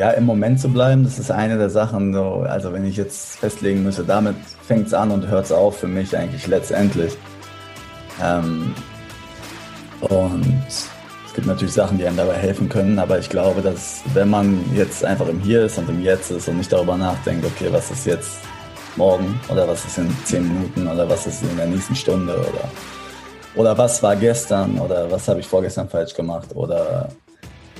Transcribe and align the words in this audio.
ja, 0.00 0.12
im 0.12 0.24
Moment 0.24 0.58
zu 0.58 0.70
bleiben, 0.70 1.04
das 1.04 1.18
ist 1.18 1.30
eine 1.30 1.58
der 1.58 1.68
Sachen, 1.68 2.14
so, 2.14 2.46
also 2.48 2.72
wenn 2.72 2.86
ich 2.86 2.96
jetzt 2.96 3.36
festlegen 3.36 3.82
müsste, 3.82 4.02
damit 4.02 4.34
fängt 4.66 4.86
es 4.86 4.94
an 4.94 5.10
und 5.10 5.28
hört 5.28 5.44
es 5.44 5.52
auf 5.52 5.76
für 5.78 5.88
mich 5.88 6.16
eigentlich 6.16 6.46
letztendlich. 6.46 7.18
Ähm, 8.22 8.74
und 10.00 10.64
es 10.66 11.34
gibt 11.34 11.46
natürlich 11.46 11.74
Sachen, 11.74 11.98
die 11.98 12.06
einem 12.06 12.16
dabei 12.16 12.32
helfen 12.32 12.70
können, 12.70 12.98
aber 12.98 13.18
ich 13.18 13.28
glaube, 13.28 13.60
dass 13.60 14.00
wenn 14.14 14.30
man 14.30 14.64
jetzt 14.74 15.04
einfach 15.04 15.28
im 15.28 15.38
Hier 15.40 15.66
ist 15.66 15.76
und 15.76 15.90
im 15.90 16.00
Jetzt 16.02 16.30
ist 16.30 16.48
und 16.48 16.56
nicht 16.56 16.72
darüber 16.72 16.96
nachdenkt, 16.96 17.44
okay, 17.44 17.68
was 17.70 17.90
ist 17.90 18.06
jetzt 18.06 18.38
morgen 18.96 19.38
oder 19.50 19.68
was 19.68 19.84
ist 19.84 19.98
in 19.98 20.08
zehn 20.24 20.48
Minuten 20.48 20.88
oder 20.88 21.06
was 21.10 21.26
ist 21.26 21.42
in 21.42 21.54
der 21.58 21.66
nächsten 21.66 21.94
Stunde 21.94 22.38
oder, 22.38 22.70
oder 23.54 23.76
was 23.76 24.02
war 24.02 24.16
gestern 24.16 24.78
oder 24.78 25.10
was 25.10 25.28
habe 25.28 25.40
ich 25.40 25.46
vorgestern 25.46 25.90
falsch 25.90 26.14
gemacht 26.14 26.48
oder 26.54 27.10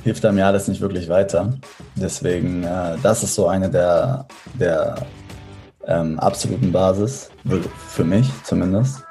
hilft 0.04 0.24
einem 0.24 0.38
ja 0.38 0.46
alles 0.46 0.68
nicht 0.68 0.80
wirklich 0.80 1.08
weiter. 1.08 1.52
Deswegen, 1.96 2.64
äh, 2.64 2.96
das 3.02 3.22
ist 3.22 3.34
so 3.34 3.48
eine 3.48 3.70
der, 3.70 4.26
der 4.54 5.06
ähm, 5.86 6.18
absoluten 6.18 6.72
Basis, 6.72 7.30
für 7.88 8.04
mich 8.04 8.28
zumindest. 8.44 9.02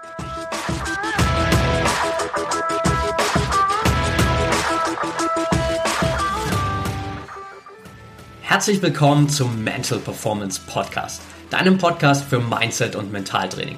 Herzlich 8.41 8.81
willkommen 8.81 9.29
zum 9.29 9.63
Mental 9.63 9.99
Performance 9.99 10.59
Podcast, 10.67 11.21
deinem 11.51 11.77
Podcast 11.77 12.23
für 12.23 12.39
Mindset 12.39 12.95
und 12.95 13.11
Mentaltraining. 13.11 13.77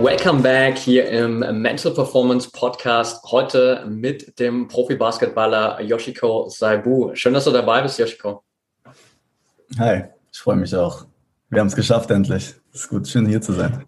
Welcome 0.00 0.42
back 0.42 0.78
hier 0.78 1.08
im 1.10 1.40
Mental 1.60 1.92
Performance 1.92 2.50
Podcast. 2.50 3.22
Heute 3.30 3.84
mit 3.88 4.38
dem 4.38 4.66
Profi-Basketballer 4.66 5.80
Yoshiko 5.82 6.48
Saibu. 6.48 7.14
Schön, 7.14 7.34
dass 7.34 7.44
du 7.44 7.50
dabei 7.50 7.82
bist, 7.82 7.98
Yoshiko. 7.98 8.42
Hi, 9.78 10.04
ich 10.32 10.38
freue 10.38 10.56
mich 10.56 10.74
auch. 10.74 11.04
Wir 11.50 11.60
haben 11.60 11.68
es 11.68 11.76
geschafft 11.76 12.10
endlich. 12.10 12.54
Es 12.72 12.80
ist 12.80 12.88
gut, 12.88 13.06
schön 13.06 13.26
hier 13.26 13.40
zu 13.42 13.52
sein. 13.52 13.84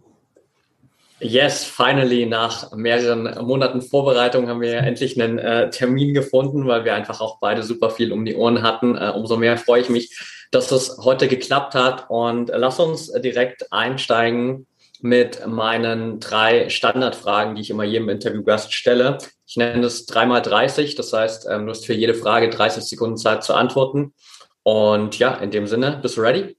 Yes, 1.21 1.65
finally, 1.65 2.27
nach 2.27 2.73
mehreren 2.73 3.47
Monaten 3.47 3.81
Vorbereitung 3.81 4.49
haben 4.49 4.61
wir 4.61 4.77
endlich 4.79 5.21
einen 5.21 5.39
äh, 5.39 5.71
Termin 5.71 6.13
gefunden, 6.13 6.67
weil 6.67 6.85
wir 6.85 6.95
einfach 6.95 7.21
auch 7.21 7.39
beide 7.41 7.63
super 7.63 7.89
viel 7.89 8.13
um 8.13 8.25
die 8.25 8.35
Ohren 8.35 8.63
hatten. 8.63 8.97
Äh, 8.97 9.13
umso 9.15 9.37
mehr 9.37 9.57
freue 9.57 9.81
ich 9.81 9.89
mich, 9.89 10.19
dass 10.51 10.69
das 10.69 10.99
heute 10.99 11.29
geklappt 11.29 11.75
hat. 11.75 12.11
Und 12.11 12.51
äh, 12.51 12.59
lass 12.59 12.79
uns 12.79 13.11
direkt 13.13 13.73
einsteigen 13.73 14.67
mit 15.05 15.47
meinen 15.47 16.19
drei 16.19 16.71
Standardfragen, 16.71 17.55
die 17.55 17.61
ich 17.61 17.69
immer 17.69 17.85
jedem 17.85 18.09
Interviewgast 18.09 18.73
stelle. 18.73 19.19
Ich 19.47 19.55
nenne 19.59 19.83
das 19.83 20.07
dreimal 20.07 20.41
30, 20.41 20.95
das 20.95 21.13
heißt, 21.13 21.47
ähm, 21.51 21.67
du 21.67 21.73
hast 21.73 21.85
für 21.85 21.93
jede 21.93 22.15
Frage 22.15 22.49
30 22.49 22.85
Sekunden 22.85 23.19
Zeit 23.19 23.45
zu 23.45 23.53
antworten. 23.53 24.15
Und 24.63 25.19
ja, 25.19 25.35
in 25.35 25.51
dem 25.51 25.67
Sinne, 25.67 25.99
bist 26.01 26.17
du 26.17 26.23
ready? 26.23 26.57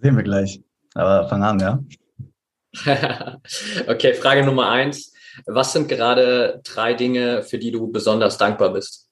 Sehen 0.00 0.16
wir 0.16 0.22
gleich. 0.22 0.62
Aber 0.94 1.28
fang 1.28 1.42
an, 1.42 1.60
ja. 1.60 1.84
okay, 3.88 4.14
Frage 4.14 4.42
Nummer 4.42 4.70
eins. 4.70 5.12
Was 5.44 5.74
sind 5.74 5.90
gerade 5.90 6.62
drei 6.64 6.94
Dinge, 6.94 7.42
für 7.42 7.58
die 7.58 7.72
du 7.72 7.92
besonders 7.92 8.38
dankbar 8.38 8.72
bist? 8.72 9.10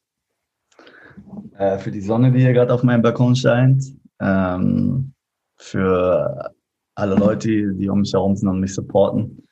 Äh, 1.58 1.76
für 1.76 1.90
die 1.90 2.00
Sonne, 2.00 2.32
die 2.32 2.40
hier 2.40 2.54
gerade 2.54 2.72
auf 2.72 2.82
meinem 2.82 3.02
Balkon 3.02 3.36
scheint. 3.36 3.84
Ähm, 4.22 5.12
für 5.58 6.54
alle 6.94 7.14
Leute, 7.14 7.74
die 7.74 7.88
um 7.88 8.00
mich 8.00 8.12
herum 8.12 8.36
sind 8.36 8.48
und 8.48 8.60
mich 8.60 8.74
supporten. 8.74 9.46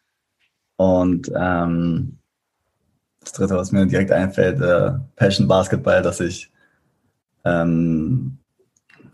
Und 0.76 1.30
ähm, 1.34 2.18
das 3.20 3.32
dritte, 3.32 3.56
was 3.56 3.72
mir 3.72 3.86
direkt 3.86 4.10
einfällt, 4.10 4.60
äh, 4.60 4.92
Passion 5.16 5.48
Basketball, 5.48 6.02
dass 6.02 6.20
ich 6.20 6.50
ähm, 7.44 8.38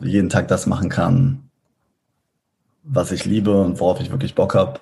jeden 0.01 0.29
Tag 0.29 0.49
das 0.49 0.67
machen 0.67 0.89
kann, 0.89 1.51
was 2.83 3.13
ich 3.13 3.25
liebe 3.25 3.61
und 3.61 3.81
worauf 3.81 4.01
ich 4.01 4.11
wirklich 4.11 4.35
Bock 4.35 4.55
habe. 4.55 4.81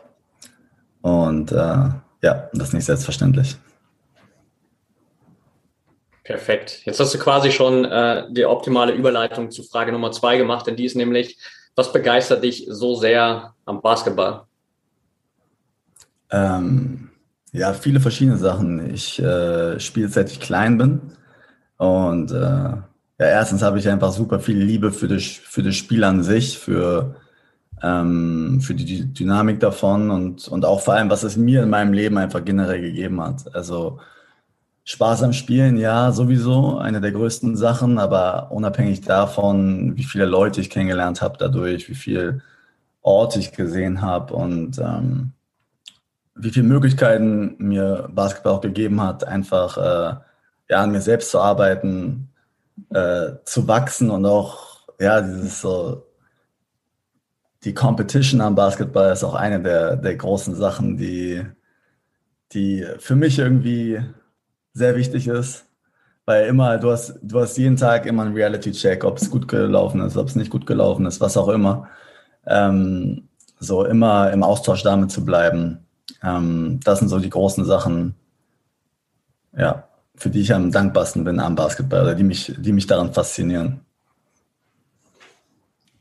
Und 1.03 1.53
äh, 1.53 1.89
ja, 2.23 2.51
das 2.53 2.69
ist 2.69 2.75
nicht 2.75 2.84
selbstverständlich. 2.84 3.57
Perfekt. 6.25 6.83
Jetzt 6.84 6.99
hast 6.99 7.15
du 7.15 7.19
quasi 7.19 7.53
schon 7.53 7.84
äh, 7.84 8.25
die 8.31 8.47
optimale 8.47 8.93
Überleitung 8.93 9.53
zu 9.53 9.63
Frage 9.63 9.93
Nummer 9.93 10.11
zwei 10.11 10.37
gemacht, 10.37 10.67
denn 10.67 10.75
die 10.75 10.84
ist 10.84 10.97
nämlich, 10.97 11.39
was 11.77 11.93
begeistert 11.93 12.43
dich 12.43 12.67
so 12.69 12.97
sehr 12.97 13.55
am 13.67 13.81
Basketball? 13.83 14.43
Ähm, 16.31 17.11
ja, 17.53 17.73
viele 17.75 18.01
verschiedene 18.01 18.39
Sachen. 18.39 18.93
Ich 18.93 19.23
äh, 19.23 19.79
spiele 19.79 20.09
seit 20.09 20.31
ich 20.31 20.41
klein 20.41 20.79
bin. 20.79 21.01
Und 21.77 22.33
äh, 22.33 22.35
ja, 22.35 22.83
erstens 23.19 23.63
habe 23.63 23.79
ich 23.79 23.89
einfach 23.89 24.13
super 24.13 24.41
viel 24.41 24.59
Liebe 24.59 24.91
für 24.91 25.07
das, 25.07 25.23
für 25.23 25.63
das 25.63 25.77
Spiel 25.77 26.03
an 26.03 26.23
sich, 26.23 26.59
für, 26.59 27.17
ähm, 27.83 28.61
für 28.63 28.75
die 28.75 29.13
Dynamik 29.13 29.61
davon 29.61 30.11
und, 30.11 30.49
und 30.49 30.65
auch 30.65 30.81
vor 30.81 30.95
allem, 30.95 31.11
was 31.11 31.23
es 31.23 31.37
mir 31.37 31.63
in 31.63 31.71
meinem 31.71 31.93
Leben 31.93 32.17
einfach 32.17 32.45
generell 32.45 32.81
gegeben 32.81 33.21
hat. 33.21 33.55
Also 33.55 34.01
Spaß 34.89 35.25
am 35.25 35.33
Spielen, 35.33 35.79
ja, 35.79 36.13
sowieso 36.13 36.79
eine 36.79 37.01
der 37.01 37.11
größten 37.11 37.57
Sachen, 37.57 37.99
aber 37.99 38.53
unabhängig 38.53 39.01
davon, 39.01 39.97
wie 39.97 40.05
viele 40.05 40.27
Leute 40.27 40.61
ich 40.61 40.71
kennengelernt 40.71 41.23
habe 41.23 41.37
dadurch, 41.39 41.89
wie 41.89 41.97
viel 41.97 42.41
Orte 43.03 43.41
ich 43.41 43.51
gesehen 43.51 44.01
habe 44.01 44.33
und 44.35 44.79
ähm, 44.79 45.33
wie 46.37 46.51
viele 46.51 46.69
Möglichkeiten 46.69 47.57
mir 47.59 48.09
Basketball 48.13 48.53
auch 48.53 48.61
gegeben 48.61 49.03
hat, 49.03 49.25
einfach 49.25 49.77
äh, 49.77 50.17
ja, 50.71 50.83
an 50.83 50.93
mir 50.93 51.01
selbst 51.01 51.33
zu 51.33 51.41
arbeiten, 51.41 52.29
äh, 52.91 53.33
zu 53.45 53.67
wachsen 53.67 54.09
und 54.09 54.25
auch, 54.25 54.87
ja, 55.01 55.21
dieses 55.21 55.63
so, 55.63 56.07
die 57.65 57.75
Competition 57.75 58.41
am 58.41 58.55
Basketball 58.55 59.13
ist 59.13 59.25
auch 59.25 59.35
eine 59.35 59.61
der, 59.61 59.97
der 59.97 60.15
großen 60.15 60.55
Sachen, 60.55 60.97
die, 60.97 61.45
die 62.53 62.87
für 62.99 63.17
mich 63.17 63.41
irgendwie 63.41 64.01
sehr 64.77 64.95
wichtig 64.95 65.27
ist. 65.27 65.65
Weil 66.27 66.47
immer, 66.47 66.77
du 66.79 66.91
hast, 66.91 67.19
du 67.23 67.41
hast 67.41 67.57
jeden 67.57 67.77
Tag 67.77 68.05
immer 68.05 68.25
einen 68.25 68.35
Reality-Check, 68.35 69.05
ob 69.05 69.19
es 69.19 69.31
gut 69.31 69.49
gelaufen 69.49 70.01
ist, 70.01 70.17
ob 70.17 70.27
es 70.29 70.37
nicht 70.37 70.51
gut 70.51 70.67
gelaufen 70.67 71.07
ist, 71.07 71.21
was 71.21 71.37
auch 71.37 71.49
immer. 71.49 71.89
Ähm, 72.47 73.29
so 73.59 73.85
immer 73.85 74.33
im 74.33 74.43
Austausch 74.43 74.83
damit 74.83 75.11
zu 75.11 75.25
bleiben. 75.25 75.87
Ähm, 76.23 76.81
das 76.85 76.99
sind 76.99 77.09
so 77.09 77.19
die 77.21 77.31
großen 77.31 77.65
Sachen, 77.65 78.17
ja, 79.57 79.89
für 80.17 80.31
die 80.31 80.41
ich 80.41 80.53
am 80.53 80.73
dankbarsten 80.73 81.25
bin 81.25 81.41
am 81.41 81.55
Basketball 81.55 82.03
oder 82.03 82.15
die 82.15 82.25
mich, 82.25 82.53
die 82.59 82.73
mich 82.73 82.87
daran 82.87 83.15
faszinieren. 83.15 83.81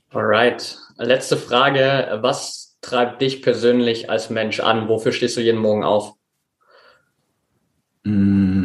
Alright. 0.09 0.77
Letzte 0.97 1.37
Frage. 1.37 2.17
Was 2.21 2.77
treibt 2.81 3.21
dich 3.21 3.41
persönlich 3.41 4.09
als 4.09 4.29
Mensch 4.29 4.59
an? 4.59 4.87
Wofür 4.87 5.11
stehst 5.11 5.37
du 5.37 5.41
jeden 5.41 5.59
Morgen 5.59 5.83
auf? 5.83 6.13
Mm. 8.05 8.64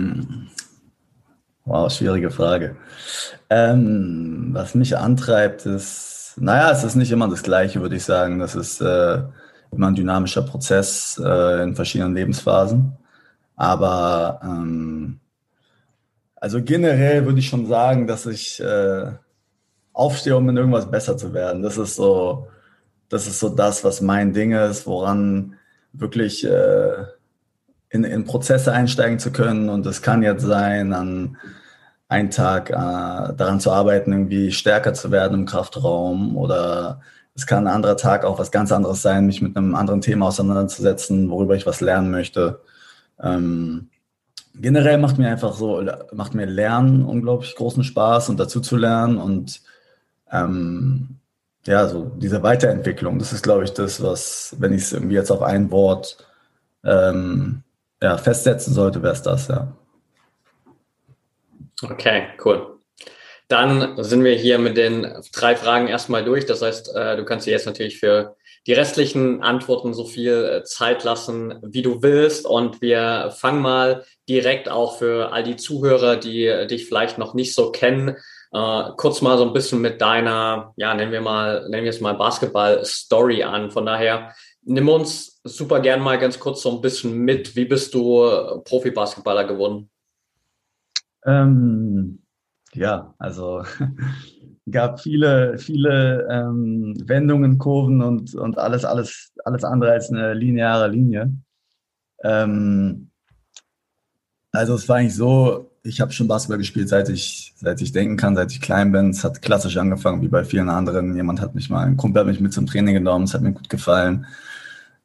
Wow, 1.71 1.89
schwierige 1.89 2.33
Frage. 2.33 2.75
Ähm, 3.49 4.49
was 4.51 4.75
mich 4.75 4.99
antreibt, 4.99 5.67
ist, 5.67 6.35
naja, 6.37 6.73
es 6.73 6.83
ist 6.83 6.97
nicht 6.97 7.13
immer 7.13 7.29
das 7.29 7.45
Gleiche, 7.45 7.81
würde 7.81 7.95
ich 7.95 8.03
sagen. 8.03 8.41
Das 8.41 8.57
ist 8.57 8.81
äh, 8.81 9.23
immer 9.71 9.87
ein 9.87 9.95
dynamischer 9.95 10.43
Prozess 10.43 11.23
äh, 11.25 11.63
in 11.63 11.77
verschiedenen 11.77 12.17
Lebensphasen. 12.17 12.95
Aber 13.55 14.41
ähm, 14.43 15.21
also 16.35 16.61
generell 16.61 17.25
würde 17.25 17.39
ich 17.39 17.49
schon 17.49 17.69
sagen, 17.69 18.09
dass 18.09 18.27
ich 18.27 18.59
äh, 18.59 19.13
aufstehe, 19.93 20.37
um 20.37 20.49
in 20.49 20.57
irgendwas 20.57 20.91
besser 20.91 21.17
zu 21.17 21.33
werden. 21.35 21.63
Das 21.63 21.79
ist 21.79 21.95
so, 21.95 22.49
das 23.09 23.29
ist 23.29 23.39
so 23.39 23.49
das, 23.49 23.85
was 23.85 24.01
mein 24.01 24.33
Ding 24.33 24.51
ist, 24.51 24.89
woran 24.89 25.55
wirklich 25.93 26.45
äh, 26.45 27.05
in, 27.91 28.03
in 28.03 28.25
Prozesse 28.25 28.73
einsteigen 28.73 29.21
zu 29.21 29.31
können. 29.31 29.69
Und 29.69 29.87
es 29.87 30.03
kann 30.03 30.25
jetzt 30.25 30.43
sein, 30.43 30.93
an 30.93 31.37
einen 32.11 32.31
Tag 32.31 32.71
äh, 32.71 32.75
daran 32.75 33.61
zu 33.61 33.71
arbeiten, 33.71 34.13
irgendwie 34.13 34.51
stärker 34.51 34.93
zu 34.95 35.13
werden 35.13 35.41
im 35.41 35.47
Kraftraum. 35.47 36.37
Oder 36.37 37.01
es 37.35 37.47
kann 37.47 37.67
ein 37.67 37.73
anderer 37.73 37.97
Tag 37.97 38.25
auch 38.25 38.39
was 38.39 38.51
ganz 38.51 38.73
anderes 38.73 39.01
sein, 39.01 39.27
mich 39.27 39.41
mit 39.41 39.57
einem 39.57 39.77
anderen 39.77 40.01
Thema 40.01 40.27
auseinanderzusetzen, 40.27 41.31
worüber 41.31 41.55
ich 41.55 41.67
was 41.67 41.81
lernen 41.81 42.11
möchte. 42.11 42.61
Ähm, 43.23 43.91
generell 44.57 44.99
macht 44.99 45.19
mir 45.19 45.29
einfach 45.29 45.55
so, 45.55 45.83
macht 46.13 46.35
mir 46.35 46.47
Lernen 46.47 47.05
unglaublich 47.05 47.55
großen 47.55 47.85
Spaß 47.85 48.29
und 48.29 48.41
dazu 48.41 48.61
zu 48.61 48.77
lernen 48.77 49.17
und 49.19 49.63
ähm, 50.33 51.21
ja, 51.67 51.87
so 51.87 52.07
diese 52.17 52.43
Weiterentwicklung, 52.43 53.19
das 53.21 53.33
ist, 53.33 53.43
glaube 53.43 53.65
ich, 53.65 53.73
das, 53.73 54.03
was, 54.03 54.57
wenn 54.59 54.73
ich 54.73 54.83
es 54.83 54.93
irgendwie 54.93 55.15
jetzt 55.15 55.31
auf 55.31 55.43
ein 55.43 55.71
Wort 55.71 56.27
ähm, 56.85 57.63
ja, 58.03 58.17
festsetzen 58.19 58.75
sollte, 58.75 59.03
wäre 59.03 59.13
es 59.13 59.23
das, 59.23 59.47
ja. 59.49 59.77
Okay, 61.83 62.29
cool. 62.45 62.81
Dann 63.51 64.01
sind 64.03 64.23
wir 64.23 64.37
hier 64.37 64.61
mit 64.61 64.77
den 64.77 65.13
drei 65.33 65.57
Fragen 65.57 65.89
erstmal 65.89 66.25
durch. 66.25 66.47
Das 66.47 66.63
heißt, 66.63 66.95
äh, 66.95 67.17
du 67.17 67.25
kannst 67.25 67.47
dir 67.47 67.51
jetzt 67.51 67.67
natürlich 67.67 67.99
für 67.99 68.37
die 68.69 68.75
restlichen 68.75 69.43
Antworten 69.43 69.93
so 69.93 70.05
viel 70.05 70.45
äh, 70.45 70.63
Zeit 70.63 71.03
lassen, 71.03 71.59
wie 71.63 71.83
du 71.83 72.01
willst. 72.01 72.47
Und 72.47 72.81
wir 72.81 73.35
fangen 73.37 73.61
mal 73.61 74.05
direkt 74.29 74.69
auch 74.69 74.99
für 74.99 75.33
all 75.33 75.43
die 75.43 75.57
Zuhörer, 75.57 76.17
die 76.17 76.47
äh, 76.47 76.69
dich 76.69 76.87
vielleicht 76.87 77.19
noch 77.19 77.35
nicht 77.35 77.55
so 77.55 77.71
kennen, 77.73 78.17
kurz 78.53 79.23
mal 79.23 79.39
so 79.39 79.45
ein 79.45 79.53
bisschen 79.53 79.81
mit 79.81 80.01
deiner, 80.01 80.73
ja, 80.75 80.93
nennen 80.93 81.13
wir 81.13 81.21
mal, 81.21 81.69
nennen 81.69 81.85
wir 81.85 81.91
es 81.91 82.01
mal 82.01 82.15
Basketball-Story 82.15 83.45
an. 83.45 83.71
Von 83.71 83.87
daher, 83.87 84.35
nimm 84.65 84.89
uns 84.89 85.41
super 85.45 85.79
gern 85.79 86.01
mal 86.01 86.19
ganz 86.19 86.41
kurz 86.41 86.63
so 86.63 86.73
ein 86.73 86.81
bisschen 86.81 87.17
mit. 87.17 87.55
Wie 87.55 87.65
bist 87.65 87.95
du 87.95 88.61
Profi-Basketballer 88.65 89.45
geworden? 89.45 89.89
Ähm, 91.25 92.21
ja, 92.75 93.15
also 93.19 93.65
gab 94.71 95.01
viele, 95.01 95.59
viele 95.59 96.29
ähm, 96.31 96.95
Wendungen, 97.07 97.59
Kurven 97.59 98.03
und, 98.03 98.35
und 98.35 98.59
alles, 98.59 98.85
alles, 98.85 99.33
alles 99.45 99.65
andere 99.65 99.93
als 99.93 100.11
eine 100.11 100.35
lineare 100.35 100.89
Linie. 100.89 101.35
Ähm, 102.23 103.11
also 104.53 104.75
es 104.75 104.89
war 104.89 104.97
eigentlich 104.97 105.15
so, 105.15 105.71
ich 105.83 106.01
habe 106.01 106.13
schon 106.13 106.29
Basketball 106.29 106.59
gespielt, 106.59 106.89
seit 106.89 107.09
ich, 107.09 107.55
seit 107.57 107.81
ich 107.81 107.93
denken 107.93 108.17
kann, 108.17 108.37
seit 108.37 108.53
ich 108.53 108.61
klein 108.61 108.93
bin. 108.93 109.11
Es 109.11 109.25
hat 109.25 109.43
klassisch 109.43 109.77
angefangen, 109.77 110.23
wie 110.23 110.29
bei 110.29 110.45
vielen 110.45 110.69
anderen. 110.69 111.15
Jemand 111.17 111.41
hat 111.41 111.55
mich 111.55 111.71
mal, 111.71 111.87
ein 111.87 111.97
Kumpel 111.97 112.21
hat 112.21 112.27
mich 112.27 112.41
mit 112.41 112.53
zum 112.53 112.67
Training 112.67 112.95
genommen, 112.95 113.25
es 113.25 113.35
hat 113.35 113.43
mir 113.43 113.53
gut 113.53 113.69
gefallen. 113.69 114.27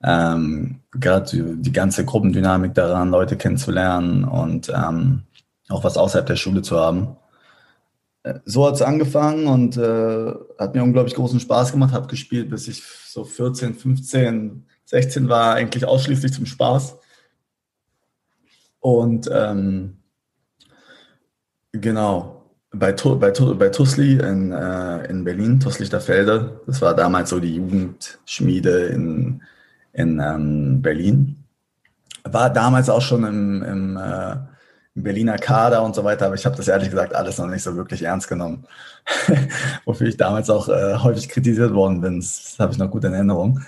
Ähm, 0.04 0.82
Gerade 0.92 1.30
die, 1.32 1.62
die, 1.62 1.72
ganze 1.72 2.06
Gruppendynamik 2.06 2.74
daran, 2.74 3.10
Leute 3.10 3.38
kennenzulernen 3.38 4.24
und 4.26 4.72
ähm, 4.76 5.24
auch 5.70 5.84
was 5.84 5.98
außerhalb 5.98 6.26
der 6.26 6.36
Schule 6.36 6.62
zu 6.62 6.80
haben. 6.80 7.18
Äh, 8.24 8.40
so 8.46 8.66
hat 8.66 8.76
es 8.76 8.82
angefangen 8.82 9.48
und 9.48 9.78
äh, 9.78 10.34
hat 10.58 10.76
mir 10.76 10.84
unglaublich 10.84 11.16
großen 11.16 11.40
Spaß 11.40 11.72
gemacht. 11.72 11.94
Habe 11.94 12.08
gespielt, 12.08 12.50
bis 12.50 12.68
ich 12.68 12.84
so 12.84 13.24
14, 13.24 13.76
15, 13.76 14.66
16 14.86 15.30
war, 15.30 15.56
eigentlich 15.56 15.86
ausschließlich 15.86 16.34
zum 16.34 16.46
Spaß. 16.46 16.98
Und 18.80 19.30
ähm, 19.34 19.98
genau, 21.72 22.44
bei, 22.72 22.92
bei, 22.92 23.32
bei 23.32 23.70
Tusli 23.70 24.14
in, 24.14 24.52
äh, 24.52 25.06
in 25.10 25.24
Berlin, 25.24 25.60
Tuslichterfelde, 25.60 26.62
das 26.68 26.82
war 26.82 26.96
damals 26.96 27.30
so 27.30 27.40
die 27.40 27.56
Jugendschmiede 27.56 28.88
in, 28.88 29.42
in 29.94 30.20
ähm, 30.20 30.82
Berlin. 30.82 31.44
War 32.24 32.52
damals 32.52 32.90
auch 32.90 33.02
schon 33.02 33.24
im, 33.24 33.64
im 33.64 33.98
äh, 33.98 34.36
Berliner 34.96 35.38
Kader 35.38 35.84
und 35.84 35.94
so 35.94 36.04
weiter, 36.04 36.28
aber 36.28 36.36
ich 36.36 36.46
habe 36.46 36.56
das 36.56 36.70
ehrlich 36.70 36.90
gesagt 36.90 37.14
alles 37.14 37.38
noch 37.38 37.48
nicht 37.48 37.64
so 37.64 37.76
wirklich 37.76 38.02
ernst 38.02 38.30
genommen. 38.30 38.66
Wofür 39.86 40.08
ich 40.08 40.16
damals 40.16 40.50
auch 40.50 40.70
äh, 40.70 40.96
häufig 40.96 41.28
kritisiert 41.28 41.74
worden 41.74 42.00
bin. 42.00 42.20
Das 42.20 42.56
habe 42.60 42.72
ich 42.72 42.78
noch 42.78 42.90
gut 42.90 43.04
in 43.04 43.14
Erinnerung. 43.14 43.60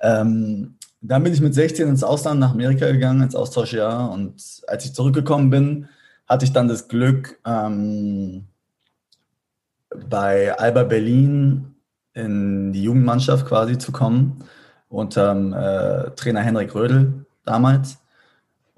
Ähm, 0.00 0.76
dann 1.02 1.22
bin 1.22 1.32
ich 1.34 1.40
mit 1.40 1.54
16 1.54 1.86
ins 1.86 2.02
Ausland 2.02 2.40
nach 2.40 2.52
Amerika 2.52 2.90
gegangen, 2.90 3.22
ins 3.22 3.34
Austauschjahr. 3.34 4.10
Und 4.10 4.42
als 4.66 4.84
ich 4.86 4.94
zurückgekommen 4.94 5.50
bin, 5.50 5.88
hatte 6.26 6.46
ich 6.46 6.52
dann 6.52 6.68
das 6.68 6.88
Glück, 6.88 7.38
ähm, 7.44 8.46
bei 10.08 10.56
Alba 10.56 10.84
Berlin 10.84 11.74
in 12.14 12.72
die 12.72 12.84
Jugendmannschaft 12.84 13.46
quasi 13.46 13.76
zu 13.76 13.92
kommen, 13.92 14.44
unter 14.88 15.32
äh, 15.32 16.10
Trainer 16.12 16.40
Henrik 16.40 16.74
Rödel 16.74 17.26
damals. 17.44 17.98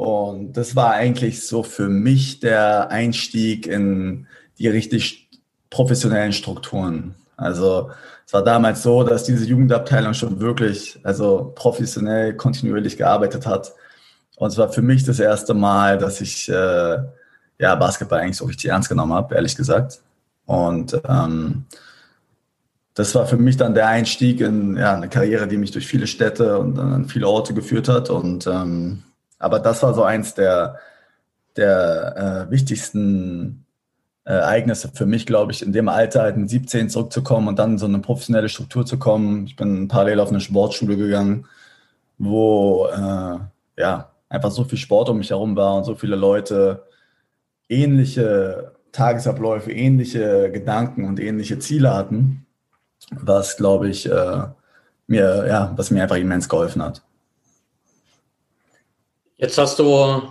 Und 0.03 0.55
das 0.55 0.75
war 0.75 0.95
eigentlich 0.95 1.47
so 1.47 1.63
für 1.63 1.89
mich 1.89 2.41
der 2.41 2.91
Einstieg 2.91 3.69
in 3.69 4.27
die 4.59 4.67
richtig 4.67 5.29
professionellen 5.71 6.33
Strukturen. 6.33 7.15
Also 7.37 7.91
es 8.27 8.33
war 8.33 8.43
damals 8.43 8.83
so, 8.83 9.05
dass 9.05 9.23
diese 9.23 9.45
Jugendabteilung 9.45 10.13
schon 10.15 10.41
wirklich, 10.41 10.99
also 11.05 11.53
professionell, 11.55 12.35
kontinuierlich 12.35 12.97
gearbeitet 12.97 13.47
hat. 13.47 13.73
Und 14.37 14.49
es 14.49 14.59
war 14.59 14.73
für 14.73 14.83
mich 14.83 15.05
das 15.05 15.21
erste 15.21 15.55
Mal, 15.55 15.99
dass 15.99 16.21
ich 16.21 16.49
äh, 16.49 16.97
ja, 17.61 17.75
Basketball 17.77 18.19
eigentlich 18.19 18.39
so 18.39 18.47
richtig 18.47 18.71
ernst 18.71 18.89
genommen 18.89 19.13
habe, 19.13 19.37
ehrlich 19.37 19.55
gesagt. 19.55 20.01
Und 20.47 21.01
ähm, 21.09 21.67
das 22.95 23.15
war 23.15 23.27
für 23.27 23.37
mich 23.37 23.57
dann 23.57 23.75
der 23.75 23.87
Einstieg 23.87 24.41
in 24.41 24.77
ja, 24.77 24.95
eine 24.95 25.09
Karriere, 25.09 25.47
die 25.47 25.59
mich 25.59 25.71
durch 25.71 25.87
viele 25.87 26.09
Städte 26.09 26.59
und 26.59 26.77
an 26.77 27.09
viele 27.09 27.29
Orte 27.29 27.55
geführt 27.55 27.89
hat. 27.89 28.11
Und 28.11 28.49
ähm, 28.49 29.05
aber 29.43 29.59
das 29.59 29.83
war 29.83 29.93
so 29.93 30.05
eins 30.05 30.35
der, 30.35 30.79
der 31.57 32.47
äh, 32.49 32.51
wichtigsten 32.51 33.67
äh, 34.25 34.35
Ereignisse 34.35 34.89
für 34.95 35.05
mich, 35.05 35.27
glaube 35.27 35.51
ich, 35.53 35.63
in 35.63 35.73
dem 35.73 35.89
Alter 35.89 36.23
halt 36.23 36.37
mit 36.37 36.49
17 36.49 36.89
zurückzukommen 36.89 37.49
und 37.49 37.59
dann 37.59 37.73
in 37.73 37.79
so 37.79 37.87
eine 37.87 37.99
professionelle 37.99 38.49
Struktur 38.49 38.87
zu 38.87 38.99
kommen. 38.99 39.47
Ich 39.47 39.57
bin 39.57 39.89
parallel 39.89 40.21
auf 40.21 40.29
eine 40.29 40.41
Sportschule 40.41 40.97
gegangen, 40.97 41.47
wo 42.19 42.87
äh, 42.87 43.39
ja 43.81 44.13
einfach 44.29 44.53
so 44.53 44.63
viel 44.65 44.79
Sport 44.79 45.09
um 45.09 45.19
mich 45.19 45.31
herum 45.31 45.57
war 45.57 45.75
und 45.77 45.85
so 45.85 45.97
viele 45.97 46.17
Leute 46.17 46.85
ähnliche 47.69 48.73
Tagesabläufe, 48.93 49.73
ähnliche 49.73 50.51
Gedanken 50.53 51.05
und 51.07 51.19
ähnliche 51.19 51.59
Ziele 51.59 51.93
hatten, 51.95 52.47
was 53.11 53.57
glaube 53.57 53.89
ich 53.89 54.09
äh, 54.09 54.45
mir 55.09 55.47
ja, 55.49 55.73
was 55.77 55.91
mir 55.91 56.03
einfach 56.03 56.17
immens 56.17 56.49
geholfen 56.49 56.83
hat. 56.83 57.03
Jetzt 59.43 59.59
hast 59.59 59.81
du 59.81 60.23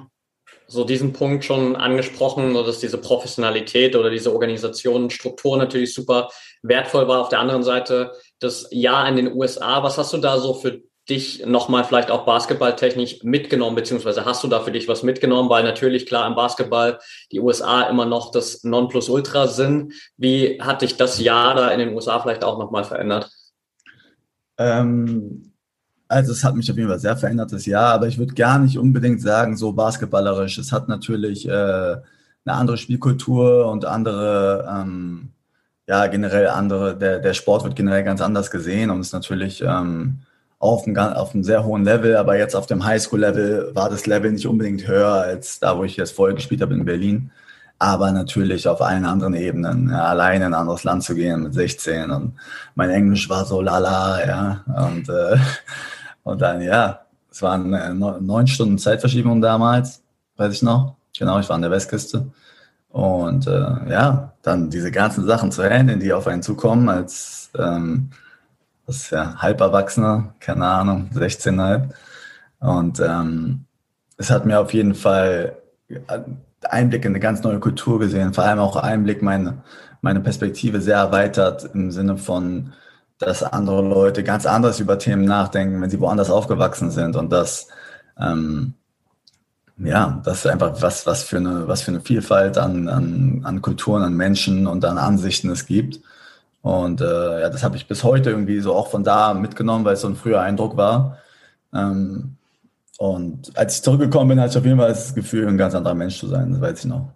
so 0.67 0.85
diesen 0.85 1.11
Punkt 1.11 1.43
schon 1.43 1.75
angesprochen, 1.75 2.53
dass 2.53 2.79
diese 2.79 2.97
Professionalität 2.97 3.97
oder 3.97 4.09
diese 4.09 4.31
Organisationenstruktur 4.31 5.57
natürlich 5.57 5.93
super 5.93 6.29
wertvoll 6.61 7.09
war. 7.09 7.19
Auf 7.19 7.27
der 7.27 7.41
anderen 7.41 7.63
Seite 7.63 8.13
das 8.39 8.69
Jahr 8.71 9.09
in 9.09 9.17
den 9.17 9.33
USA. 9.33 9.83
Was 9.83 9.97
hast 9.97 10.13
du 10.13 10.17
da 10.17 10.39
so 10.39 10.53
für 10.53 10.79
dich 11.09 11.45
nochmal 11.45 11.83
vielleicht 11.83 12.09
auch 12.09 12.23
basketballtechnisch 12.23 13.21
mitgenommen, 13.23 13.75
beziehungsweise 13.75 14.23
hast 14.23 14.45
du 14.45 14.47
da 14.47 14.61
für 14.61 14.71
dich 14.71 14.87
was 14.87 15.03
mitgenommen? 15.03 15.49
Weil 15.49 15.65
natürlich 15.65 16.05
klar 16.05 16.25
im 16.25 16.35
Basketball 16.35 16.97
die 17.33 17.41
USA 17.41 17.81
immer 17.89 18.05
noch 18.05 18.31
das 18.31 18.63
Nonplusultra 18.63 19.47
sind. 19.47 19.93
Wie 20.15 20.61
hat 20.61 20.83
dich 20.83 20.95
das 20.95 21.19
Jahr 21.19 21.53
da 21.53 21.67
in 21.71 21.79
den 21.79 21.93
USA 21.93 22.21
vielleicht 22.21 22.45
auch 22.45 22.57
nochmal 22.57 22.85
verändert? 22.85 23.29
Ähm, 24.57 25.50
also 26.11 26.33
es 26.33 26.43
hat 26.43 26.55
mich 26.55 26.69
auf 26.69 26.77
jeden 26.77 26.89
Fall 26.89 26.99
sehr 26.99 27.15
verändert 27.15 27.53
das 27.53 27.65
Jahr, 27.65 27.93
aber 27.93 28.07
ich 28.07 28.17
würde 28.17 28.33
gar 28.33 28.59
nicht 28.59 28.77
unbedingt 28.77 29.21
sagen, 29.21 29.55
so 29.55 29.71
basketballerisch. 29.71 30.57
Es 30.57 30.71
hat 30.73 30.89
natürlich 30.89 31.47
äh, 31.47 31.51
eine 31.51 32.03
andere 32.45 32.77
Spielkultur 32.77 33.67
und 33.67 33.85
andere, 33.85 34.67
ähm, 34.69 35.29
ja, 35.87 36.07
generell 36.07 36.47
andere, 36.49 36.97
der, 36.97 37.19
der 37.19 37.33
Sport 37.33 37.63
wird 37.63 37.75
generell 37.77 38.03
ganz 38.03 38.21
anders 38.21 38.51
gesehen 38.51 38.89
und 38.89 38.99
ist 38.99 39.13
natürlich 39.13 39.61
ähm, 39.61 40.19
auf, 40.59 40.85
einem, 40.85 40.97
auf 40.97 41.33
einem 41.33 41.43
sehr 41.45 41.63
hohen 41.63 41.85
Level, 41.85 42.17
aber 42.17 42.37
jetzt 42.37 42.55
auf 42.55 42.67
dem 42.67 42.83
Highschool-Level 42.83 43.71
war 43.73 43.89
das 43.89 44.05
Level 44.05 44.31
nicht 44.31 44.45
unbedingt 44.45 44.87
höher 44.87 45.13
als 45.13 45.59
da, 45.59 45.77
wo 45.77 45.85
ich 45.85 45.95
jetzt 45.95 46.15
vorher 46.15 46.35
gespielt 46.35 46.61
habe 46.61 46.73
in 46.73 46.85
Berlin. 46.85 47.31
Aber 47.79 48.11
natürlich 48.11 48.67
auf 48.67 48.81
allen 48.81 49.05
anderen 49.05 49.33
Ebenen, 49.33 49.89
ja, 49.89 50.03
alleine 50.03 50.45
in 50.45 50.53
ein 50.53 50.59
anderes 50.59 50.83
Land 50.83 51.03
zu 51.03 51.15
gehen 51.15 51.43
mit 51.43 51.53
16 51.53 52.11
und 52.11 52.33
mein 52.75 52.89
Englisch 52.91 53.27
war 53.29 53.45
so 53.45 53.61
lala, 53.61 54.27
ja, 54.27 54.63
und 54.87 55.09
äh, 55.09 55.37
und 56.23 56.41
dann, 56.41 56.61
ja, 56.61 57.01
es 57.29 57.41
waren 57.41 57.73
äh, 57.73 57.93
neun 57.93 58.47
Stunden 58.47 58.77
Zeitverschiebung 58.77 59.41
damals, 59.41 60.03
weiß 60.37 60.53
ich 60.53 60.61
noch. 60.61 60.95
Genau, 61.17 61.39
ich 61.39 61.49
war 61.49 61.55
an 61.55 61.61
der 61.61 61.71
Westküste. 61.71 62.31
Und 62.89 63.47
äh, 63.47 63.89
ja, 63.89 64.33
dann 64.41 64.69
diese 64.69 64.91
ganzen 64.91 65.25
Sachen 65.25 65.51
zu 65.51 65.63
handeln, 65.63 65.99
die 65.99 66.11
auf 66.13 66.27
einen 66.27 66.43
zukommen, 66.43 66.89
als 66.89 67.49
ähm, 67.57 68.09
das 68.85 68.97
ist 68.97 69.11
ja 69.11 69.35
Halberwachsener, 69.37 70.33
keine 70.39 70.65
Ahnung, 70.65 71.09
16,5. 71.13 71.89
Und 72.59 72.99
ähm, 72.99 73.65
es 74.17 74.29
hat 74.29 74.45
mir 74.45 74.59
auf 74.59 74.73
jeden 74.73 74.95
Fall 74.95 75.57
Einblick 76.63 77.05
in 77.05 77.11
eine 77.11 77.19
ganz 77.19 77.41
neue 77.43 77.59
Kultur 77.59 77.99
gesehen, 77.99 78.33
vor 78.33 78.43
allem 78.43 78.59
auch 78.59 78.75
Einblick 78.75 79.21
meine, 79.21 79.63
meine 80.01 80.19
Perspektive 80.19 80.81
sehr 80.81 80.97
erweitert 80.97 81.69
im 81.73 81.91
Sinne 81.91 82.17
von, 82.17 82.73
dass 83.21 83.43
andere 83.43 83.81
Leute 83.81 84.23
ganz 84.23 84.45
anders 84.45 84.79
über 84.79 84.97
Themen 84.99 85.25
nachdenken, 85.25 85.81
wenn 85.81 85.89
sie 85.89 85.99
woanders 85.99 86.29
aufgewachsen 86.29 86.91
sind 86.91 87.15
und 87.15 87.31
dass 87.31 87.67
ähm, 88.19 88.73
ja, 89.77 90.21
das 90.23 90.39
ist 90.39 90.47
einfach 90.47 90.81
was, 90.81 91.05
was 91.05 91.23
für 91.23 91.37
eine, 91.37 91.67
was 91.67 91.81
für 91.81 91.91
eine 91.91 92.01
Vielfalt 92.01 92.57
an, 92.57 92.87
an, 92.87 93.41
an 93.43 93.61
Kulturen, 93.61 94.03
an 94.03 94.15
Menschen 94.15 94.67
und 94.67 94.85
an 94.85 94.97
Ansichten 94.97 95.49
es 95.49 95.65
gibt. 95.65 96.01
Und 96.61 97.01
äh, 97.01 97.41
ja, 97.41 97.49
das 97.49 97.63
habe 97.63 97.77
ich 97.77 97.87
bis 97.87 98.03
heute 98.03 98.29
irgendwie 98.29 98.59
so 98.59 98.75
auch 98.75 98.89
von 98.89 99.03
da 99.03 99.33
mitgenommen, 99.33 99.83
weil 99.85 99.95
es 99.95 100.01
so 100.01 100.07
ein 100.07 100.15
früher 100.15 100.41
Eindruck 100.41 100.77
war. 100.77 101.17
Ähm, 101.73 102.37
und 102.99 103.57
als 103.57 103.77
ich 103.77 103.83
zurückgekommen 103.83 104.29
bin, 104.29 104.39
hatte 104.39 104.51
ich 104.51 104.57
auf 104.57 104.65
jeden 104.65 104.77
Fall 104.77 104.89
das 104.89 105.15
Gefühl, 105.15 105.47
ein 105.47 105.57
ganz 105.57 105.73
anderer 105.73 105.95
Mensch 105.95 106.19
zu 106.19 106.27
sein, 106.27 106.51
das 106.51 106.61
weiß 106.61 106.79
ich 106.79 106.85
noch. 106.85 107.09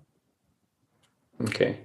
Okay. 1.39 1.84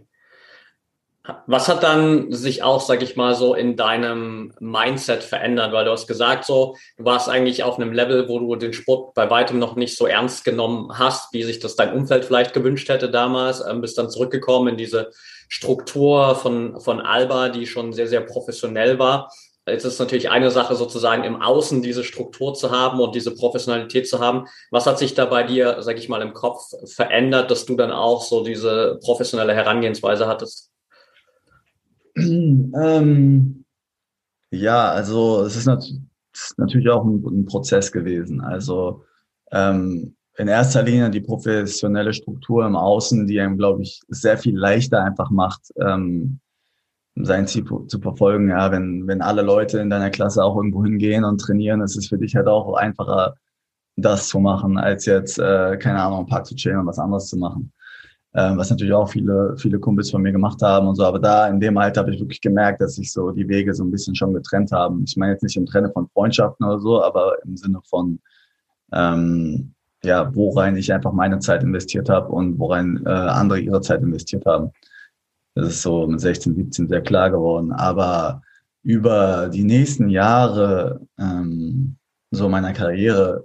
Was 1.47 1.69
hat 1.69 1.83
dann 1.83 2.33
sich 2.33 2.63
auch, 2.63 2.81
sag 2.81 3.03
ich 3.03 3.17
mal, 3.17 3.35
so 3.35 3.55
in 3.55 3.77
deinem 3.77 4.53
Mindset 4.61 5.23
verändert? 5.23 5.73
Weil 5.73 5.85
du 5.85 5.91
hast 5.91 6.07
gesagt, 6.07 6.45
so, 6.45 6.77
du 6.97 7.05
warst 7.05 7.29
eigentlich 7.29 7.63
auf 7.63 7.79
einem 7.79 7.93
Level, 7.93 8.29
wo 8.29 8.39
du 8.39 8.57
den 8.57 8.73
Sport 8.73 9.15
bei 9.15 9.29
weitem 9.31 9.59
noch 9.59 9.77
nicht 9.77 9.97
so 9.97 10.07
ernst 10.07 10.45
genommen 10.45 10.99
hast, 10.99 11.33
wie 11.33 11.43
sich 11.43 11.59
das 11.59 11.77
dein 11.77 11.93
Umfeld 11.93 12.25
vielleicht 12.25 12.55
gewünscht 12.55 12.89
hätte 12.89 13.11
damals, 13.11 13.65
ähm, 13.67 13.81
bist 13.81 13.99
dann 13.99 14.11
zurückgekommen 14.11 14.69
in 14.69 14.77
diese 14.77 15.11
Struktur 15.49 16.37
von, 16.37 16.81
von 16.81 17.01
Alba, 17.01 17.49
die 17.49 17.67
schon 17.67 17.93
sehr, 17.93 18.07
sehr 18.07 18.21
professionell 18.21 18.99
war. 18.99 19.31
Jetzt 19.67 19.85
ist 19.85 19.99
natürlich 19.99 20.31
eine 20.31 20.51
Sache 20.51 20.75
sozusagen 20.75 21.25
im 21.25 21.41
Außen 21.41 21.83
diese 21.83 22.03
Struktur 22.03 22.55
zu 22.55 22.71
haben 22.71 23.01
und 23.01 23.15
diese 23.15 23.35
Professionalität 23.35 24.09
zu 24.09 24.19
haben. 24.19 24.47
Was 24.71 24.87
hat 24.87 24.99
sich 24.99 25.15
da 25.15 25.27
bei 25.27 25.43
dir, 25.43 25.77
sag 25.81 25.99
ich 25.99 26.09
mal, 26.09 26.23
im 26.23 26.33
Kopf 26.33 26.73
verändert, 26.87 27.51
dass 27.51 27.67
du 27.67 27.77
dann 27.77 27.93
auch 27.93 28.23
so 28.23 28.43
diese 28.43 28.99
professionelle 29.03 29.55
Herangehensweise 29.55 30.27
hattest? 30.27 30.70
ähm, 32.17 33.65
ja, 34.51 34.91
also 34.91 35.45
es 35.45 35.57
ist, 35.57 35.67
nat 35.67 35.85
ist 36.33 36.59
natürlich 36.59 36.89
auch 36.89 37.05
ein, 37.05 37.25
ein, 37.25 37.45
Prozess 37.45 37.93
gewesen. 37.93 38.41
Also 38.41 39.05
ähm, 39.53 40.17
in 40.37 40.49
erster 40.49 40.83
Linie 40.83 41.11
die 41.11 41.21
professionelle 41.21 42.13
Struktur 42.13 42.67
im 42.67 42.77
Außen, 42.77 43.27
die 43.27 43.41
einem, 43.41 43.59
glaube 43.59 43.83
ich, 43.83 44.01
sehr 44.09 44.39
viel 44.39 44.57
leichter 44.57 45.03
einfach 45.03 45.31
macht, 45.31 45.73
ähm, 45.81 46.41
sein 47.17 47.47
Ziel 47.47 47.65
zu 47.65 48.01
verfolgen. 48.01 48.49
Ja, 48.51 48.71
wenn, 48.73 49.07
wenn 49.07 49.23
alle 49.23 49.43
Leute 49.43 49.79
in 49.81 49.91
deiner 49.91 50.11
Klasse 50.11 50.43
auch 50.45 50.57
irgendwo 50.57 50.85
hingehen 50.85 51.25
und 51.25 51.41
trainieren, 51.41 51.83
ist 51.83 51.97
es 51.97 52.09
für 52.09 52.19
dich 52.19 52.35
halt 52.37 52.47
auch 52.47 52.75
einfacher, 52.75 53.37
das 53.97 54.29
zu 54.29 54.39
machen, 54.39 54.79
als 54.79 55.05
jetzt, 55.07 55.39
äh, 55.39 55.77
keine 55.77 56.03
Ahnung, 56.03 56.21
im 56.21 56.27
Park 56.27 56.47
zu 56.47 56.55
chillen 56.55 56.79
und 56.79 56.87
was 56.87 56.99
anderes 56.99 57.29
zu 57.29 57.37
machen 57.37 57.73
ähm, 58.35 58.57
was 58.57 58.71
natürlich 58.71 58.95
auch 58.95 59.11
viele, 59.11 59.57
viele 59.59 59.79
Kumpels 59.79 60.11
von 60.11 60.23
mir 60.23 60.33
gemacht 60.33 60.63
haben 60.63 60.87
und 60.87 60.95
so. 60.95 61.05
Aber 61.05 61.19
da 61.19 61.49
in 61.49 61.61
dem 61.61 61.77
Alter 61.77 62.03
habe 62.03 62.15
ich 62.15 62.21
wirklich 62.21 62.41
gemerkt, 62.41 62.81
dass 62.81 62.95
sich 62.95 63.13
so 63.13 63.31
die 63.33 63.49
Wege 63.49 63.75
so 63.75 63.85
ein 63.85 63.91
bisschen 63.91 64.15
schon 64.15 64.33
getrennt 64.33 64.71
haben. 64.73 65.05
Ich 65.07 65.17
meine 65.17 65.33
jetzt 65.33 65.43
nicht 65.43 65.57
im 65.57 65.67
Trenne 65.67 65.91
von 65.91 66.09
Freundschaften 66.09 66.65
oder 66.65 66.79
so, 66.79 67.03
aber 67.03 67.43
im 67.45 67.57
Sinne 67.57 67.81
von, 67.89 68.21
ähm, 68.93 69.75
ja, 70.05 70.35
worein 70.35 70.77
ich 70.77 70.93
einfach 70.93 71.13
meine 71.13 71.41
Zeit 71.41 71.63
investiert 71.63 72.09
habe 72.09 72.29
und 72.31 72.59
worein 72.59 73.03
äh, 73.05 73.11
andere 73.11 73.61
ihre 73.61 73.81
Zeit 73.81 74.03
investiert 74.03 74.47
haben. 74.47 74.71
Das 75.55 75.69
ist 75.69 75.83
so 75.83 76.07
mit 76.07 76.21
16, 76.21 76.55
17 76.55 76.89
sehr 76.89 77.03
klar 77.03 77.31
geworden. 77.31 77.73
Aber 77.73 78.43
über 78.83 79.49
die 79.49 79.65
nächsten 79.65 80.09
Jahre 80.09 81.01
ähm, 81.19 81.97
so 82.31 82.49
meiner 82.49 82.73
Karriere 82.73 83.45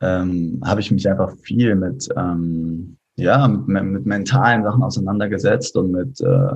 ähm, 0.00 0.60
habe 0.64 0.80
ich 0.80 0.90
mich 0.90 1.08
einfach 1.08 1.32
viel 1.38 1.76
mit 1.76 2.08
ähm, 2.16 2.98
ja, 3.16 3.46
mit, 3.48 3.84
mit 3.84 4.06
mentalen 4.06 4.64
Sachen 4.64 4.82
auseinandergesetzt 4.82 5.76
und 5.76 5.92
mit 5.92 6.20
äh, 6.20 6.54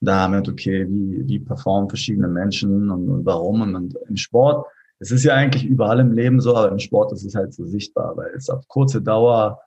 damit, 0.00 0.48
okay, 0.48 0.86
wie, 0.88 1.26
wie 1.26 1.38
performen 1.38 1.88
verschiedene 1.88 2.28
Menschen 2.28 2.90
und, 2.90 3.08
und 3.08 3.26
warum. 3.26 3.62
Und, 3.62 3.74
und 3.74 3.98
im 4.08 4.16
Sport, 4.16 4.66
es 4.98 5.10
ist 5.10 5.24
ja 5.24 5.34
eigentlich 5.34 5.64
überall 5.64 6.00
im 6.00 6.12
Leben 6.12 6.40
so, 6.40 6.56
aber 6.56 6.70
im 6.70 6.78
Sport 6.78 7.12
ist 7.12 7.24
es 7.24 7.34
halt 7.34 7.54
so 7.54 7.64
sichtbar, 7.64 8.16
weil 8.16 8.32
es 8.36 8.50
auf 8.50 8.66
kurze 8.68 9.02
Dauer, 9.02 9.60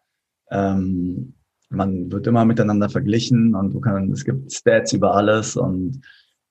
ähm, 0.51 1.33
man 1.69 2.11
wird 2.11 2.27
immer 2.27 2.45
miteinander 2.45 2.89
verglichen 2.89 3.53
und 3.53 3.73
du 3.73 3.79
kannst, 3.79 4.13
es 4.13 4.23
gibt 4.23 4.53
Stats 4.53 4.93
über 4.93 5.15
alles 5.15 5.57
und 5.57 6.01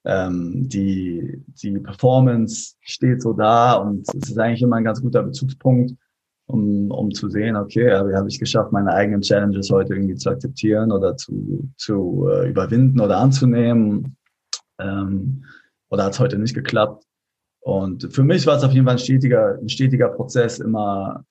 ähm, 0.04 0.68
die, 0.68 1.42
die 1.46 1.78
Performance 1.78 2.74
steht 2.80 3.22
so 3.22 3.32
da 3.32 3.74
und 3.74 4.06
es 4.08 4.30
ist 4.30 4.38
eigentlich 4.38 4.62
immer 4.62 4.76
ein 4.76 4.84
ganz 4.84 5.00
guter 5.00 5.22
Bezugspunkt 5.22 5.94
um, 6.46 6.90
um 6.90 7.10
zu 7.12 7.28
sehen, 7.28 7.56
okay, 7.56 7.92
habe 7.92 8.28
ich 8.28 8.38
geschafft, 8.38 8.72
meine 8.72 8.92
eigenen 8.92 9.20
Challenges 9.20 9.70
heute 9.70 9.94
irgendwie 9.94 10.14
zu 10.14 10.30
akzeptieren 10.30 10.92
oder 10.92 11.16
zu, 11.16 11.68
zu 11.76 12.28
äh, 12.30 12.48
überwinden 12.48 13.00
oder 13.00 13.18
anzunehmen. 13.18 14.16
Ähm, 14.78 15.44
oder 15.88 16.04
hat 16.04 16.12
es 16.12 16.20
heute 16.20 16.38
nicht 16.38 16.54
geklappt? 16.54 17.04
Und 17.60 18.12
für 18.12 18.22
mich 18.22 18.46
war 18.46 18.56
es 18.56 18.62
auf 18.62 18.72
jeden 18.72 18.86
Fall 18.86 18.94
ein 18.94 19.00
stetiger, 19.00 19.58
ein 19.60 19.68
stetiger 19.68 20.08
Prozess, 20.08 20.60
immer 20.60 21.24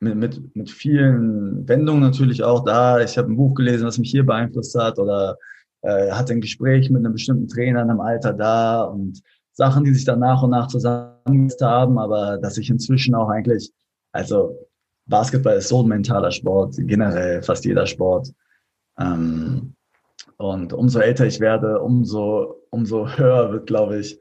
mit, 0.00 0.16
mit, 0.16 0.56
mit 0.56 0.70
vielen 0.70 1.66
Wendungen 1.66 2.02
natürlich 2.02 2.42
auch 2.42 2.64
da. 2.64 3.00
Ich 3.00 3.16
habe 3.16 3.32
ein 3.32 3.36
Buch 3.36 3.54
gelesen, 3.54 3.86
was 3.86 3.98
mich 3.98 4.10
hier 4.10 4.26
beeinflusst 4.26 4.74
hat 4.78 4.98
oder 4.98 5.38
äh, 5.80 6.10
hatte 6.10 6.34
ein 6.34 6.42
Gespräch 6.42 6.90
mit 6.90 7.04
einem 7.04 7.14
bestimmten 7.14 7.48
Trainer 7.48 7.82
in 7.82 7.90
einem 7.90 8.00
Alter 8.00 8.34
da 8.34 8.82
und 8.82 9.22
Sachen, 9.52 9.84
die 9.84 9.94
sich 9.94 10.04
dann 10.04 10.18
nach 10.18 10.42
und 10.42 10.50
nach 10.50 10.66
zusammengesetzt 10.66 11.62
haben, 11.62 11.98
aber 11.98 12.38
dass 12.38 12.58
ich 12.58 12.68
inzwischen 12.68 13.14
auch 13.14 13.28
eigentlich 13.30 13.72
also 14.14 14.56
Basketball 15.06 15.56
ist 15.56 15.68
so 15.68 15.82
ein 15.82 15.88
mentaler 15.88 16.30
Sport, 16.30 16.76
generell 16.78 17.42
fast 17.42 17.64
jeder 17.64 17.86
Sport. 17.86 18.32
Ähm, 18.98 19.74
und 20.36 20.72
umso 20.72 21.00
älter 21.00 21.26
ich 21.26 21.40
werde, 21.40 21.80
umso, 21.80 22.62
umso 22.70 23.08
höher 23.08 23.52
wird, 23.52 23.66
glaube 23.66 23.98
ich, 23.98 24.18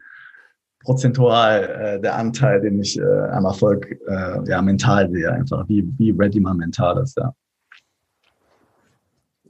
prozentual 0.83 1.63
äh, 1.63 2.01
der 2.01 2.15
Anteil, 2.15 2.59
den 2.61 2.81
ich 2.81 2.99
äh, 2.99 3.03
am 3.03 3.45
Erfolg 3.45 3.99
äh, 4.07 4.49
ja, 4.49 4.61
mental 4.61 5.09
sehe, 5.09 5.31
einfach 5.31 5.67
wie, 5.69 5.87
wie 5.97 6.11
ready 6.11 6.39
man 6.39 6.57
mental 6.57 7.01
ist, 7.01 7.15
ja. 7.17 7.33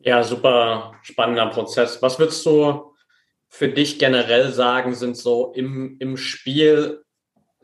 Ja, 0.01 0.21
super 0.21 0.93
spannender 1.01 1.47
Prozess. 1.47 2.01
Was 2.01 2.19
würdest 2.19 2.45
du 2.45 2.93
für 3.47 3.69
dich 3.69 3.97
generell 3.97 4.51
sagen, 4.51 4.93
sind 4.93 5.15
so 5.15 5.53
im, 5.55 5.95
im 5.99 6.17
Spiel 6.17 7.03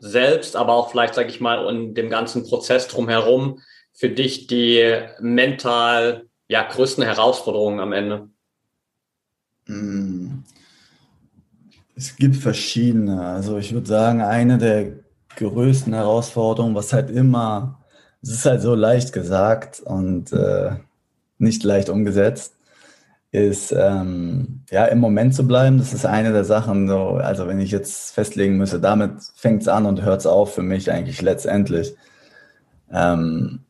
selbst, 0.00 0.56
aber 0.56 0.74
auch 0.74 0.90
vielleicht, 0.90 1.14
sage 1.14 1.28
ich 1.28 1.40
mal, 1.40 1.68
in 1.68 1.94
dem 1.94 2.10
ganzen 2.10 2.44
Prozess 2.44 2.88
drumherum 2.88 3.60
für 3.92 4.08
dich 4.08 4.46
die 4.46 4.98
mental 5.20 6.26
ja, 6.48 6.64
größten 6.64 7.04
Herausforderungen 7.04 7.80
am 7.80 7.92
Ende? 7.92 8.28
Hm. 9.66 10.42
Es 11.94 12.16
gibt 12.16 12.36
verschiedene. 12.36 13.22
Also 13.22 13.58
ich 13.58 13.72
würde 13.72 13.86
sagen, 13.86 14.22
eine 14.22 14.58
der 14.58 14.92
größten 15.36 15.92
Herausforderungen, 15.92 16.74
was 16.74 16.92
halt 16.92 17.10
immer, 17.10 17.78
es 18.22 18.30
ist 18.30 18.46
halt 18.46 18.62
so 18.62 18.74
leicht 18.74 19.12
gesagt 19.12 19.80
und 19.80 20.32
äh, 20.32 20.72
nicht 21.38 21.62
leicht 21.62 21.88
umgesetzt, 21.88 22.54
ist 23.32 23.72
ähm, 23.72 24.62
ja 24.70 24.86
im 24.86 24.98
Moment 24.98 25.34
zu 25.34 25.46
bleiben. 25.46 25.78
Das 25.78 25.92
ist 25.92 26.04
eine 26.04 26.32
der 26.32 26.44
Sachen. 26.44 26.88
So, 26.88 27.12
also 27.14 27.46
wenn 27.46 27.60
ich 27.60 27.70
jetzt 27.70 28.12
festlegen 28.12 28.56
müsste, 28.56 28.80
damit 28.80 29.12
fängt 29.36 29.62
es 29.62 29.68
an 29.68 29.86
und 29.86 30.02
hört 30.02 30.20
es 30.20 30.26
auf 30.26 30.54
für 30.54 30.62
mich 30.62 30.90
eigentlich 30.90 31.22
letztendlich. 31.22 31.94
Ähm, 32.92 33.60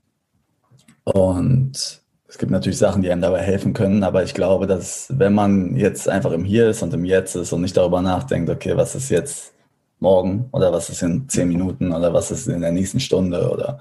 und 1.04 2.00
es 2.26 2.38
gibt 2.38 2.52
natürlich 2.52 2.78
Sachen, 2.78 3.02
die 3.02 3.10
einem 3.10 3.22
dabei 3.22 3.40
helfen 3.40 3.74
können, 3.74 4.04
aber 4.04 4.22
ich 4.22 4.34
glaube, 4.34 4.66
dass 4.66 5.06
wenn 5.10 5.34
man 5.34 5.76
jetzt 5.76 6.08
einfach 6.08 6.30
im 6.32 6.44
Hier 6.44 6.70
ist 6.70 6.82
und 6.82 6.94
im 6.94 7.04
Jetzt 7.04 7.34
ist 7.34 7.52
und 7.52 7.60
nicht 7.60 7.76
darüber 7.76 8.00
nachdenkt, 8.02 8.48
okay, 8.48 8.76
was 8.76 8.94
ist 8.94 9.10
jetzt 9.10 9.52
morgen 9.98 10.48
oder 10.52 10.72
was 10.72 10.88
ist 10.88 11.02
in 11.02 11.28
zehn 11.28 11.48
Minuten 11.48 11.92
oder 11.92 12.14
was 12.14 12.30
ist 12.30 12.46
in 12.46 12.60
der 12.60 12.72
nächsten 12.72 13.00
Stunde 13.00 13.50
oder 13.50 13.80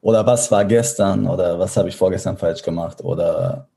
oder 0.00 0.26
was 0.26 0.50
war 0.50 0.64
gestern 0.64 1.26
oder 1.26 1.58
was 1.58 1.76
habe 1.76 1.88
ich 1.88 1.96
vorgestern 1.96 2.36
falsch 2.36 2.62
gemacht 2.62 3.02
oder 3.02 3.68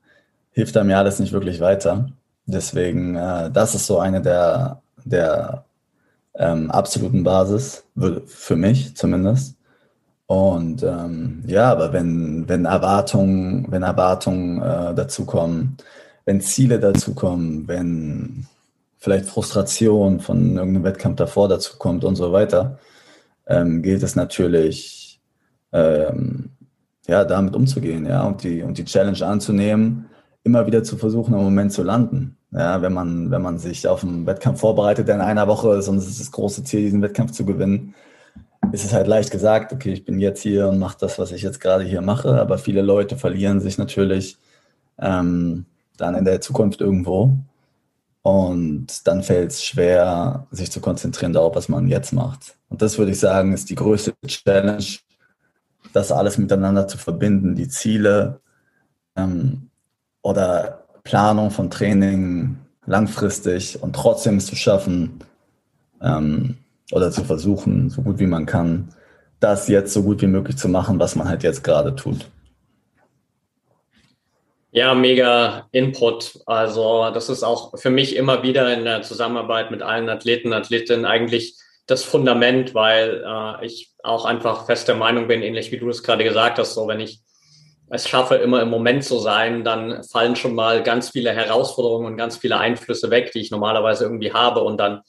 hilft 0.58 0.76
einem 0.76 0.90
ja 0.90 0.98
alles 0.98 1.20
nicht 1.20 1.34
wirklich 1.34 1.60
weiter. 1.60 2.10
Deswegen, 2.48 3.16
äh, 3.16 3.52
das 3.52 3.76
ist 3.76 3.86
so 3.86 4.00
eine 4.00 4.24
der, 4.24 4.82
der 5.06 5.66
ähm, 6.34 6.72
absoluten 6.72 7.24
Basis, 7.24 7.84
für 8.26 8.56
mich 8.56 8.96
zumindest. 8.96 9.56
Und 10.26 10.82
ähm, 10.82 11.44
ja, 11.46 11.72
aber 11.72 11.94
wenn, 11.94 12.50
wenn 12.50 12.66
Erwartungen, 12.66 13.68
wenn 13.70 13.84
Erwartungen 13.84 14.60
äh, 14.64 14.96
dazukommen, 14.96 15.78
wenn 16.26 16.42
Ziele 16.42 16.80
dazukommen, 16.80 17.68
wenn 17.68 18.48
vielleicht 18.98 19.26
Frustration 19.26 20.20
von 20.20 20.58
irgendeinem 20.58 20.86
Wettkampf 20.86 21.18
davor 21.18 21.50
dazukommt 21.50 22.04
und 22.04 22.16
so 22.16 22.34
weiter, 22.34 22.80
ähm, 23.46 23.84
gilt 23.84 24.02
es 24.02 24.16
natürlich, 24.16 25.22
ähm, 25.72 26.50
ja, 27.08 27.24
damit 27.26 27.56
umzugehen, 27.56 28.08
ja, 28.08 28.24
und 28.24 28.42
die, 28.42 28.64
und 28.64 28.80
die 28.80 28.86
Challenge 28.86 29.24
anzunehmen, 29.24 30.08
immer 30.48 30.66
wieder 30.66 30.84
zu 30.84 30.98
versuchen, 30.98 31.34
im 31.34 31.44
Moment 31.44 31.72
zu 31.72 31.84
landen. 31.84 32.38
Ja, 32.52 32.82
wenn 32.82 32.94
man, 32.94 33.30
wenn 33.30 33.42
man 33.42 33.60
sich 33.60 33.88
auf 33.88 34.04
einen 34.04 34.26
Wettkampf 34.26 34.62
vorbereitet, 34.62 35.08
der 35.08 35.16
in 35.16 35.22
einer 35.22 35.48
Woche 35.48 35.76
ist 35.76 35.90
und 35.90 35.98
es 35.98 36.08
ist 36.08 36.22
das 36.22 36.32
große 36.32 36.64
Ziel, 36.64 36.82
diesen 36.82 37.02
Wettkampf 37.02 37.32
zu 37.32 37.46
gewinnen, 37.46 37.94
ist 38.72 38.86
es 38.86 38.94
halt 38.94 39.08
leicht 39.08 39.32
gesagt, 39.32 39.74
okay, 39.74 39.92
ich 39.92 40.06
bin 40.06 40.20
jetzt 40.20 40.42
hier 40.42 40.70
und 40.70 40.80
mache 40.80 40.98
das, 41.00 41.20
was 41.20 41.32
ich 41.32 41.42
jetzt 41.42 41.60
gerade 41.60 41.84
hier 41.84 42.02
mache, 42.02 42.40
aber 42.40 42.58
viele 42.58 42.82
Leute 42.82 43.18
verlieren 43.18 43.60
sich 43.60 43.78
natürlich 43.78 44.38
ähm, 44.98 45.66
dann 45.98 46.16
in 46.16 46.26
der 46.26 46.42
Zukunft 46.42 46.82
irgendwo 46.82 47.34
und 48.22 49.08
dann 49.08 49.24
fällt 49.24 49.52
es 49.52 49.64
schwer, 49.64 50.48
sich 50.52 50.72
zu 50.72 50.80
konzentrieren 50.82 51.34
darauf, 51.34 51.56
was 51.56 51.70
man 51.70 51.88
jetzt 51.88 52.14
macht. 52.14 52.56
Und 52.70 52.82
das 52.82 52.98
würde 52.98 53.12
ich 53.12 53.20
sagen, 53.20 53.54
ist 53.54 53.70
die 53.70 53.76
größte 53.76 54.14
Challenge, 54.26 54.84
das 55.94 56.12
alles 56.12 56.38
miteinander 56.38 56.88
zu 56.88 56.98
verbinden, 56.98 57.56
die 57.56 57.70
Ziele, 57.70 58.42
ähm, 59.16 59.70
oder 60.28 60.84
Planung 61.06 61.52
von 61.52 61.70
Training 61.70 62.58
langfristig 62.86 63.82
und 63.82 63.96
trotzdem 63.96 64.38
es 64.38 64.46
zu 64.46 64.58
schaffen 64.58 65.20
ähm, 66.02 66.58
oder 66.92 67.12
zu 67.12 67.24
versuchen, 67.24 67.90
so 67.90 68.02
gut 68.02 68.20
wie 68.20 68.28
man 68.28 68.46
kann, 68.46 68.90
das 69.40 69.70
jetzt 69.70 69.94
so 69.94 70.04
gut 70.04 70.22
wie 70.22 70.28
möglich 70.28 70.58
zu 70.58 70.68
machen, 70.68 71.00
was 71.00 71.16
man 71.16 71.30
halt 71.30 71.44
jetzt 71.44 71.64
gerade 71.64 71.96
tut. 71.96 72.26
Ja, 74.72 74.94
mega 74.94 75.68
Input. 75.72 76.42
Also 76.46 77.10
das 77.14 77.30
ist 77.30 77.44
auch 77.44 77.78
für 77.80 77.90
mich 77.90 78.18
immer 78.18 78.44
wieder 78.44 78.74
in 78.74 78.84
der 78.84 79.04
Zusammenarbeit 79.04 79.72
mit 79.72 79.82
allen 79.82 80.10
Athleten, 80.10 80.52
Athletinnen 80.52 81.06
eigentlich 81.06 81.56
das 81.86 82.04
Fundament, 82.04 82.76
weil 82.76 83.24
äh, 83.26 83.66
ich 83.66 83.94
auch 84.04 84.26
einfach 84.26 84.66
fest 84.66 84.90
der 84.90 84.96
Meinung 84.96 85.30
bin, 85.30 85.42
ähnlich 85.42 85.72
wie 85.72 85.78
du 85.78 85.88
es 85.88 86.04
gerade 86.04 86.26
gesagt 86.26 86.60
hast, 86.60 86.74
so 86.74 86.86
wenn 86.90 87.00
ich 87.00 87.22
es 87.90 88.08
schaffe, 88.08 88.36
immer 88.36 88.62
im 88.62 88.70
Moment 88.70 89.04
zu 89.04 89.20
sein, 89.20 89.64
dann 89.64 90.04
fallen 90.04 90.36
schon 90.36 90.56
mal 90.56 90.84
ganz 90.84 91.12
viele 91.12 91.32
Herausforderungen 91.32 92.08
und 92.08 92.18
ganz 92.18 92.38
viele 92.38 92.58
Einflüsse 92.58 93.10
weg, 93.10 93.32
die 93.32 93.40
ich 93.40 93.52
normalerweise 93.52 94.04
irgendwie 94.04 94.34
habe. 94.34 94.62
Und 94.62 94.78
dann 94.78 95.02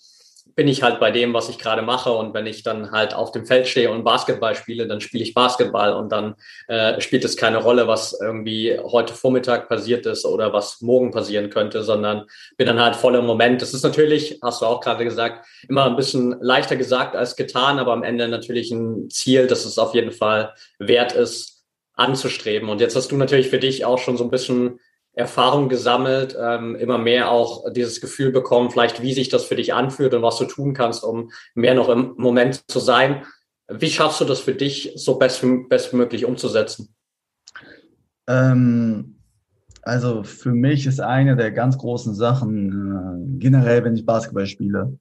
bin 0.58 0.66
ich 0.66 0.82
halt 0.82 0.98
bei 0.98 1.12
dem, 1.12 1.34
was 1.34 1.48
ich 1.48 1.58
gerade 1.58 1.82
mache. 1.82 2.10
Und 2.10 2.34
wenn 2.34 2.46
ich 2.46 2.64
dann 2.64 2.90
halt 2.90 3.14
auf 3.14 3.30
dem 3.30 3.46
Feld 3.46 3.68
stehe 3.68 3.92
und 3.92 4.02
Basketball 4.02 4.56
spiele, 4.56 4.88
dann 4.88 5.00
spiele 5.00 5.22
ich 5.22 5.32
Basketball 5.32 5.92
und 5.92 6.10
dann 6.10 6.34
äh, 6.66 7.00
spielt 7.00 7.24
es 7.24 7.36
keine 7.36 7.58
Rolle, 7.58 7.86
was 7.86 8.18
irgendwie 8.20 8.76
heute 8.76 9.14
Vormittag 9.14 9.68
passiert 9.68 10.04
ist 10.06 10.24
oder 10.24 10.52
was 10.52 10.80
morgen 10.80 11.12
passieren 11.12 11.48
könnte, 11.50 11.84
sondern 11.84 12.24
bin 12.56 12.66
dann 12.66 12.80
halt 12.80 12.96
voll 12.96 13.14
im 13.14 13.24
Moment. 13.24 13.62
Das 13.62 13.72
ist 13.72 13.84
natürlich, 13.84 14.40
hast 14.42 14.60
du 14.60 14.66
auch 14.66 14.80
gerade 14.80 15.04
gesagt, 15.04 15.46
immer 15.68 15.84
ein 15.84 15.94
bisschen 15.94 16.36
leichter 16.40 16.74
gesagt 16.74 17.14
als 17.14 17.36
getan, 17.36 17.78
aber 17.78 17.92
am 17.92 18.02
Ende 18.02 18.26
natürlich 18.26 18.72
ein 18.72 19.10
Ziel, 19.10 19.46
das 19.46 19.64
es 19.64 19.78
auf 19.78 19.94
jeden 19.94 20.10
Fall 20.10 20.54
wert 20.80 21.12
ist, 21.12 21.57
anzustreben. 21.98 22.68
Und 22.68 22.80
jetzt 22.80 22.96
hast 22.96 23.10
du 23.10 23.16
natürlich 23.16 23.48
für 23.48 23.58
dich 23.58 23.84
auch 23.84 23.98
schon 23.98 24.16
so 24.16 24.24
ein 24.24 24.30
bisschen 24.30 24.78
Erfahrung 25.12 25.68
gesammelt, 25.68 26.36
ähm, 26.40 26.76
immer 26.76 26.96
mehr 26.96 27.30
auch 27.30 27.72
dieses 27.72 28.00
Gefühl 28.00 28.30
bekommen, 28.30 28.70
vielleicht 28.70 29.02
wie 29.02 29.12
sich 29.12 29.28
das 29.28 29.44
für 29.44 29.56
dich 29.56 29.74
anfühlt 29.74 30.14
und 30.14 30.22
was 30.22 30.38
du 30.38 30.44
tun 30.44 30.74
kannst, 30.74 31.02
um 31.02 31.30
mehr 31.54 31.74
noch 31.74 31.88
im 31.88 32.14
Moment 32.16 32.62
zu 32.70 32.78
sein. 32.78 33.24
Wie 33.68 33.90
schaffst 33.90 34.20
du 34.20 34.24
das 34.24 34.40
für 34.40 34.54
dich 34.54 34.92
so 34.94 35.18
best, 35.18 35.44
bestmöglich 35.68 36.24
umzusetzen? 36.24 36.94
Ähm, 38.28 39.16
also 39.82 40.22
für 40.22 40.52
mich 40.52 40.86
ist 40.86 41.00
eine 41.00 41.34
der 41.34 41.50
ganz 41.50 41.78
großen 41.78 42.14
Sachen, 42.14 43.36
äh, 43.36 43.38
generell, 43.40 43.84
wenn 43.84 43.96
ich 43.96 44.06
Basketball 44.06 44.46
spiele, 44.46 44.98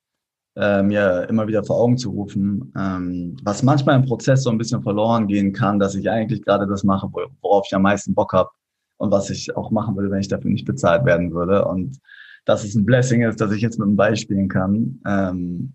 äh, 0.58 0.82
mir 0.82 1.28
immer 1.30 1.48
wieder 1.48 1.64
vor 1.64 1.78
Augen 1.78 1.98
zu 1.98 2.10
rufen, 2.10 2.74
ähm, 2.78 3.38
was 3.44 3.62
manchmal 3.62 3.96
im 3.96 4.06
Prozess 4.06 4.44
so 4.44 4.50
ein 4.50 4.58
bisschen 4.58 4.82
verloren 4.82 5.28
gehen 5.28 5.54
kann, 5.54 5.80
dass 5.80 5.96
ich 5.96 6.10
eigentlich 6.10 6.44
gerade 6.44 6.66
das 6.66 6.84
mache, 6.84 7.08
worauf 7.42 7.66
ich 7.68 7.76
am 7.76 7.84
meisten 7.84 8.16
Bock 8.16 8.34
habe 8.34 8.50
und 8.98 9.12
was 9.12 9.30
ich 9.30 9.56
auch 9.56 9.70
machen 9.72 9.96
würde, 9.96 10.10
wenn 10.10 10.20
ich 10.20 10.28
dafür 10.28 10.50
nicht 10.50 10.66
bezahlt 10.66 11.06
werden 11.06 11.32
würde. 11.32 11.66
Und 11.66 12.00
dass 12.46 12.64
es 12.64 12.76
ein 12.76 12.86
Blessing 12.86 13.22
ist, 13.22 13.40
dass 13.40 13.52
ich 13.52 13.62
jetzt 13.62 13.78
mit 13.78 13.88
dem 13.88 13.96
Ball 13.96 14.16
spielen 14.16 14.48
kann. 14.48 15.00
Ähm, 15.06 15.74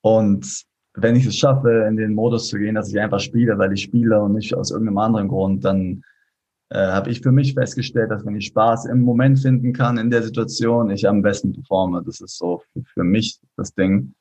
und 0.00 0.64
wenn 0.94 1.16
ich 1.16 1.26
es 1.26 1.36
schaffe, 1.36 1.84
in 1.86 1.96
den 1.96 2.14
Modus 2.14 2.48
zu 2.48 2.58
gehen, 2.58 2.74
dass 2.74 2.88
ich 2.88 2.98
einfach 2.98 3.20
spiele, 3.20 3.58
weil 3.58 3.72
ich 3.74 3.82
spiele 3.82 4.20
und 4.22 4.32
nicht 4.32 4.54
aus 4.54 4.70
irgendeinem 4.70 4.98
anderen 4.98 5.28
Grund, 5.28 5.64
dann 5.64 6.02
äh, 6.70 6.78
habe 6.78 7.10
ich 7.10 7.20
für 7.20 7.32
mich 7.32 7.54
festgestellt, 7.54 8.10
dass 8.10 8.24
wenn 8.26 8.36
ich 8.36 8.46
Spaß 8.46 8.86
im 8.86 9.00
Moment 9.00 9.38
finden 9.38 9.72
kann, 9.72 9.98
in 9.98 10.10
der 10.10 10.22
Situation, 10.22 10.90
ich 10.90 11.08
am 11.08 11.22
besten 11.22 11.52
performe. 11.52 12.02
Das 12.04 12.20
ist 12.20 12.38
so 12.38 12.62
für, 12.94 13.04
mich 13.04 13.38
das 13.56 13.74
Ding. 13.74 14.14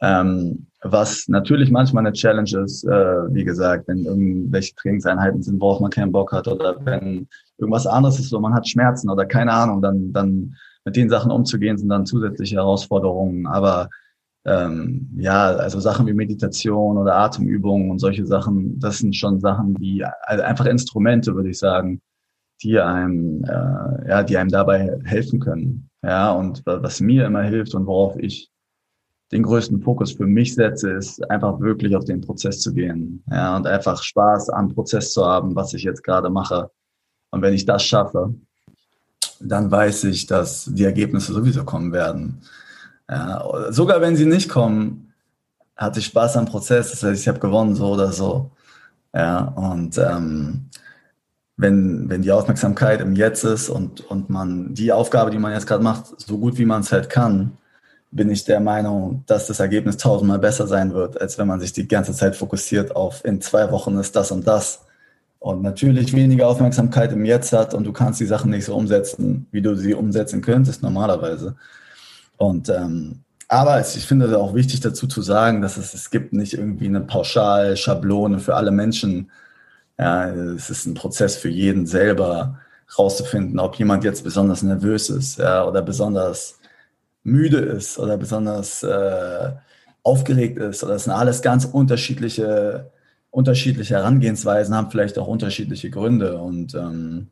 Ähm, 0.00 0.66
was 0.82 1.26
natürlich 1.26 1.72
manchmal 1.72 2.06
eine 2.06 2.12
Challenge 2.12 2.62
ist, 2.64 2.84
äh, 2.84 3.34
wie 3.34 3.42
gesagt, 3.42 3.88
wenn 3.88 4.04
irgendwelche 4.04 4.76
Trainingseinheiten 4.76 5.42
sind, 5.42 5.60
worauf 5.60 5.80
man 5.80 5.90
keinen 5.90 6.12
Bock 6.12 6.32
hat 6.32 6.46
oder 6.46 6.76
wenn 6.84 7.26
irgendwas 7.58 7.86
anderes 7.88 8.20
ist, 8.20 8.28
so 8.28 8.38
man 8.38 8.54
hat 8.54 8.68
Schmerzen 8.68 9.10
oder 9.10 9.26
keine 9.26 9.52
Ahnung, 9.52 9.82
dann, 9.82 10.12
dann 10.12 10.54
mit 10.84 10.94
den 10.94 11.10
Sachen 11.10 11.32
umzugehen, 11.32 11.78
sind 11.78 11.88
dann 11.88 12.06
zusätzliche 12.06 12.56
Herausforderungen. 12.56 13.48
Aber 13.48 13.90
ähm, 14.48 15.10
ja, 15.16 15.50
also 15.50 15.78
Sachen 15.78 16.06
wie 16.06 16.14
Meditation 16.14 16.96
oder 16.96 17.16
Atemübungen 17.16 17.90
und 17.90 17.98
solche 17.98 18.24
Sachen, 18.24 18.78
das 18.80 18.98
sind 18.98 19.14
schon 19.14 19.40
Sachen, 19.40 19.74
die 19.74 20.04
also 20.22 20.42
einfach 20.42 20.66
Instrumente, 20.66 21.34
würde 21.34 21.50
ich 21.50 21.58
sagen, 21.58 22.00
die 22.62 22.78
einem, 22.80 23.44
äh, 23.44 24.08
ja, 24.08 24.22
die 24.22 24.36
einem 24.38 24.50
dabei 24.50 24.98
helfen 25.04 25.38
können. 25.38 25.90
Ja, 26.02 26.32
und 26.32 26.62
was 26.64 27.00
mir 27.00 27.26
immer 27.26 27.42
hilft 27.42 27.74
und 27.74 27.86
worauf 27.86 28.16
ich 28.16 28.50
den 29.32 29.42
größten 29.42 29.82
Fokus 29.82 30.12
für 30.12 30.26
mich 30.26 30.54
setze, 30.54 30.92
ist 30.92 31.30
einfach 31.30 31.60
wirklich 31.60 31.94
auf 31.94 32.04
den 32.04 32.22
Prozess 32.22 32.60
zu 32.60 32.72
gehen. 32.72 33.22
Ja, 33.30 33.56
und 33.56 33.66
einfach 33.66 34.02
Spaß 34.02 34.48
am 34.50 34.68
Prozess 34.68 35.12
zu 35.12 35.24
haben, 35.26 35.54
was 35.54 35.74
ich 35.74 35.82
jetzt 35.82 36.02
gerade 36.02 36.30
mache. 36.30 36.70
Und 37.30 37.42
wenn 37.42 37.52
ich 37.52 37.66
das 37.66 37.84
schaffe, 37.84 38.34
dann 39.40 39.70
weiß 39.70 40.04
ich, 40.04 40.26
dass 40.26 40.64
die 40.72 40.84
Ergebnisse 40.84 41.34
sowieso 41.34 41.64
kommen 41.64 41.92
werden. 41.92 42.40
Ja, 43.10 43.72
sogar 43.72 44.00
wenn 44.00 44.16
sie 44.16 44.26
nicht 44.26 44.48
kommen, 44.48 45.12
hatte 45.76 46.00
ich 46.00 46.06
Spaß 46.06 46.36
am 46.36 46.46
Prozess. 46.46 46.90
Das 46.90 47.02
heißt, 47.02 47.22
ich 47.22 47.28
habe 47.28 47.38
gewonnen, 47.38 47.74
so 47.74 47.88
oder 47.92 48.12
so. 48.12 48.50
Ja, 49.14 49.40
und 49.40 49.96
ähm, 49.98 50.68
wenn, 51.56 52.08
wenn 52.08 52.22
die 52.22 52.32
Aufmerksamkeit 52.32 53.00
im 53.00 53.16
Jetzt 53.16 53.44
ist 53.44 53.68
und, 53.68 54.00
und 54.10 54.30
man 54.30 54.74
die 54.74 54.92
Aufgabe, 54.92 55.30
die 55.30 55.38
man 55.38 55.52
jetzt 55.52 55.66
gerade 55.66 55.82
macht, 55.82 56.20
so 56.20 56.38
gut 56.38 56.58
wie 56.58 56.64
man 56.64 56.82
es 56.82 56.92
halt 56.92 57.10
kann, 57.10 57.58
bin 58.10 58.30
ich 58.30 58.44
der 58.44 58.60
Meinung, 58.60 59.24
dass 59.26 59.46
das 59.48 59.60
Ergebnis 59.60 59.96
tausendmal 59.98 60.38
besser 60.38 60.66
sein 60.66 60.94
wird, 60.94 61.20
als 61.20 61.38
wenn 61.38 61.46
man 61.46 61.60
sich 61.60 61.72
die 61.72 61.88
ganze 61.88 62.14
Zeit 62.14 62.36
fokussiert 62.36 62.96
auf 62.96 63.24
in 63.24 63.40
zwei 63.40 63.70
Wochen 63.70 63.98
ist 63.98 64.16
das 64.16 64.30
und 64.30 64.46
das. 64.46 64.86
Und 65.40 65.62
natürlich 65.62 66.14
weniger 66.14 66.48
Aufmerksamkeit 66.48 67.12
im 67.12 67.24
Jetzt 67.24 67.52
hat 67.52 67.74
und 67.74 67.84
du 67.84 67.92
kannst 67.92 68.20
die 68.20 68.26
Sachen 68.26 68.50
nicht 68.50 68.64
so 68.64 68.74
umsetzen, 68.74 69.46
wie 69.52 69.62
du 69.62 69.76
sie 69.76 69.94
umsetzen 69.94 70.42
könntest 70.42 70.82
normalerweise. 70.82 71.56
Und 72.38 72.68
ähm, 72.70 73.20
aber 73.48 73.80
ich 73.80 74.06
finde 74.06 74.26
es 74.26 74.34
auch 74.34 74.54
wichtig 74.54 74.80
dazu 74.80 75.06
zu 75.06 75.22
sagen, 75.22 75.62
dass 75.62 75.78
es, 75.78 75.94
es 75.94 76.10
gibt 76.10 76.32
nicht 76.34 76.54
irgendwie 76.54 76.86
eine 76.86 77.00
Pauschalschablone 77.00 78.38
für 78.40 78.54
alle 78.54 78.70
Menschen. 78.70 79.30
Ja, 79.98 80.28
es 80.30 80.70
ist 80.70 80.86
ein 80.86 80.94
Prozess 80.94 81.36
für 81.36 81.48
jeden 81.48 81.86
selber 81.86 82.58
rauszufinden, 82.98 83.58
ob 83.58 83.76
jemand 83.76 84.04
jetzt 84.04 84.22
besonders 84.24 84.62
nervös 84.62 85.10
ist 85.10 85.38
ja, 85.38 85.64
oder 85.66 85.82
besonders 85.82 86.58
müde 87.24 87.58
ist 87.58 87.98
oder 87.98 88.16
besonders 88.16 88.82
äh, 88.82 89.52
aufgeregt 90.02 90.58
ist. 90.58 90.84
Oder 90.84 90.94
das 90.94 91.04
sind 91.04 91.12
alles 91.14 91.42
ganz 91.42 91.64
unterschiedliche, 91.64 92.90
unterschiedliche 93.30 93.94
Herangehensweisen, 93.94 94.74
haben 94.74 94.90
vielleicht 94.90 95.18
auch 95.18 95.26
unterschiedliche 95.26 95.90
Gründe. 95.90 96.38
Und 96.38 96.74
ähm, 96.74 97.28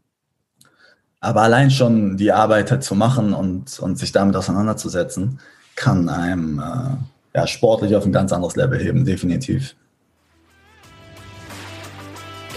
aber 1.27 1.43
allein 1.43 1.73
schon 1.73 2.17
die 2.17 2.31
Arbeit 2.31 2.71
halt 2.71 2.85
zu 2.85 2.95
machen 2.95 3.35
und, 3.35 3.81
und 3.81 3.99
sich 3.99 4.12
damit 4.12 4.37
auseinanderzusetzen, 4.37 5.41
kann 5.75 6.09
einem 6.09 6.61
äh, 6.61 7.37
ja, 7.37 7.49
sportlich 7.49 7.97
auf 7.97 8.05
ein 8.05 8.12
ganz 8.12 8.33
anderes 8.33 8.55
Level 8.55 8.79
heben, 8.79 9.05
definitiv. 9.05 9.75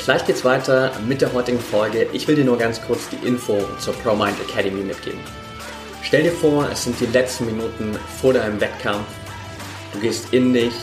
Gleich 0.05 0.23
geht's 0.23 0.45
weiter 0.45 0.91
mit 1.08 1.21
der 1.21 1.34
heutigen 1.34 1.60
Folge. 1.60 2.05
Ich 2.13 2.27
will 2.27 2.36
dir 2.36 2.45
nur 2.45 2.60
ganz 2.60 2.79
kurz 2.79 3.10
die 3.10 3.27
Info 3.27 3.58
zur 3.79 3.95
ProMind 3.95 4.39
Academy 4.47 4.84
mitgeben. 4.84 5.19
Stell 6.03 6.21
dir 6.21 6.32
vor, 6.32 6.69
es 6.71 6.84
sind 6.84 6.99
die 6.99 7.08
letzten 7.08 7.47
Minuten 7.47 7.97
vor 8.21 8.34
deinem 8.34 8.62
Wettkampf. 8.62 9.08
Du 9.93 9.99
gehst 9.99 10.32
in 10.32 10.53
dich 10.53 10.75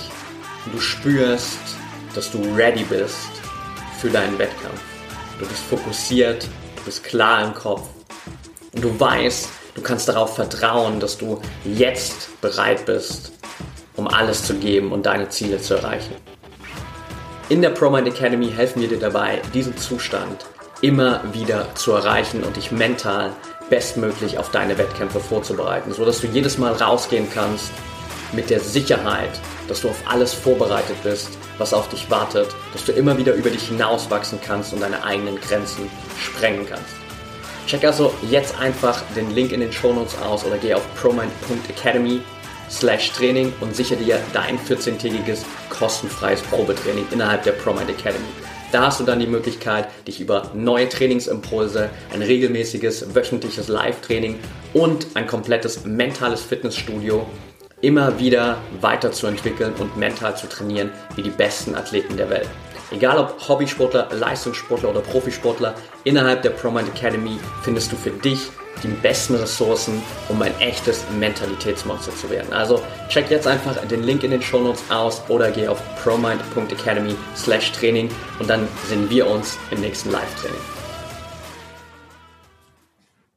und 0.64 0.74
du 0.74 0.80
spürst, 0.80 1.60
dass 2.16 2.32
du 2.32 2.38
ready 2.56 2.82
bist 2.82 3.30
für 4.00 4.10
deinen 4.10 4.36
Wettkampf. 4.40 4.80
Du 5.38 5.46
bist 5.46 5.62
fokussiert, 5.62 6.48
bist 6.86 7.04
klar 7.04 7.44
im 7.44 7.52
Kopf 7.52 7.82
und 8.72 8.82
du 8.82 8.98
weißt, 8.98 9.48
du 9.74 9.82
kannst 9.82 10.08
darauf 10.08 10.36
vertrauen, 10.36 11.00
dass 11.00 11.18
du 11.18 11.40
jetzt 11.64 12.40
bereit 12.40 12.86
bist, 12.86 13.32
um 13.96 14.08
alles 14.08 14.44
zu 14.44 14.54
geben 14.54 14.92
und 14.92 15.04
deine 15.04 15.28
Ziele 15.28 15.60
zu 15.60 15.74
erreichen. 15.74 16.14
In 17.48 17.60
der 17.60 17.70
ProMind 17.70 18.08
Academy 18.08 18.50
helfen 18.50 18.80
wir 18.80 18.88
dir 18.88 18.98
dabei, 18.98 19.42
diesen 19.52 19.76
Zustand 19.76 20.46
immer 20.80 21.22
wieder 21.32 21.74
zu 21.74 21.92
erreichen 21.92 22.42
und 22.44 22.56
dich 22.56 22.70
mental 22.70 23.32
bestmöglich 23.68 24.38
auf 24.38 24.50
deine 24.50 24.78
Wettkämpfe 24.78 25.20
vorzubereiten, 25.20 25.92
so 25.92 26.04
dass 26.04 26.20
du 26.20 26.28
jedes 26.28 26.56
Mal 26.56 26.72
rausgehen 26.72 27.26
kannst 27.32 27.70
mit 28.32 28.48
der 28.48 28.60
Sicherheit, 28.60 29.30
dass 29.68 29.80
du 29.80 29.88
auf 29.88 30.02
alles 30.06 30.32
vorbereitet 30.32 30.96
bist, 31.02 31.30
was 31.58 31.74
auf 31.74 31.88
dich 31.88 32.10
wartet, 32.10 32.48
dass 32.72 32.84
du 32.84 32.92
immer 32.92 33.18
wieder 33.18 33.34
über 33.34 33.50
dich 33.50 33.68
hinauswachsen 33.68 34.38
kannst 34.44 34.72
und 34.72 34.80
deine 34.80 35.04
eigenen 35.04 35.40
Grenzen 35.40 35.88
sprengen 36.18 36.66
kannst. 36.68 36.94
Check 37.66 37.84
also 37.84 38.14
jetzt 38.30 38.58
einfach 38.58 39.02
den 39.16 39.30
Link 39.32 39.52
in 39.52 39.60
den 39.60 39.72
Shownotes 39.72 40.16
aus 40.18 40.44
oder 40.44 40.56
geh 40.56 40.74
auf 40.74 40.82
promind.academy 40.94 42.20
slash 42.70 43.12
Training 43.12 43.52
und 43.60 43.74
sichere 43.74 43.98
dir 43.98 44.20
dein 44.32 44.58
14-tägiges 44.58 45.44
kostenfreies 45.70 46.42
Probetraining 46.42 47.06
innerhalb 47.10 47.42
der 47.42 47.52
ProMind 47.52 47.90
Academy. 47.90 48.24
Da 48.72 48.86
hast 48.86 49.00
du 49.00 49.04
dann 49.04 49.20
die 49.20 49.26
Möglichkeit, 49.26 49.88
dich 50.06 50.20
über 50.20 50.50
neue 50.54 50.88
Trainingsimpulse, 50.88 51.88
ein 52.12 52.22
regelmäßiges 52.22 53.14
wöchentliches 53.14 53.68
Live-Training 53.68 54.38
und 54.74 55.06
ein 55.14 55.26
komplettes 55.26 55.84
mentales 55.84 56.42
Fitnessstudio 56.42 57.26
immer 57.86 58.18
wieder 58.18 58.58
weiterzuentwickeln 58.80 59.72
und 59.78 59.96
mental 59.96 60.36
zu 60.36 60.48
trainieren 60.48 60.90
wie 61.14 61.22
die 61.22 61.30
besten 61.30 61.76
Athleten 61.76 62.16
der 62.16 62.28
Welt. 62.28 62.48
Egal 62.90 63.18
ob 63.18 63.48
Hobbysportler, 63.48 64.08
Leistungssportler 64.12 64.90
oder 64.90 65.00
Profisportler, 65.00 65.74
innerhalb 66.02 66.42
der 66.42 66.50
ProMind 66.50 66.88
Academy 66.88 67.38
findest 67.62 67.92
du 67.92 67.96
für 67.96 68.10
dich 68.10 68.50
die 68.82 68.88
besten 68.88 69.36
Ressourcen, 69.36 70.02
um 70.28 70.42
ein 70.42 70.52
echtes 70.60 71.04
Mentalitätsmonster 71.18 72.14
zu 72.14 72.28
werden. 72.28 72.52
Also 72.52 72.82
check 73.08 73.30
jetzt 73.30 73.46
einfach 73.46 73.76
den 73.86 74.02
Link 74.02 74.24
in 74.24 74.32
den 74.32 74.42
Shownotes 74.42 74.82
aus 74.90 75.22
oder 75.28 75.50
geh 75.52 75.68
auf 75.68 75.80
promind.academy 76.02 77.14
slash 77.36 77.70
Training 77.72 78.10
und 78.40 78.50
dann 78.50 78.68
sehen 78.88 79.08
wir 79.08 79.28
uns 79.28 79.58
im 79.70 79.80
nächsten 79.80 80.10
Live-Training. 80.10 80.60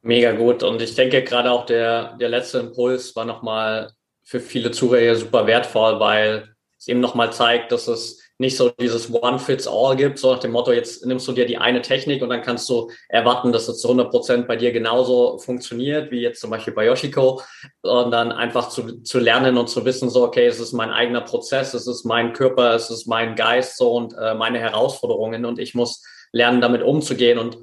Mega 0.01 0.31
gut. 0.31 0.63
Und 0.63 0.81
ich 0.81 0.95
denke 0.95 1.23
gerade 1.23 1.51
auch 1.51 1.65
der, 1.65 2.15
der 2.17 2.29
letzte 2.29 2.59
Impuls 2.59 3.15
war 3.15 3.25
nochmal 3.25 3.91
für 4.29 4.39
viele 4.39 4.69
Zuhörer 4.69 5.15
super 5.15 5.47
wertvoll, 5.47 5.99
weil 5.99 6.53
es 6.77 6.87
eben 6.87 6.99
nochmal 6.99 7.33
zeigt, 7.33 7.71
dass 7.71 7.87
es 7.87 8.21
nicht 8.37 8.55
so 8.55 8.69
dieses 8.69 9.11
One-Fits-All 9.11 9.95
gibt, 9.95 10.19
so 10.19 10.31
nach 10.31 10.39
dem 10.39 10.51
Motto, 10.51 10.71
jetzt 10.71 11.03
nimmst 11.03 11.27
du 11.27 11.31
dir 11.31 11.47
die 11.47 11.57
eine 11.57 11.81
Technik 11.81 12.21
und 12.21 12.29
dann 12.29 12.43
kannst 12.43 12.69
du 12.69 12.91
erwarten, 13.09 13.51
dass 13.51 13.67
es 13.67 13.79
zu 13.79 13.87
100 13.87 14.11
Prozent 14.11 14.47
bei 14.47 14.55
dir 14.55 14.71
genauso 14.71 15.39
funktioniert, 15.39 16.11
wie 16.11 16.21
jetzt 16.21 16.41
zum 16.41 16.51
Beispiel 16.51 16.73
bei 16.75 16.85
Yoshiko, 16.85 17.41
sondern 17.81 18.31
einfach 18.31 18.69
zu, 18.69 19.01
zu 19.01 19.17
lernen 19.17 19.57
und 19.57 19.67
zu 19.67 19.83
wissen, 19.83 20.11
so, 20.11 20.23
okay, 20.23 20.45
es 20.45 20.59
ist 20.59 20.73
mein 20.73 20.91
eigener 20.91 21.21
Prozess, 21.21 21.73
es 21.73 21.87
ist 21.87 22.05
mein 22.05 22.31
Körper, 22.31 22.75
es 22.75 22.91
ist 22.91 23.07
mein 23.07 23.35
Geist 23.35 23.77
so 23.77 23.93
und 23.93 24.13
äh, 24.13 24.35
meine 24.35 24.59
Herausforderungen 24.59 25.43
und 25.43 25.57
ich 25.57 25.73
muss 25.73 26.03
lernen, 26.31 26.61
damit 26.61 26.83
umzugehen 26.83 27.39
und 27.39 27.57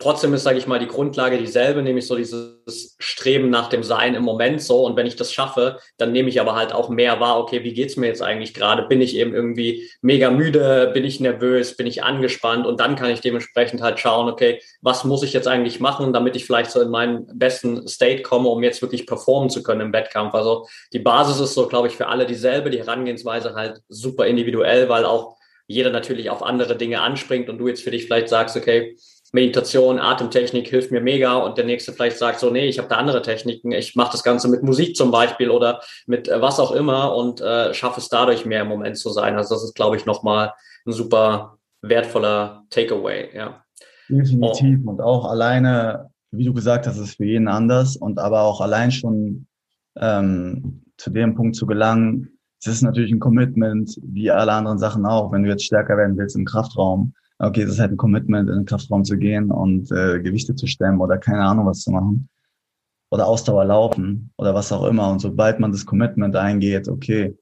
Trotzdem 0.00 0.32
ist, 0.34 0.44
sage 0.44 0.58
ich 0.58 0.66
mal, 0.66 0.78
die 0.78 0.86
Grundlage 0.86 1.38
dieselbe, 1.38 1.82
nämlich 1.82 2.06
so 2.06 2.14
dieses 2.14 2.96
Streben 2.98 3.50
nach 3.50 3.68
dem 3.68 3.82
Sein 3.82 4.14
im 4.14 4.22
Moment 4.22 4.62
so. 4.62 4.84
Und 4.84 4.96
wenn 4.96 5.06
ich 5.06 5.16
das 5.16 5.32
schaffe, 5.32 5.78
dann 5.96 6.12
nehme 6.12 6.28
ich 6.28 6.40
aber 6.40 6.54
halt 6.54 6.72
auch 6.72 6.88
mehr 6.88 7.18
wahr, 7.18 7.38
okay, 7.38 7.64
wie 7.64 7.74
geht's 7.74 7.96
mir 7.96 8.06
jetzt 8.06 8.22
eigentlich 8.22 8.54
gerade? 8.54 8.82
Bin 8.82 9.00
ich 9.00 9.16
eben 9.16 9.34
irgendwie 9.34 9.90
mega 10.00 10.30
müde? 10.30 10.90
Bin 10.94 11.04
ich 11.04 11.18
nervös? 11.18 11.76
Bin 11.76 11.86
ich 11.86 12.04
angespannt? 12.04 12.66
Und 12.66 12.78
dann 12.78 12.94
kann 12.94 13.10
ich 13.10 13.20
dementsprechend 13.20 13.82
halt 13.82 13.98
schauen, 13.98 14.28
okay, 14.28 14.60
was 14.82 15.04
muss 15.04 15.22
ich 15.22 15.32
jetzt 15.32 15.48
eigentlich 15.48 15.80
machen, 15.80 16.12
damit 16.12 16.36
ich 16.36 16.46
vielleicht 16.46 16.70
so 16.70 16.80
in 16.80 16.90
meinen 16.90 17.26
besten 17.36 17.88
State 17.88 18.22
komme, 18.22 18.48
um 18.48 18.62
jetzt 18.62 18.82
wirklich 18.82 19.06
performen 19.06 19.50
zu 19.50 19.62
können 19.62 19.80
im 19.80 19.92
Wettkampf. 19.92 20.34
Also 20.34 20.68
die 20.92 21.00
Basis 21.00 21.40
ist 21.40 21.54
so, 21.54 21.66
glaube 21.66 21.88
ich, 21.88 21.96
für 21.96 22.06
alle 22.06 22.26
dieselbe, 22.26 22.70
die 22.70 22.78
Herangehensweise 22.78 23.54
halt 23.54 23.80
super 23.88 24.26
individuell, 24.26 24.88
weil 24.88 25.04
auch 25.04 25.38
jeder 25.68 25.90
natürlich 25.90 26.30
auf 26.30 26.42
andere 26.42 26.76
Dinge 26.76 27.02
anspringt 27.02 27.50
und 27.50 27.58
du 27.58 27.68
jetzt 27.68 27.82
für 27.82 27.90
dich 27.90 28.06
vielleicht 28.06 28.30
sagst, 28.30 28.56
okay, 28.56 28.96
Meditation, 29.32 29.98
Atemtechnik 29.98 30.68
hilft 30.68 30.90
mir 30.90 31.00
mega 31.00 31.36
und 31.36 31.58
der 31.58 31.66
nächste 31.66 31.92
vielleicht 31.92 32.16
sagt 32.16 32.40
so, 32.40 32.50
nee, 32.50 32.66
ich 32.66 32.78
habe 32.78 32.88
da 32.88 32.96
andere 32.96 33.22
Techniken, 33.22 33.72
ich 33.72 33.94
mache 33.94 34.12
das 34.12 34.22
Ganze 34.22 34.48
mit 34.48 34.62
Musik 34.62 34.96
zum 34.96 35.10
Beispiel 35.10 35.50
oder 35.50 35.80
mit 36.06 36.28
äh, 36.28 36.40
was 36.40 36.58
auch 36.58 36.72
immer 36.72 37.14
und 37.14 37.40
äh, 37.40 37.74
schaffe 37.74 38.00
es 38.00 38.08
dadurch 38.08 38.46
mehr 38.46 38.62
im 38.62 38.68
Moment 38.68 38.96
zu 38.96 39.10
sein. 39.10 39.36
Also 39.36 39.54
das 39.54 39.64
ist, 39.64 39.74
glaube 39.74 39.96
ich, 39.96 40.06
nochmal 40.06 40.52
ein 40.86 40.92
super 40.92 41.58
wertvoller 41.82 42.64
Takeaway, 42.70 43.28
ja. 43.34 43.62
Definitiv 44.08 44.80
oh. 44.86 44.90
und 44.90 45.00
auch 45.02 45.26
alleine, 45.26 46.10
wie 46.30 46.44
du 46.44 46.54
gesagt 46.54 46.86
hast, 46.86 46.98
ist 46.98 47.16
für 47.16 47.26
jeden 47.26 47.48
anders 47.48 47.96
und 47.96 48.18
aber 48.18 48.42
auch 48.42 48.62
allein 48.62 48.90
schon 48.90 49.46
ähm, 49.96 50.84
zu 50.96 51.10
dem 51.10 51.34
Punkt 51.34 51.56
zu 51.56 51.66
gelangen, 51.66 52.38
es 52.60 52.66
ist 52.66 52.82
natürlich 52.82 53.12
ein 53.12 53.20
Commitment, 53.20 53.96
wie 54.02 54.30
alle 54.30 54.52
anderen 54.52 54.78
Sachen 54.78 55.06
auch, 55.06 55.30
wenn 55.30 55.44
du 55.44 55.48
jetzt 55.48 55.64
stärker 55.64 55.96
werden 55.96 56.16
willst 56.16 56.34
im 56.34 56.44
Kraftraum 56.44 57.14
okay, 57.38 57.62
es 57.62 57.70
ist 57.70 57.80
halt 57.80 57.92
ein 57.92 57.96
Commitment, 57.96 58.48
in 58.48 58.56
den 58.56 58.64
Kraftraum 58.64 59.04
zu 59.04 59.16
gehen 59.16 59.50
und 59.50 59.90
äh, 59.92 60.20
Gewichte 60.20 60.54
zu 60.54 60.66
stemmen 60.66 61.00
oder 61.00 61.18
keine 61.18 61.44
Ahnung 61.44 61.66
was 61.66 61.80
zu 61.80 61.90
machen. 61.90 62.28
Oder 63.10 63.26
Ausdauer 63.26 63.64
laufen 63.64 64.30
oder 64.36 64.54
was 64.54 64.70
auch 64.70 64.84
immer. 64.84 65.10
Und 65.10 65.20
sobald 65.20 65.60
man 65.60 65.72
das 65.72 65.86
Commitment 65.86 66.36
eingeht, 66.36 66.88
okay, 66.88 67.34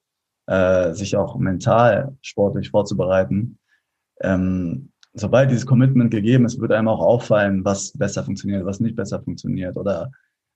äh, 0.47 0.93
sich 0.93 1.17
auch 1.17 1.37
mental 1.39 2.17
sportlich 2.23 2.71
vorzubereiten, 2.71 3.59
ähm, 4.21 4.93
sobald 5.15 5.51
dieses 5.51 5.67
Commitment 5.67 6.13
gegeben 6.13 6.45
ist, 6.45 6.61
wird 6.61 6.73
einem 6.73 6.89
auch 6.89 7.01
auffallen, 7.01 7.65
was 7.65 7.93
besser 7.93 8.23
funktioniert, 8.23 8.65
was 8.65 8.81
nicht 8.81 8.95
besser 8.95 9.21
funktioniert 9.23 9.77
oder 9.77 10.11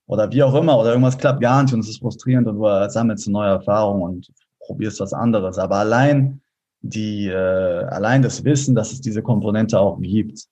oder 0.07 0.31
wie 0.31 0.43
auch 0.43 0.53
immer 0.55 0.77
oder 0.77 0.89
irgendwas 0.89 1.17
klappt 1.17 1.41
gar 1.41 1.63
nicht 1.63 1.73
und 1.73 1.79
es 1.79 1.89
ist 1.89 1.99
frustrierend 1.99 2.47
und 2.47 2.57
du 2.57 2.89
sammelst 2.89 3.27
eine 3.27 3.33
neue 3.33 3.49
Erfahrung 3.51 4.01
und 4.01 4.31
probierst 4.65 4.99
was 4.99 5.13
anderes. 5.13 5.57
Aber 5.57 5.77
allein 5.77 6.41
die 6.81 7.27
äh, 7.27 7.35
allein 7.35 8.21
das 8.21 8.43
Wissen, 8.43 8.75
dass 8.75 8.91
es 8.91 9.01
diese 9.01 9.21
Komponente 9.21 9.79
auch 9.79 9.99
gibt 9.99 10.45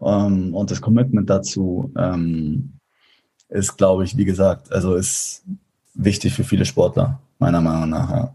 ähm, 0.00 0.54
und 0.54 0.70
das 0.70 0.80
Commitment 0.80 1.28
dazu 1.30 1.92
ähm, 1.96 2.72
ist, 3.48 3.76
glaube 3.76 4.04
ich, 4.04 4.16
wie 4.16 4.24
gesagt, 4.24 4.72
also 4.72 4.94
ist 4.94 5.44
wichtig 5.94 6.32
für 6.32 6.44
viele 6.44 6.64
Sportler, 6.64 7.20
meiner 7.38 7.60
Meinung 7.60 7.90
nach. 7.90 8.10
Ja. 8.10 8.34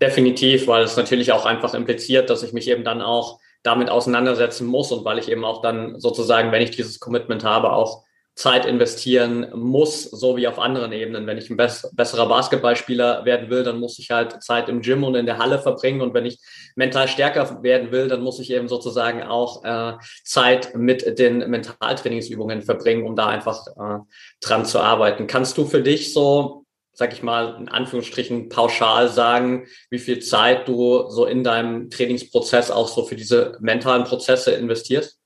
Definitiv, 0.00 0.66
weil 0.66 0.84
es 0.84 0.96
natürlich 0.96 1.32
auch 1.32 1.44
einfach 1.44 1.74
impliziert, 1.74 2.30
dass 2.30 2.42
ich 2.42 2.52
mich 2.52 2.68
eben 2.68 2.84
dann 2.84 3.02
auch 3.02 3.38
damit 3.62 3.90
auseinandersetzen 3.90 4.66
muss 4.66 4.90
und 4.92 5.04
weil 5.04 5.18
ich 5.18 5.28
eben 5.28 5.44
auch 5.44 5.60
dann 5.60 6.00
sozusagen, 6.00 6.52
wenn 6.52 6.62
ich 6.62 6.70
dieses 6.70 7.00
Commitment 7.00 7.44
habe, 7.44 7.72
auch 7.72 8.04
Zeit 8.40 8.64
investieren 8.64 9.48
muss, 9.54 10.04
so 10.04 10.34
wie 10.38 10.48
auf 10.48 10.58
anderen 10.58 10.92
Ebenen. 10.92 11.26
Wenn 11.26 11.36
ich 11.36 11.50
ein 11.50 11.58
besserer 11.58 12.26
Basketballspieler 12.26 13.26
werden 13.26 13.50
will, 13.50 13.64
dann 13.64 13.78
muss 13.78 13.98
ich 13.98 14.10
halt 14.10 14.42
Zeit 14.42 14.70
im 14.70 14.80
Gym 14.80 15.04
und 15.04 15.14
in 15.14 15.26
der 15.26 15.36
Halle 15.36 15.58
verbringen. 15.58 16.00
Und 16.00 16.14
wenn 16.14 16.24
ich 16.24 16.38
mental 16.74 17.06
stärker 17.06 17.62
werden 17.62 17.92
will, 17.92 18.08
dann 18.08 18.22
muss 18.22 18.40
ich 18.40 18.50
eben 18.50 18.66
sozusagen 18.66 19.22
auch 19.22 19.62
äh, 19.64 19.98
Zeit 20.24 20.74
mit 20.74 21.18
den 21.18 21.50
Mentaltrainingsübungen 21.50 22.62
verbringen, 22.62 23.06
um 23.06 23.14
da 23.14 23.26
einfach 23.26 23.66
äh, 23.66 23.98
dran 24.40 24.64
zu 24.64 24.78
arbeiten. 24.78 25.26
Kannst 25.26 25.58
du 25.58 25.66
für 25.66 25.82
dich 25.82 26.14
so, 26.14 26.64
sag 26.94 27.12
ich 27.12 27.22
mal, 27.22 27.56
in 27.60 27.68
Anführungsstrichen 27.68 28.48
pauschal 28.48 29.10
sagen, 29.10 29.66
wie 29.90 29.98
viel 29.98 30.20
Zeit 30.20 30.66
du 30.66 31.10
so 31.10 31.26
in 31.26 31.44
deinem 31.44 31.90
Trainingsprozess 31.90 32.70
auch 32.70 32.88
so 32.88 33.04
für 33.04 33.16
diese 33.16 33.58
mentalen 33.60 34.04
Prozesse 34.04 34.52
investierst? 34.52 35.19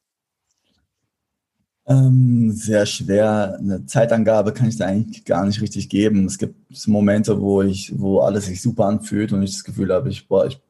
Ähm, 1.87 2.53
sehr 2.53 2.87
schwer. 2.87 3.59
Eine 3.59 3.85
Zeitangabe 3.87 4.53
kann 4.53 4.69
ich 4.69 4.77
da 4.77 4.87
eigentlich 4.87 5.25
gar 5.25 5.45
nicht 5.45 5.61
richtig 5.61 5.89
geben. 5.91 6.25
Es 6.27 6.39
gibt 6.39 6.57
Momente, 6.87 7.41
wo 7.41 7.63
ich, 7.63 7.93
wo 7.99 8.21
alles 8.21 8.47
sich 8.47 8.63
super 8.63 8.87
anfühlt 8.87 9.33
und 9.33 9.43
ich 9.43 9.53
das 9.53 9.65
Gefühl 9.65 9.93
habe, 9.93 10.09
ich, 10.09 10.27
ich 10.49 10.61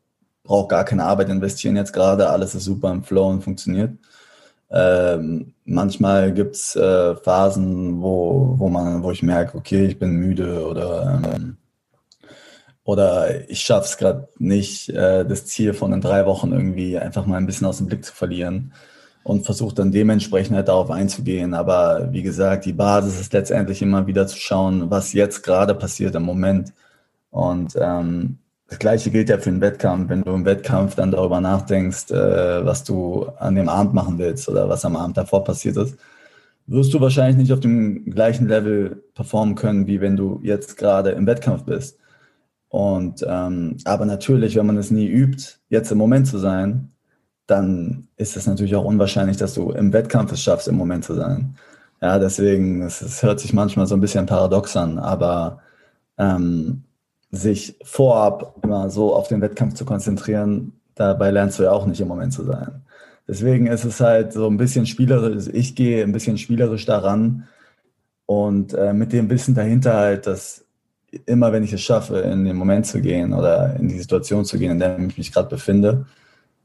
brauche 0.43 0.69
gar 0.69 0.85
keine 0.85 1.05
Arbeit 1.05 1.29
investieren 1.29 1.77
jetzt 1.77 1.93
gerade, 1.93 2.31
alles 2.31 2.55
ist 2.55 2.65
super 2.65 2.91
im 2.91 3.05
Flow 3.05 3.29
und 3.31 3.43
funktioniert. 3.43 3.93
Ähm, 4.71 5.55
manchmal 5.65 6.33
gibt's 6.35 6.75
äh, 6.77 7.15
Phasen, 7.17 8.03
wo, 8.03 8.55
wo 8.59 8.69
man, 8.69 9.03
wo 9.05 9.11
ich 9.13 9.23
merke, 9.23 9.57
okay, 9.57 9.87
ich 9.87 9.99
bin 9.99 10.17
müde 10.17 10.67
oder 10.67 11.21
ähm, 11.25 11.59
oder 12.83 13.49
ich 13.49 13.61
schaffe 13.61 13.87
es 13.87 13.97
gerade 13.97 14.29
nicht, 14.39 14.91
äh, 14.91 15.25
das 15.25 15.47
Ziel 15.47 15.75
von 15.75 15.93
in 15.93 16.01
drei 16.01 16.27
Wochen 16.27 16.53
irgendwie 16.53 16.99
einfach 16.99 17.25
mal 17.27 17.39
ein 17.39 17.47
bisschen 17.47 17.67
aus 17.67 17.79
dem 17.79 17.87
Blick 17.87 18.05
zu 18.05 18.13
verlieren 18.15 18.73
und 19.25 19.45
versucht 19.45 19.79
dann 19.79 19.91
dementsprechend 19.91 20.55
halt 20.55 20.69
darauf 20.69 20.91
einzugehen. 20.91 21.55
Aber 21.55 22.09
wie 22.13 22.23
gesagt, 22.23 22.67
die 22.67 22.73
Basis 22.75 23.21
ist 23.21 23.33
letztendlich 23.33 23.83
immer 23.83 24.07
wieder 24.07 24.27
zu 24.27 24.39
schauen, 24.39 24.91
was 24.91 25.15
jetzt 25.15 25.43
gerade 25.43 25.75
passiert 25.75 26.15
im 26.15 26.23
Moment. 26.23 26.73
Und 27.31 27.75
ähm, 27.81 28.39
das 28.69 28.79
Gleiche 28.79 29.11
gilt 29.11 29.31
ja 29.31 29.39
für 29.39 29.51
den 29.51 29.63
Wettkampf. 29.63 30.11
Wenn 30.11 30.23
du 30.23 30.33
im 30.33 30.45
Wettkampf 30.45 30.95
dann 30.95 31.11
darüber 31.11 31.41
nachdenkst, 31.41 32.11
äh, 32.11 32.65
was 32.65 32.85
du 32.85 33.25
an 33.39 33.55
dem 33.55 33.69
Abend 33.69 33.95
machen 33.95 34.19
willst 34.19 34.49
oder 34.49 34.69
was 34.69 34.85
am 34.85 34.95
Abend 34.95 35.17
davor 35.17 35.43
passiert 35.43 35.79
ist, 35.79 35.99
wirst 36.67 36.93
du 36.93 37.01
wahrscheinlich 37.01 37.37
nicht 37.37 37.53
auf 37.53 37.61
dem 37.61 38.05
gleichen 38.11 38.47
Level 38.47 39.05
performen 39.15 39.55
können, 39.55 39.87
wie 39.87 40.01
wenn 40.01 40.17
du 40.17 40.41
jetzt 40.43 40.77
gerade 40.77 41.11
im 41.11 41.27
Wettkampf 41.27 41.65
bist. 41.65 41.99
Und 42.69 43.25
ähm, 43.27 43.79
aber 43.85 44.05
natürlich, 44.05 44.57
wenn 44.57 44.67
man 44.67 44.77
es 44.77 44.91
nie 44.91 45.07
übt, 45.07 45.45
jetzt 45.69 45.93
im 45.93 45.99
Moment 45.99 46.27
zu 46.27 46.39
sein, 46.39 46.91
dann 47.47 48.09
ist 48.17 48.37
es 48.37 48.47
natürlich 48.47 48.75
auch 48.75 48.85
unwahrscheinlich, 48.85 49.37
dass 49.37 49.55
du 49.55 49.71
im 49.71 49.93
Wettkampf 49.93 50.33
es 50.33 50.43
schaffst, 50.43 50.69
im 50.69 50.77
Moment 50.77 51.05
zu 51.05 51.15
sein. 51.15 51.57
Ja, 52.01 52.19
deswegen, 52.19 52.83
es, 52.83 53.23
hört 53.23 53.41
sich 53.41 53.53
manchmal 53.53 53.87
so 53.87 53.95
ein 53.95 54.01
bisschen 54.01 54.27
paradox 54.27 54.77
an, 54.77 54.99
aber 54.99 55.61
ähm, 56.19 56.85
sich 57.31 57.79
vorab 57.85 58.57
immer 58.63 58.91
so 58.91 59.15
auf 59.15 59.29
den 59.29 59.41
Wettkampf 59.41 59.75
zu 59.75 59.85
konzentrieren, 59.85 60.73
dabei 60.95 61.31
lernst 61.31 61.59
du 61.59 61.65
ja 61.65 61.73
auch 61.73 61.87
nicht 61.87 62.01
im 62.01 62.09
Moment 62.09 62.33
zu 62.33 62.45
sein. 62.45 62.83
Deswegen 63.27 63.67
ist 63.67 63.85
es 63.85 64.01
halt 64.01 64.33
so 64.33 64.47
ein 64.49 64.57
bisschen 64.57 64.87
spielerisch, 64.87 65.49
ich 65.53 65.75
gehe 65.75 66.03
ein 66.03 66.13
bisschen 66.13 66.39
spielerisch 66.39 66.85
daran 66.85 67.49
und 68.27 68.75
äh, 68.75 68.93
mit 68.93 69.13
dem 69.13 69.31
Wissen 69.31 69.55
dahinter 69.55 69.95
halt, 69.95 70.27
dass 70.27 70.65
immer 71.27 71.53
wenn 71.53 71.65
ich 71.65 71.73
es 71.73 71.81
schaffe, 71.81 72.19
in 72.19 72.45
den 72.45 72.57
Moment 72.57 72.87
zu 72.87 73.01
gehen 73.01 73.33
oder 73.33 73.77
in 73.77 73.89
die 73.89 73.99
Situation 73.99 74.45
zu 74.45 74.59
gehen, 74.59 74.73
in 74.73 74.79
der 74.79 74.99
ich 74.99 75.17
mich 75.17 75.33
gerade 75.33 75.49
befinde, 75.49 76.07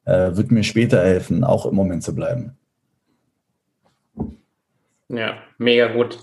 äh, 0.10 0.36
wird 0.36 0.52
mir 0.52 0.64
später 0.64 1.02
helfen, 1.04 1.44
auch 1.44 1.66
im 1.66 1.76
Moment 1.76 2.04
zu 2.04 2.16
bleiben. 2.16 2.58
Ja, 5.10 5.38
mega 5.58 5.88
gut. 5.88 6.20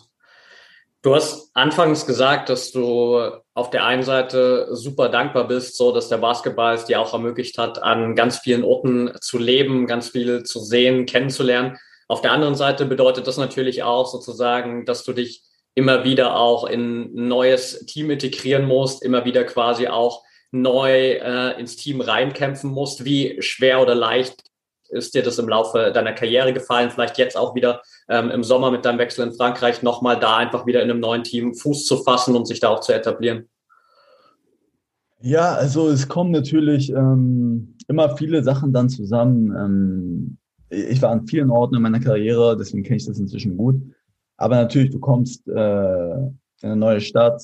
Du 1.02 1.14
hast 1.14 1.50
anfangs 1.54 2.04
gesagt, 2.04 2.48
dass 2.48 2.72
du 2.72 3.20
auf 3.54 3.70
der 3.70 3.84
einen 3.84 4.02
Seite 4.02 4.68
super 4.72 5.08
dankbar 5.08 5.46
bist, 5.46 5.76
so 5.76 5.92
dass 5.92 6.08
der 6.08 6.18
Basketball 6.18 6.74
es 6.74 6.84
dir 6.84 7.00
auch 7.00 7.12
ermöglicht 7.12 7.58
hat, 7.58 7.80
an 7.82 8.16
ganz 8.16 8.38
vielen 8.38 8.64
Orten 8.64 9.12
zu 9.20 9.38
leben, 9.38 9.86
ganz 9.86 10.08
viel 10.08 10.42
zu 10.42 10.58
sehen, 10.58 11.06
kennenzulernen. 11.06 11.78
Auf 12.08 12.22
der 12.22 12.32
anderen 12.32 12.56
Seite 12.56 12.86
bedeutet 12.86 13.26
das 13.26 13.36
natürlich 13.36 13.84
auch 13.84 14.06
sozusagen, 14.06 14.84
dass 14.84 15.04
du 15.04 15.12
dich 15.12 15.42
immer 15.76 16.04
wieder 16.04 16.36
auch 16.36 16.64
in 16.64 17.02
ein 17.02 17.28
neues 17.28 17.86
Team 17.86 18.10
integrieren 18.10 18.66
musst, 18.66 19.02
immer 19.04 19.24
wieder 19.24 19.44
quasi 19.44 19.86
auch 19.88 20.24
neu 20.50 21.12
äh, 21.12 21.58
ins 21.58 21.76
Team 21.76 22.00
reinkämpfen 22.00 22.70
musst. 22.70 23.04
Wie 23.04 23.36
schwer 23.40 23.80
oder 23.80 23.94
leicht 23.94 24.44
ist 24.88 25.14
dir 25.14 25.22
das 25.22 25.38
im 25.38 25.48
Laufe 25.48 25.90
deiner 25.92 26.12
Karriere 26.12 26.52
gefallen? 26.52 26.90
Vielleicht 26.90 27.18
jetzt 27.18 27.36
auch 27.36 27.54
wieder 27.54 27.82
ähm, 28.08 28.30
im 28.30 28.44
Sommer 28.44 28.70
mit 28.70 28.84
deinem 28.84 28.98
Wechsel 28.98 29.26
in 29.26 29.34
Frankreich 29.34 29.82
nochmal 29.82 30.18
da 30.18 30.36
einfach 30.36 30.66
wieder 30.66 30.82
in 30.82 30.90
einem 30.90 31.00
neuen 31.00 31.24
Team 31.24 31.54
Fuß 31.54 31.86
zu 31.86 31.98
fassen 31.98 32.36
und 32.36 32.46
sich 32.46 32.60
da 32.60 32.68
auch 32.68 32.80
zu 32.80 32.92
etablieren? 32.92 33.48
Ja, 35.20 35.54
also 35.54 35.88
es 35.88 36.08
kommen 36.08 36.30
natürlich 36.30 36.90
ähm, 36.90 37.76
immer 37.88 38.16
viele 38.16 38.44
Sachen 38.44 38.72
dann 38.72 38.88
zusammen. 38.88 39.50
Ähm, 39.56 40.38
ich 40.68 41.00
war 41.02 41.10
an 41.10 41.26
vielen 41.26 41.50
Orten 41.50 41.76
in 41.76 41.82
meiner 41.82 42.00
Karriere, 42.00 42.56
deswegen 42.56 42.82
kenne 42.82 42.96
ich 42.96 43.06
das 43.06 43.18
inzwischen 43.18 43.56
gut. 43.56 43.80
Aber 44.36 44.56
natürlich, 44.56 44.90
du 44.90 45.00
kommst 45.00 45.48
äh, 45.48 45.52
in 45.52 46.32
eine 46.62 46.76
neue 46.76 47.00
Stadt, 47.00 47.42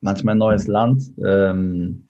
manchmal 0.00 0.34
ein 0.34 0.38
neues 0.38 0.66
Land, 0.66 1.02
ähm, 1.24 2.06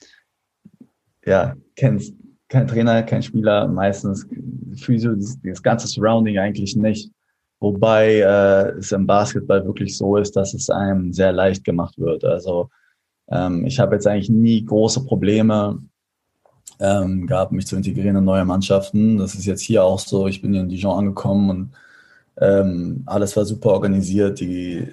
ja, 1.24 1.54
kennst 1.76 2.14
kein 2.48 2.66
Trainer, 2.66 3.02
kein 3.04 3.22
Spieler, 3.22 3.68
meistens 3.68 4.26
Physio, 4.74 5.14
das, 5.14 5.38
das 5.42 5.62
ganze 5.62 5.86
Surrounding 5.86 6.38
eigentlich 6.38 6.76
nicht. 6.76 7.10
Wobei 7.60 8.16
äh, 8.20 8.78
es 8.78 8.90
im 8.90 9.06
Basketball 9.06 9.64
wirklich 9.64 9.96
so 9.96 10.16
ist, 10.16 10.34
dass 10.34 10.54
es 10.54 10.68
einem 10.68 11.12
sehr 11.12 11.32
leicht 11.32 11.62
gemacht 11.62 11.98
wird. 11.98 12.24
Also 12.24 12.70
ähm, 13.30 13.64
ich 13.66 13.78
habe 13.78 13.94
jetzt 13.94 14.06
eigentlich 14.06 14.30
nie 14.30 14.64
große 14.64 15.04
Probleme 15.04 15.78
ähm, 16.80 17.26
gehabt, 17.26 17.52
mich 17.52 17.66
zu 17.66 17.76
integrieren 17.76 18.16
in 18.16 18.24
neue 18.24 18.44
Mannschaften. 18.44 19.18
Das 19.18 19.34
ist 19.34 19.46
jetzt 19.46 19.60
hier 19.60 19.84
auch 19.84 20.00
so. 20.00 20.26
Ich 20.26 20.42
bin 20.42 20.52
hier 20.52 20.62
in 20.62 20.68
Dijon 20.68 20.98
angekommen 20.98 21.50
und 21.50 21.72
ähm, 22.38 23.02
alles 23.06 23.36
war 23.36 23.44
super 23.44 23.70
organisiert. 23.70 24.40
Die, 24.40 24.88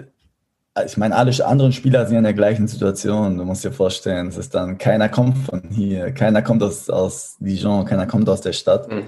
ich 0.86 0.98
meine, 0.98 1.16
alle 1.16 1.46
anderen 1.46 1.72
Spieler 1.72 2.06
sind 2.06 2.18
in 2.18 2.24
der 2.24 2.34
gleichen 2.34 2.68
Situation. 2.68 3.38
Du 3.38 3.46
musst 3.46 3.64
dir 3.64 3.72
vorstellen, 3.72 4.28
es 4.28 4.38
ist 4.38 4.54
dann, 4.56 4.78
keiner 4.78 5.10
kommt 5.10 5.38
von 5.38 5.64
hier, 5.70 6.12
keiner 6.12 6.42
kommt 6.42 6.64
aus, 6.64 6.90
aus 6.90 7.38
Dijon, 7.40 7.86
keiner 7.86 8.08
kommt 8.08 8.30
aus 8.30 8.42
der 8.42 8.54
Stadt. 8.54 8.92
Mhm. 8.92 9.04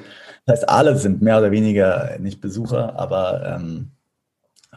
Das 0.45 0.59
heißt, 0.59 0.69
alle 0.69 0.97
sind 0.97 1.21
mehr 1.21 1.37
oder 1.37 1.51
weniger 1.51 2.17
nicht 2.19 2.41
Besucher, 2.41 2.97
aber 2.99 3.57
ähm, 3.57 3.91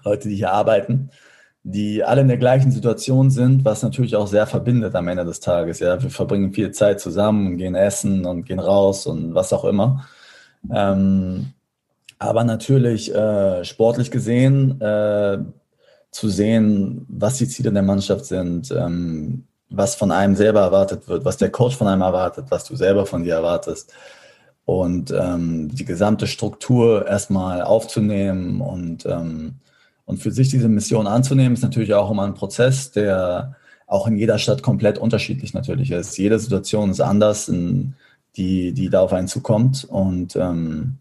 Leute, 0.04 0.28
die 0.28 0.36
hier 0.36 0.52
arbeiten 0.52 1.10
die 1.64 2.02
alle 2.02 2.22
in 2.22 2.28
der 2.28 2.38
gleichen 2.38 2.72
Situation 2.72 3.30
sind, 3.30 3.64
was 3.64 3.82
natürlich 3.82 4.16
auch 4.16 4.26
sehr 4.26 4.46
verbindet 4.46 4.94
am 4.94 5.08
Ende 5.08 5.24
des 5.24 5.40
Tages. 5.40 5.78
Ja, 5.78 6.02
wir 6.02 6.10
verbringen 6.10 6.52
viel 6.52 6.72
Zeit 6.72 7.00
zusammen, 7.00 7.56
gehen 7.56 7.74
essen 7.74 8.26
und 8.26 8.44
gehen 8.44 8.58
raus 8.58 9.06
und 9.06 9.34
was 9.34 9.52
auch 9.52 9.64
immer. 9.64 10.06
Ähm, 10.72 11.52
aber 12.18 12.44
natürlich 12.44 13.14
äh, 13.14 13.64
sportlich 13.64 14.10
gesehen 14.10 14.80
äh, 14.80 15.38
zu 16.12 16.28
sehen, 16.28 17.04
was 17.08 17.38
die 17.38 17.48
Ziele 17.48 17.72
der 17.72 17.82
Mannschaft 17.82 18.26
sind, 18.26 18.70
ähm, 18.70 19.44
was 19.70 19.96
von 19.96 20.12
einem 20.12 20.36
selber 20.36 20.60
erwartet 20.60 21.08
wird, 21.08 21.24
was 21.24 21.38
der 21.38 21.50
Coach 21.50 21.76
von 21.76 21.88
einem 21.88 22.02
erwartet, 22.02 22.46
was 22.50 22.64
du 22.64 22.76
selber 22.76 23.06
von 23.06 23.24
dir 23.24 23.34
erwartest 23.34 23.92
und 24.64 25.10
ähm, 25.10 25.68
die 25.74 25.84
gesamte 25.84 26.26
Struktur 26.26 27.06
erstmal 27.06 27.62
aufzunehmen 27.62 28.60
und 28.60 29.04
ähm, 29.06 29.56
und 30.04 30.18
für 30.18 30.30
sich 30.30 30.48
diese 30.48 30.68
Mission 30.68 31.06
anzunehmen, 31.06 31.54
ist 31.54 31.62
natürlich 31.62 31.94
auch 31.94 32.10
immer 32.10 32.24
ein 32.24 32.34
Prozess, 32.34 32.90
der 32.90 33.56
auch 33.86 34.06
in 34.06 34.16
jeder 34.16 34.38
Stadt 34.38 34.62
komplett 34.62 34.98
unterschiedlich 34.98 35.54
natürlich 35.54 35.90
ist. 35.90 36.18
Jede 36.18 36.38
Situation 36.38 36.90
ist 36.90 37.00
anders, 37.00 37.48
in, 37.48 37.94
die, 38.36 38.72
die 38.72 38.90
da 38.90 39.00
auf 39.00 39.12
einen 39.12 39.28
zukommt. 39.28 39.84
Und, 39.84 40.36
ähm, 40.36 40.98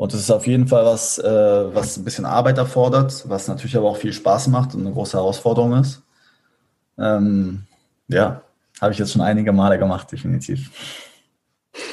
und 0.00 0.14
es 0.14 0.20
ist 0.20 0.30
auf 0.30 0.46
jeden 0.46 0.66
Fall 0.66 0.86
was, 0.86 1.18
äh, 1.18 1.74
was 1.74 1.98
ein 1.98 2.04
bisschen 2.04 2.24
Arbeit 2.24 2.56
erfordert, 2.56 3.22
was 3.28 3.48
natürlich 3.48 3.76
aber 3.76 3.90
auch 3.90 3.98
viel 3.98 4.14
Spaß 4.14 4.48
macht 4.48 4.74
und 4.74 4.80
eine 4.80 4.94
große 4.94 5.18
Herausforderung 5.18 5.74
ist. 5.74 6.02
Ähm, 6.98 7.64
ja, 8.08 8.40
habe 8.80 8.94
ich 8.94 8.98
jetzt 8.98 9.12
schon 9.12 9.20
einige 9.20 9.52
Male 9.52 9.78
gemacht, 9.78 10.10
definitiv. 10.10 10.70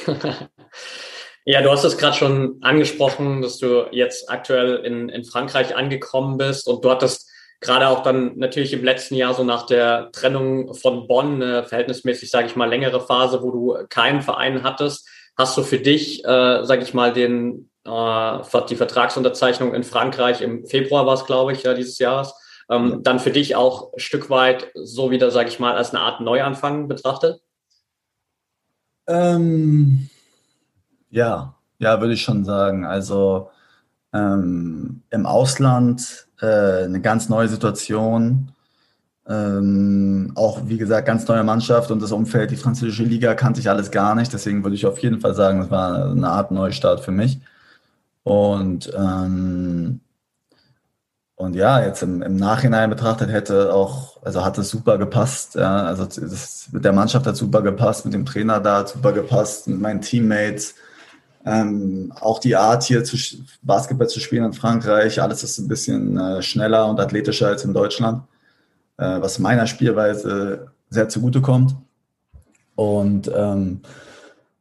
Ja, 1.44 1.62
du 1.62 1.70
hast 1.70 1.84
es 1.84 1.96
gerade 1.96 2.14
schon 2.14 2.58
angesprochen, 2.60 3.40
dass 3.40 3.56
du 3.56 3.86
jetzt 3.90 4.30
aktuell 4.30 4.84
in, 4.84 5.08
in 5.08 5.24
Frankreich 5.24 5.74
angekommen 5.74 6.36
bist 6.36 6.68
und 6.68 6.84
du 6.84 6.90
hattest 6.90 7.26
gerade 7.60 7.88
auch 7.88 8.02
dann 8.02 8.36
natürlich 8.36 8.74
im 8.74 8.84
letzten 8.84 9.14
Jahr 9.14 9.32
so 9.32 9.44
nach 9.44 9.64
der 9.64 10.10
Trennung 10.12 10.74
von 10.74 11.06
Bonn 11.06 11.42
eine 11.42 11.64
verhältnismäßig, 11.64 12.30
sage 12.30 12.48
ich 12.48 12.56
mal, 12.56 12.68
längere 12.68 13.00
Phase, 13.00 13.42
wo 13.42 13.50
du 13.50 13.86
keinen 13.88 14.20
Verein 14.20 14.62
hattest. 14.62 15.08
Hast 15.38 15.56
du 15.56 15.62
für 15.62 15.78
dich, 15.78 16.22
äh, 16.22 16.64
sage 16.66 16.82
ich 16.82 16.92
mal, 16.92 17.14
den 17.14 17.70
die 18.68 18.76
Vertragsunterzeichnung 18.76 19.74
in 19.74 19.84
Frankreich 19.84 20.40
im 20.40 20.66
Februar 20.66 21.06
war 21.06 21.14
es, 21.14 21.26
glaube 21.26 21.52
ich, 21.52 21.62
ja, 21.62 21.74
dieses 21.74 21.98
Jahres, 21.98 22.34
ähm, 22.70 23.02
dann 23.02 23.18
für 23.18 23.30
dich 23.30 23.56
auch 23.56 23.92
ein 23.92 24.00
Stück 24.00 24.30
weit 24.30 24.70
so 24.74 25.10
wieder, 25.10 25.30
sage 25.30 25.48
ich 25.48 25.58
mal, 25.58 25.74
als 25.74 25.90
eine 25.90 26.00
Art 26.00 26.20
Neuanfang 26.20 26.88
betrachtet? 26.88 27.40
Ähm 29.06 30.08
ja, 31.10 31.54
ja, 31.78 32.00
würde 32.00 32.14
ich 32.14 32.22
schon 32.22 32.44
sagen. 32.44 32.84
Also 32.84 33.50
ähm, 34.12 35.02
im 35.10 35.26
Ausland 35.26 36.28
äh, 36.40 36.84
eine 36.84 37.00
ganz 37.00 37.28
neue 37.28 37.48
Situation. 37.48 38.52
Ähm, 39.26 40.32
auch 40.36 40.60
wie 40.64 40.78
gesagt, 40.78 41.06
ganz 41.06 41.28
neue 41.28 41.44
Mannschaft 41.44 41.90
und 41.90 42.00
das 42.00 42.12
Umfeld, 42.12 42.50
die 42.50 42.56
französische 42.56 43.02
Liga 43.02 43.34
kannte 43.34 43.60
ich 43.60 43.68
alles 43.68 43.90
gar 43.90 44.14
nicht. 44.14 44.32
Deswegen 44.32 44.62
würde 44.62 44.76
ich 44.76 44.86
auf 44.86 44.98
jeden 44.98 45.20
Fall 45.20 45.34
sagen, 45.34 45.60
das 45.60 45.70
war 45.70 46.10
eine 46.10 46.28
Art 46.28 46.50
Neustart 46.50 47.00
für 47.00 47.12
mich. 47.12 47.38
Und, 48.28 48.92
ähm, 48.94 50.00
und 51.34 51.54
ja, 51.54 51.82
jetzt 51.82 52.02
im, 52.02 52.20
im, 52.20 52.36
Nachhinein 52.36 52.90
betrachtet 52.90 53.30
hätte 53.30 53.72
auch, 53.72 54.22
also 54.22 54.44
hat 54.44 54.58
es 54.58 54.68
super 54.68 54.98
gepasst. 54.98 55.54
Ja, 55.54 55.84
also 55.84 56.04
das, 56.04 56.68
mit 56.70 56.84
der 56.84 56.92
Mannschaft 56.92 57.26
hat 57.26 57.36
super 57.36 57.62
gepasst, 57.62 58.04
mit 58.04 58.12
dem 58.12 58.26
Trainer 58.26 58.60
da 58.60 58.80
hat 58.80 58.90
super 58.90 59.12
gepasst, 59.12 59.66
mit 59.66 59.80
meinen 59.80 60.02
Teammates. 60.02 60.74
Ähm, 61.46 62.12
auch 62.20 62.38
die 62.38 62.54
Art 62.54 62.82
hier 62.82 63.02
zu 63.02 63.16
Basketball 63.62 64.08
zu 64.08 64.20
spielen 64.20 64.44
in 64.44 64.52
Frankreich, 64.52 65.22
alles 65.22 65.42
ist 65.42 65.56
ein 65.56 65.68
bisschen 65.68 66.18
äh, 66.18 66.42
schneller 66.42 66.86
und 66.86 67.00
athletischer 67.00 67.46
als 67.46 67.64
in 67.64 67.72
Deutschland, 67.72 68.24
äh, 68.98 69.22
was 69.22 69.38
meiner 69.38 69.66
Spielweise 69.66 70.66
sehr 70.90 71.08
zugutekommt. 71.08 71.76
Und 72.74 73.30
ähm, 73.34 73.80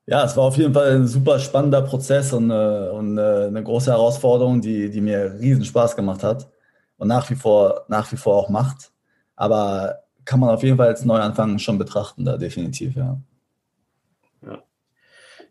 ja, 0.08 0.24
es 0.24 0.38
war 0.38 0.46
auf 0.46 0.58
jeden 0.58 0.74
Fall 0.74 0.96
ein 0.96 1.06
super 1.06 1.38
spannender 1.38 1.82
Prozess 1.82 2.32
und, 2.32 2.50
äh, 2.50 2.90
und 2.90 3.18
äh, 3.18 3.48
eine 3.48 3.62
große 3.62 3.92
Herausforderung, 3.92 4.62
die, 4.62 4.90
die 4.90 5.02
mir 5.02 5.36
riesen 5.40 5.66
Spaß 5.66 5.98
gemacht 5.98 6.24
hat 6.24 6.50
und 6.98 7.10
nach 7.10 7.30
wie 7.30 7.36
vor, 7.36 7.86
nach 7.90 8.10
wie 8.14 8.18
vor 8.18 8.38
auch 8.38 8.50
macht. 8.50 8.92
Aber 9.36 10.00
kann 10.24 10.40
man 10.40 10.50
auf 10.50 10.64
jeden 10.64 10.78
Fall 10.78 10.88
als 10.88 11.04
Neuanfang 11.04 11.60
schon 11.60 11.78
betrachten, 11.78 12.26
da 12.26 12.38
definitiv, 12.38 12.96
ja. 12.96 13.20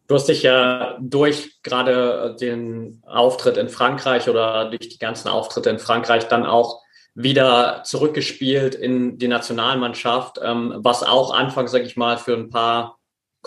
Du 0.08 0.14
hast 0.14 0.28
dich 0.28 0.44
ja 0.44 0.96
durch 1.00 1.60
gerade 1.62 2.36
den 2.40 3.02
Auftritt 3.04 3.56
in 3.56 3.68
Frankreich 3.68 4.28
oder 4.28 4.70
durch 4.70 4.88
die 4.88 4.98
ganzen 4.98 5.28
Auftritte 5.28 5.68
in 5.68 5.80
Frankreich 5.80 6.28
dann 6.28 6.46
auch 6.46 6.80
wieder 7.14 7.82
zurückgespielt 7.84 8.76
in 8.76 9.18
die 9.18 9.26
Nationalmannschaft, 9.26 10.38
ähm, 10.42 10.74
was 10.76 11.02
auch 11.02 11.34
anfangs, 11.34 11.72
sage 11.72 11.84
ich 11.84 11.96
mal, 11.96 12.18
für 12.18 12.34
ein 12.34 12.50
paar 12.50 12.95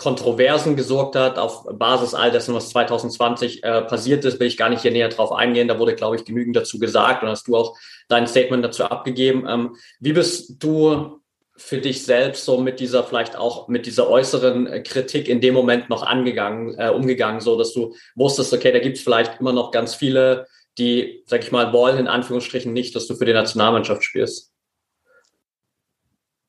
Kontroversen 0.00 0.76
gesorgt 0.76 1.14
hat 1.14 1.38
auf 1.38 1.66
Basis 1.70 2.14
all 2.14 2.30
dessen, 2.30 2.54
was 2.54 2.70
2020 2.70 3.62
äh, 3.62 3.82
passiert 3.82 4.24
ist, 4.24 4.40
will 4.40 4.46
ich 4.46 4.56
gar 4.56 4.70
nicht 4.70 4.80
hier 4.80 4.92
näher 4.92 5.10
drauf 5.10 5.30
eingehen. 5.30 5.68
Da 5.68 5.78
wurde, 5.78 5.94
glaube 5.94 6.16
ich, 6.16 6.24
genügend 6.24 6.56
dazu 6.56 6.78
gesagt 6.78 7.22
und 7.22 7.28
hast 7.28 7.46
du 7.46 7.54
auch 7.54 7.76
dein 8.08 8.26
Statement 8.26 8.64
dazu 8.64 8.84
abgegeben. 8.84 9.46
Ähm, 9.46 9.76
wie 10.00 10.14
bist 10.14 10.64
du 10.64 11.20
für 11.54 11.76
dich 11.76 12.02
selbst 12.06 12.46
so 12.46 12.58
mit 12.62 12.80
dieser 12.80 13.04
vielleicht 13.04 13.36
auch 13.36 13.68
mit 13.68 13.84
dieser 13.84 14.08
äußeren 14.08 14.66
äh, 14.68 14.82
Kritik 14.82 15.28
in 15.28 15.42
dem 15.42 15.52
Moment 15.52 15.90
noch 15.90 16.02
angegangen, 16.02 16.74
äh, 16.78 16.88
umgegangen, 16.88 17.42
so 17.42 17.58
dass 17.58 17.74
du 17.74 17.94
wusstest, 18.14 18.54
okay, 18.54 18.72
da 18.72 18.78
gibt 18.78 18.96
es 18.96 19.02
vielleicht 19.02 19.38
immer 19.38 19.52
noch 19.52 19.70
ganz 19.70 19.94
viele, 19.94 20.46
die, 20.78 21.22
sag 21.26 21.42
ich 21.42 21.52
mal, 21.52 21.74
wollen 21.74 21.98
in 21.98 22.08
Anführungsstrichen 22.08 22.72
nicht, 22.72 22.96
dass 22.96 23.06
du 23.06 23.16
für 23.16 23.26
die 23.26 23.34
Nationalmannschaft 23.34 24.02
spielst? 24.02 24.50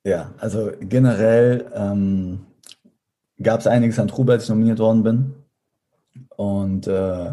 Ja, 0.06 0.34
also 0.38 0.72
generell 0.80 1.70
ähm, 1.76 2.46
gab 3.43 3.60
es 3.60 3.67
einiges 3.67 3.99
an 3.99 4.08
Trubel, 4.08 4.36
als 4.36 4.43
ich 4.43 4.49
nominiert 4.49 4.80
worden 4.80 5.04
bin. 5.04 5.34
Und 6.36 6.88
äh, 6.88 7.32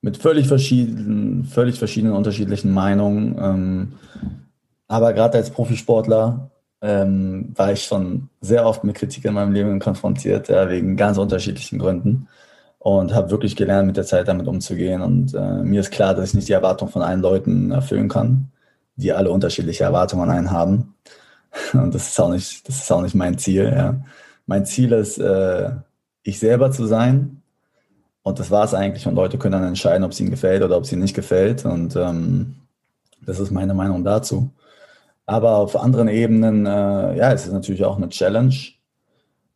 mit 0.00 0.18
völlig 0.18 0.46
verschiedenen, 0.46 1.44
völlig 1.44 1.78
verschiedenen 1.78 2.14
unterschiedlichen 2.14 2.70
Meinungen. 2.70 3.36
Ähm, 3.40 3.92
aber 4.86 5.14
gerade 5.14 5.38
als 5.38 5.50
Profisportler 5.50 6.50
ähm, 6.82 7.52
war 7.56 7.72
ich 7.72 7.84
schon 7.84 8.28
sehr 8.42 8.66
oft 8.66 8.84
mit 8.84 8.96
Kritik 8.96 9.24
in 9.24 9.32
meinem 9.32 9.52
Leben 9.52 9.78
konfrontiert, 9.80 10.48
ja, 10.48 10.68
wegen 10.68 10.96
ganz 10.96 11.16
unterschiedlichen 11.16 11.78
Gründen. 11.78 12.28
Und 12.78 13.14
habe 13.14 13.30
wirklich 13.30 13.56
gelernt, 13.56 13.86
mit 13.86 13.96
der 13.96 14.04
Zeit 14.04 14.28
damit 14.28 14.46
umzugehen. 14.46 15.00
Und 15.00 15.34
äh, 15.34 15.62
mir 15.62 15.80
ist 15.80 15.90
klar, 15.90 16.14
dass 16.14 16.28
ich 16.28 16.34
nicht 16.34 16.48
die 16.48 16.52
Erwartung 16.52 16.90
von 16.90 17.00
allen 17.00 17.22
Leuten 17.22 17.70
erfüllen 17.70 18.10
kann, 18.10 18.50
die 18.96 19.10
alle 19.10 19.30
unterschiedliche 19.30 19.84
Erwartungen 19.84 20.28
an 20.28 20.36
einen 20.36 20.50
haben. 20.50 20.94
Und 21.72 21.94
das 21.94 22.08
ist 22.08 22.20
auch 22.20 22.28
nicht, 22.28 22.68
das 22.68 22.76
ist 22.76 22.92
auch 22.92 23.00
nicht 23.00 23.14
mein 23.14 23.38
Ziel. 23.38 23.72
Ja. 23.74 23.96
Mein 24.46 24.66
Ziel 24.66 24.92
ist, 24.92 25.18
äh, 25.18 25.70
ich 26.22 26.38
selber 26.38 26.70
zu 26.70 26.86
sein. 26.86 27.42
Und 28.22 28.38
das 28.38 28.50
war 28.50 28.64
es 28.64 28.74
eigentlich. 28.74 29.06
Und 29.06 29.14
Leute 29.14 29.38
können 29.38 29.52
dann 29.52 29.68
entscheiden, 29.68 30.04
ob 30.04 30.12
es 30.12 30.20
ihnen 30.20 30.30
gefällt 30.30 30.62
oder 30.62 30.76
ob 30.76 30.84
es 30.84 30.92
ihnen 30.92 31.02
nicht 31.02 31.14
gefällt. 31.14 31.64
Und 31.64 31.94
ähm, 31.96 32.56
das 33.20 33.38
ist 33.38 33.50
meine 33.50 33.74
Meinung 33.74 34.04
dazu. 34.04 34.50
Aber 35.26 35.56
auf 35.56 35.76
anderen 35.76 36.08
Ebenen, 36.08 36.66
äh, 36.66 37.16
ja, 37.16 37.32
es 37.32 37.46
ist 37.46 37.52
natürlich 37.52 37.84
auch 37.84 37.96
eine 37.96 38.08
Challenge. 38.08 38.54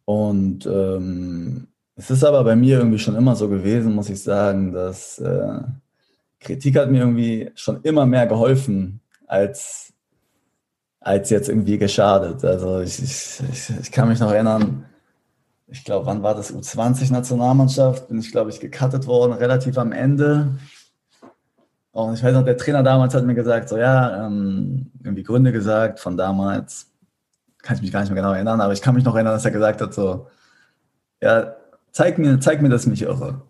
Und 0.04 0.66
ähm, 0.66 1.68
es 1.96 2.10
ist 2.10 2.24
aber 2.24 2.44
bei 2.44 2.56
mir 2.56 2.78
irgendwie 2.78 2.98
schon 2.98 3.16
immer 3.16 3.36
so 3.36 3.48
gewesen, 3.48 3.94
muss 3.94 4.08
ich 4.08 4.22
sagen, 4.22 4.72
dass 4.72 5.18
äh, 5.18 5.60
Kritik 6.40 6.76
hat 6.78 6.90
mir 6.90 7.00
irgendwie 7.00 7.50
schon 7.54 7.82
immer 7.82 8.06
mehr 8.06 8.26
geholfen, 8.26 9.00
als, 9.26 9.92
als 11.00 11.30
jetzt 11.30 11.48
irgendwie 11.48 11.78
geschadet. 11.78 12.44
Also 12.44 12.80
ich, 12.80 13.02
ich, 13.02 13.72
ich, 13.80 13.92
kann 13.92 14.08
mich 14.08 14.20
noch 14.20 14.32
erinnern, 14.32 14.84
ich 15.66 15.84
glaube, 15.84 16.06
wann 16.06 16.22
war 16.22 16.34
das 16.34 16.52
U20-Nationalmannschaft? 16.52 18.08
Bin 18.08 18.18
ich, 18.18 18.32
glaube 18.32 18.50
ich, 18.50 18.60
gecuttet 18.60 19.06
worden, 19.06 19.32
relativ 19.32 19.78
am 19.78 19.92
Ende. 19.92 20.58
Und 21.92 22.14
ich 22.14 22.22
weiß 22.22 22.34
noch, 22.34 22.44
der 22.44 22.56
Trainer 22.56 22.82
damals 22.82 23.14
hat 23.14 23.24
mir 23.24 23.34
gesagt, 23.34 23.68
so 23.68 23.76
ja, 23.76 24.26
ähm, 24.26 24.90
irgendwie 25.02 25.22
Gründe 25.22 25.52
gesagt 25.52 26.00
von 26.00 26.16
damals. 26.16 26.86
Kann 27.62 27.76
ich 27.76 27.82
mich 27.82 27.92
gar 27.92 28.00
nicht 28.00 28.10
mehr 28.10 28.22
genau 28.22 28.32
erinnern, 28.32 28.60
aber 28.60 28.72
ich 28.72 28.82
kann 28.82 28.94
mich 28.94 29.04
noch 29.04 29.14
erinnern, 29.14 29.34
dass 29.34 29.44
er 29.44 29.50
gesagt 29.50 29.80
hat, 29.80 29.92
so, 29.92 30.28
ja, 31.20 31.56
zeig 31.90 32.18
mir, 32.18 32.40
zeig 32.40 32.62
mir, 32.62 32.68
dass 32.68 32.84
ich 32.84 32.90
mich 32.90 33.02
irre. 33.02 33.42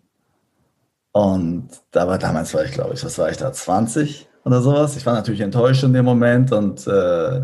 Und 1.11 1.69
da 1.91 2.07
war 2.07 2.17
damals 2.17 2.53
war 2.53 2.63
ich, 2.63 2.71
glaube 2.71 2.93
ich, 2.93 3.03
was 3.03 3.17
war 3.17 3.29
ich 3.29 3.37
da, 3.37 3.51
20 3.51 4.28
oder 4.49 4.61
sowas. 4.61 4.97
Ich 4.97 5.05
war 5.05 5.13
natürlich 5.13 5.41
enttäuscht 5.41 5.83
in 5.83 5.93
dem 5.93 6.05
Moment 6.05 6.51
und, 6.51 6.85
äh, 6.87 7.41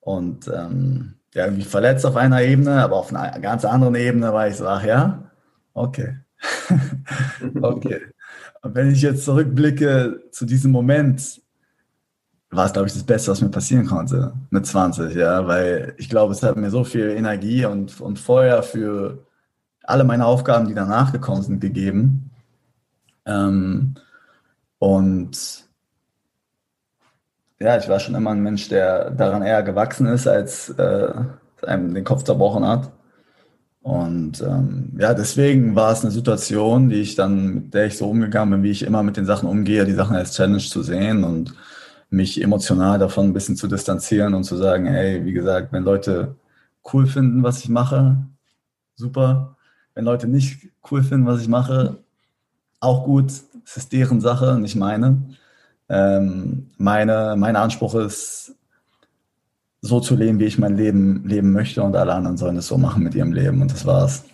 und 0.00 0.48
ähm, 0.48 1.14
ja, 1.34 1.46
irgendwie 1.46 1.64
verletzt 1.64 2.04
auf 2.04 2.16
einer 2.16 2.42
Ebene, 2.42 2.82
aber 2.82 2.96
auf 2.96 3.12
einer 3.12 3.38
ganz 3.40 3.64
anderen 3.64 3.94
Ebene 3.94 4.32
war 4.32 4.46
ich 4.46 4.56
so, 4.56 4.66
ach 4.66 4.84
ja, 4.84 5.30
okay. 5.72 6.18
okay. 7.62 8.02
Und 8.62 8.74
wenn 8.74 8.90
ich 8.90 9.02
jetzt 9.02 9.24
zurückblicke 9.24 10.22
zu 10.30 10.44
diesem 10.44 10.70
Moment, 10.70 11.40
war 12.50 12.66
es, 12.66 12.72
glaube 12.72 12.88
ich, 12.88 12.94
das 12.94 13.04
Beste, 13.04 13.30
was 13.30 13.40
mir 13.40 13.48
passieren 13.48 13.86
konnte 13.86 14.34
mit 14.50 14.66
20, 14.66 15.14
ja, 15.14 15.46
weil 15.46 15.94
ich 15.96 16.08
glaube, 16.08 16.32
es 16.32 16.42
hat 16.42 16.56
mir 16.56 16.70
so 16.70 16.84
viel 16.84 17.10
Energie 17.10 17.64
und, 17.64 18.00
und 18.00 18.18
Feuer 18.18 18.62
für 18.62 19.26
alle 19.82 20.04
meine 20.04 20.26
Aufgaben, 20.26 20.68
die 20.68 20.74
danach 20.74 21.12
gekommen 21.12 21.42
sind, 21.42 21.60
gegeben. 21.60 22.30
Ähm, 23.24 23.94
und 24.78 25.65
ja, 27.58 27.78
ich 27.78 27.88
war 27.88 28.00
schon 28.00 28.14
immer 28.14 28.30
ein 28.30 28.42
Mensch, 28.42 28.68
der 28.68 29.10
daran 29.10 29.42
eher 29.42 29.62
gewachsen 29.62 30.06
ist, 30.06 30.26
als 30.26 30.70
äh, 30.70 31.12
einem 31.62 31.94
den 31.94 32.04
Kopf 32.04 32.24
zerbrochen 32.24 32.66
hat. 32.66 32.90
Und 33.82 34.42
ähm, 34.42 34.92
ja, 34.98 35.14
deswegen 35.14 35.76
war 35.76 35.92
es 35.92 36.02
eine 36.02 36.10
Situation, 36.10 36.88
die 36.88 36.96
ich 36.96 37.14
dann, 37.14 37.54
mit 37.54 37.74
der 37.74 37.86
ich 37.86 37.96
so 37.96 38.10
umgegangen 38.10 38.50
bin, 38.50 38.62
wie 38.64 38.72
ich 38.72 38.82
immer 38.82 39.02
mit 39.02 39.16
den 39.16 39.26
Sachen 39.26 39.48
umgehe, 39.48 39.84
die 39.84 39.92
Sachen 39.92 40.16
als 40.16 40.32
Challenge 40.32 40.58
zu 40.58 40.82
sehen 40.82 41.22
und 41.22 41.54
mich 42.10 42.42
emotional 42.42 42.98
davon 42.98 43.26
ein 43.26 43.32
bisschen 43.32 43.56
zu 43.56 43.68
distanzieren 43.68 44.34
und 44.34 44.44
zu 44.44 44.56
sagen, 44.56 44.86
ey, 44.86 45.24
wie 45.24 45.32
gesagt, 45.32 45.72
wenn 45.72 45.84
Leute 45.84 46.34
cool 46.92 47.06
finden, 47.06 47.42
was 47.42 47.60
ich 47.60 47.68
mache, 47.68 48.16
super. 48.96 49.56
Wenn 49.94 50.04
Leute 50.04 50.26
nicht 50.26 50.68
cool 50.90 51.02
finden, 51.02 51.26
was 51.26 51.40
ich 51.40 51.48
mache, 51.48 51.98
auch 52.80 53.04
gut. 53.04 53.30
Es 53.64 53.76
ist 53.76 53.92
deren 53.92 54.20
Sache, 54.20 54.58
nicht 54.58 54.76
meine. 54.76 55.22
Ähm, 55.88 56.70
meine, 56.78 57.34
mein 57.36 57.56
Anspruch 57.56 57.94
ist, 57.94 58.54
so 59.80 60.00
zu 60.00 60.16
leben, 60.16 60.40
wie 60.40 60.46
ich 60.46 60.58
mein 60.58 60.76
Leben 60.76 61.24
leben 61.26 61.52
möchte 61.52 61.82
und 61.82 61.94
alle 61.94 62.12
anderen 62.12 62.36
sollen 62.36 62.56
es 62.56 62.66
so 62.66 62.76
machen 62.76 63.02
mit 63.02 63.14
ihrem 63.14 63.32
Leben 63.32 63.62
und 63.62 63.72
das 63.72 63.86
war's. 63.86 64.24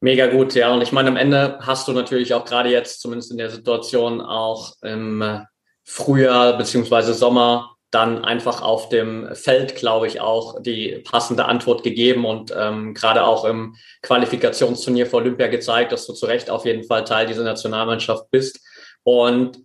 Mega 0.00 0.28
gut, 0.28 0.54
ja. 0.54 0.72
Und 0.72 0.82
ich 0.82 0.92
meine, 0.92 1.08
am 1.08 1.16
Ende 1.16 1.58
hast 1.60 1.88
du 1.88 1.92
natürlich 1.92 2.32
auch 2.34 2.44
gerade 2.44 2.70
jetzt, 2.70 3.00
zumindest 3.00 3.32
in 3.32 3.38
der 3.38 3.50
Situation, 3.50 4.20
auch 4.20 4.74
im 4.82 5.44
Frühjahr 5.82 6.56
beziehungsweise 6.56 7.14
Sommer 7.14 7.77
dann 7.90 8.22
einfach 8.22 8.60
auf 8.60 8.90
dem 8.90 9.34
Feld, 9.34 9.74
glaube 9.76 10.06
ich, 10.06 10.20
auch 10.20 10.60
die 10.60 11.02
passende 11.04 11.46
Antwort 11.46 11.82
gegeben 11.82 12.26
und 12.26 12.54
ähm, 12.56 12.92
gerade 12.92 13.24
auch 13.24 13.44
im 13.46 13.76
Qualifikationsturnier 14.02 15.06
für 15.06 15.16
Olympia 15.16 15.46
gezeigt, 15.46 15.92
dass 15.92 16.06
du 16.06 16.12
zu 16.12 16.26
Recht 16.26 16.50
auf 16.50 16.66
jeden 16.66 16.84
Fall 16.84 17.04
Teil 17.04 17.26
dieser 17.26 17.44
Nationalmannschaft 17.44 18.30
bist. 18.30 18.60
Und 19.04 19.58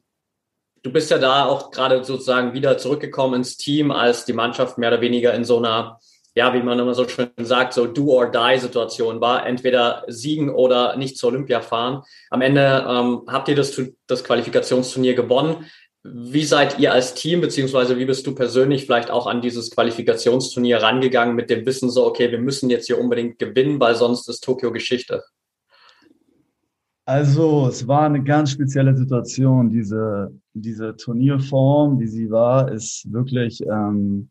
du 0.83 0.91
bist 0.91 1.11
ja 1.11 1.17
da 1.17 1.45
auch 1.45 1.71
gerade 1.71 2.03
sozusagen 2.03 2.53
wieder 2.53 2.77
zurückgekommen 2.77 3.35
ins 3.35 3.57
Team, 3.57 3.91
als 3.91 4.23
die 4.23 4.33
Mannschaft 4.33 4.77
mehr 4.77 4.91
oder 4.91 5.01
weniger 5.01 5.33
in 5.33 5.43
so 5.43 5.57
einer, 5.57 5.99
ja, 6.33 6.53
wie 6.53 6.63
man 6.63 6.79
immer 6.79 6.93
so 6.93 7.07
schön 7.07 7.29
sagt, 7.37 7.73
so 7.73 7.87
Do-or-Die-Situation 7.87 9.19
war. 9.19 9.45
Entweder 9.45 10.03
siegen 10.07 10.49
oder 10.49 10.95
nicht 10.95 11.17
zur 11.17 11.31
Olympia 11.31 11.59
fahren. 11.59 12.03
Am 12.29 12.41
Ende 12.41 12.85
ähm, 12.87 13.23
habt 13.27 13.49
ihr 13.49 13.55
das, 13.55 13.81
das 14.07 14.23
Qualifikationsturnier 14.23 15.13
gewonnen. 15.13 15.65
Wie 16.03 16.43
seid 16.43 16.79
ihr 16.79 16.91
als 16.91 17.13
Team, 17.13 17.39
beziehungsweise 17.39 17.97
wie 17.97 18.05
bist 18.05 18.27
du 18.27 18.35
persönlich 18.35 18.85
vielleicht 18.85 19.09
auch 19.09 19.25
an 19.25 19.41
dieses 19.41 19.71
Qualifikationsturnier 19.71 20.81
rangegangen 20.81 21.33
mit 21.33 21.49
dem 21.49 21.65
Wissen 21.65 21.89
so, 21.89 22.05
okay, 22.05 22.29
wir 22.29 22.39
müssen 22.39 22.69
jetzt 22.69 22.87
hier 22.87 22.99
unbedingt 22.99 23.39
gewinnen, 23.39 23.79
weil 23.79 23.95
sonst 23.95 24.27
ist 24.27 24.43
Tokio 24.43 24.73
Geschichte? 24.73 25.23
Also, 27.05 27.67
es 27.67 27.87
war 27.87 28.03
eine 28.03 28.23
ganz 28.23 28.51
spezielle 28.51 28.95
Situation. 28.95 29.69
Diese, 29.69 30.33
diese 30.53 30.95
Turnierform, 30.95 31.99
wie 31.99 32.07
sie 32.07 32.29
war, 32.29 32.71
ist 32.71 33.11
wirklich 33.11 33.61
ähm, 33.61 34.29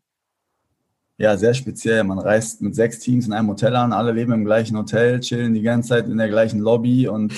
ja, 1.17 1.37
sehr 1.37 1.53
speziell. 1.53 2.03
Man 2.03 2.19
reist 2.19 2.61
mit 2.61 2.75
sechs 2.75 2.99
Teams 2.99 3.27
in 3.27 3.33
einem 3.33 3.49
Hotel 3.49 3.75
an, 3.75 3.93
alle 3.93 4.11
leben 4.11 4.31
im 4.31 4.45
gleichen 4.45 4.77
Hotel, 4.77 5.19
chillen 5.19 5.53
die 5.53 5.61
ganze 5.61 5.89
Zeit 5.89 6.07
in 6.07 6.17
der 6.17 6.29
gleichen 6.29 6.59
Lobby 6.59 7.07
und 7.07 7.33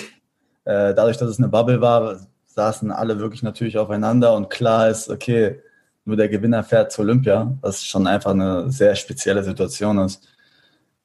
äh, 0.64 0.94
dadurch, 0.94 1.18
dass 1.18 1.30
es 1.30 1.38
eine 1.38 1.50
Bubble 1.50 1.82
war, 1.82 2.26
saßen 2.56 2.92
alle 2.92 3.20
wirklich 3.20 3.44
natürlich 3.44 3.78
aufeinander 3.78 4.34
und 4.36 4.50
klar 4.50 4.90
ist, 4.90 5.10
okay, 5.10 5.62
nur 6.06 6.16
der 6.16 6.30
Gewinner 6.30 6.64
fährt 6.64 6.92
zur 6.92 7.04
Olympia, 7.04 7.58
was 7.62 7.84
schon 7.84 8.08
einfach 8.08 8.32
eine 8.32 8.72
sehr 8.72 8.96
spezielle 8.96 9.44
Situation 9.44 9.98
ist. 10.00 10.28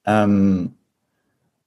Ähm, 0.04 0.74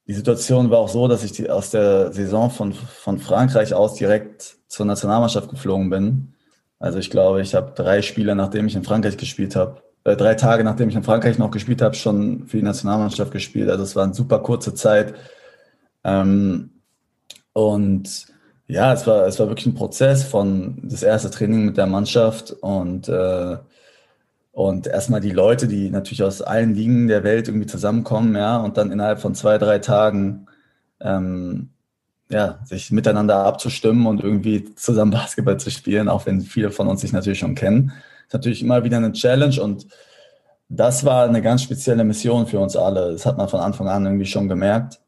die 0.07 0.13
Situation 0.13 0.69
war 0.69 0.79
auch 0.79 0.89
so, 0.89 1.07
dass 1.07 1.23
ich 1.23 1.31
die, 1.33 1.49
aus 1.49 1.69
der 1.71 2.13
Saison 2.13 2.49
von, 2.49 2.73
von 2.73 3.19
Frankreich 3.19 3.73
aus 3.73 3.95
direkt 3.95 4.57
zur 4.67 4.85
Nationalmannschaft 4.85 5.49
geflogen 5.49 5.89
bin. 5.89 6.33
Also 6.79 6.99
ich 6.99 7.09
glaube, 7.09 7.41
ich 7.41 7.55
habe 7.55 7.73
drei 7.75 8.01
Spiele, 8.01 8.35
nachdem 8.35 8.67
ich 8.67 8.75
in 8.75 8.83
Frankreich 8.83 9.17
gespielt 9.17 9.55
habe, 9.55 9.81
äh, 10.03 10.15
drei 10.15 10.35
Tage 10.35 10.63
nachdem 10.63 10.89
ich 10.89 10.95
in 10.95 11.03
Frankreich 11.03 11.37
noch 11.37 11.51
gespielt 11.51 11.81
habe, 11.81 11.95
schon 11.95 12.47
für 12.47 12.57
die 12.57 12.63
Nationalmannschaft 12.63 13.31
gespielt. 13.31 13.69
Also 13.69 13.83
es 13.83 13.95
war 13.95 14.03
eine 14.03 14.13
super 14.13 14.39
kurze 14.39 14.73
Zeit. 14.73 15.13
Ähm, 16.03 16.69
und 17.53 18.32
ja, 18.73 18.91
es 18.93 19.05
war, 19.05 19.27
es 19.27 19.39
war 19.39 19.47
wirklich 19.49 19.67
ein 19.67 19.75
Prozess 19.75 20.23
von 20.23 20.79
das 20.83 21.03
erste 21.03 21.29
Training 21.29 21.65
mit 21.65 21.77
der 21.77 21.85
Mannschaft 21.85 22.51
und 22.51 23.07
äh, 23.07 23.57
und 24.51 24.85
erstmal 24.85 25.19
die 25.19 25.31
Leute, 25.31 25.67
die 25.67 25.89
natürlich 25.89 26.21
aus 26.21 26.43
allen 26.43 26.75
Ligen 26.75 27.07
der 27.07 27.23
Welt 27.23 27.47
irgendwie 27.47 27.65
zusammenkommen, 27.65 28.35
ja, 28.35 28.57
und 28.57 28.77
dann 28.77 28.91
innerhalb 28.91 29.19
von 29.19 29.33
zwei, 29.33 29.57
drei 29.57 29.79
Tagen 29.79 30.47
ähm, 31.01 31.69
ja, 32.29 32.59
sich 32.65 32.91
miteinander 32.91 33.37
abzustimmen 33.45 34.05
und 34.07 34.23
irgendwie 34.23 34.75
zusammen 34.75 35.11
Basketball 35.19 35.59
zu 35.59 35.71
spielen, 35.71 36.09
auch 36.09 36.25
wenn 36.25 36.41
viele 36.41 36.71
von 36.71 36.87
uns 36.87 37.01
sich 37.01 37.13
natürlich 37.13 37.39
schon 37.39 37.55
kennen, 37.55 37.93
ist 38.27 38.33
natürlich 38.33 38.61
immer 38.61 38.83
wieder 38.83 38.97
eine 38.97 39.11
Challenge 39.11 39.61
und 39.61 39.87
das 40.69 41.05
war 41.05 41.25
eine 41.25 41.41
ganz 41.41 41.63
spezielle 41.63 42.03
Mission 42.03 42.47
für 42.47 42.59
uns 42.59 42.75
alle. 42.75 43.11
Das 43.11 43.25
hat 43.25 43.37
man 43.37 43.49
von 43.49 43.59
Anfang 43.59 43.87
an 43.87 44.05
irgendwie 44.05 44.25
schon 44.25 44.47
gemerkt. 44.47 44.99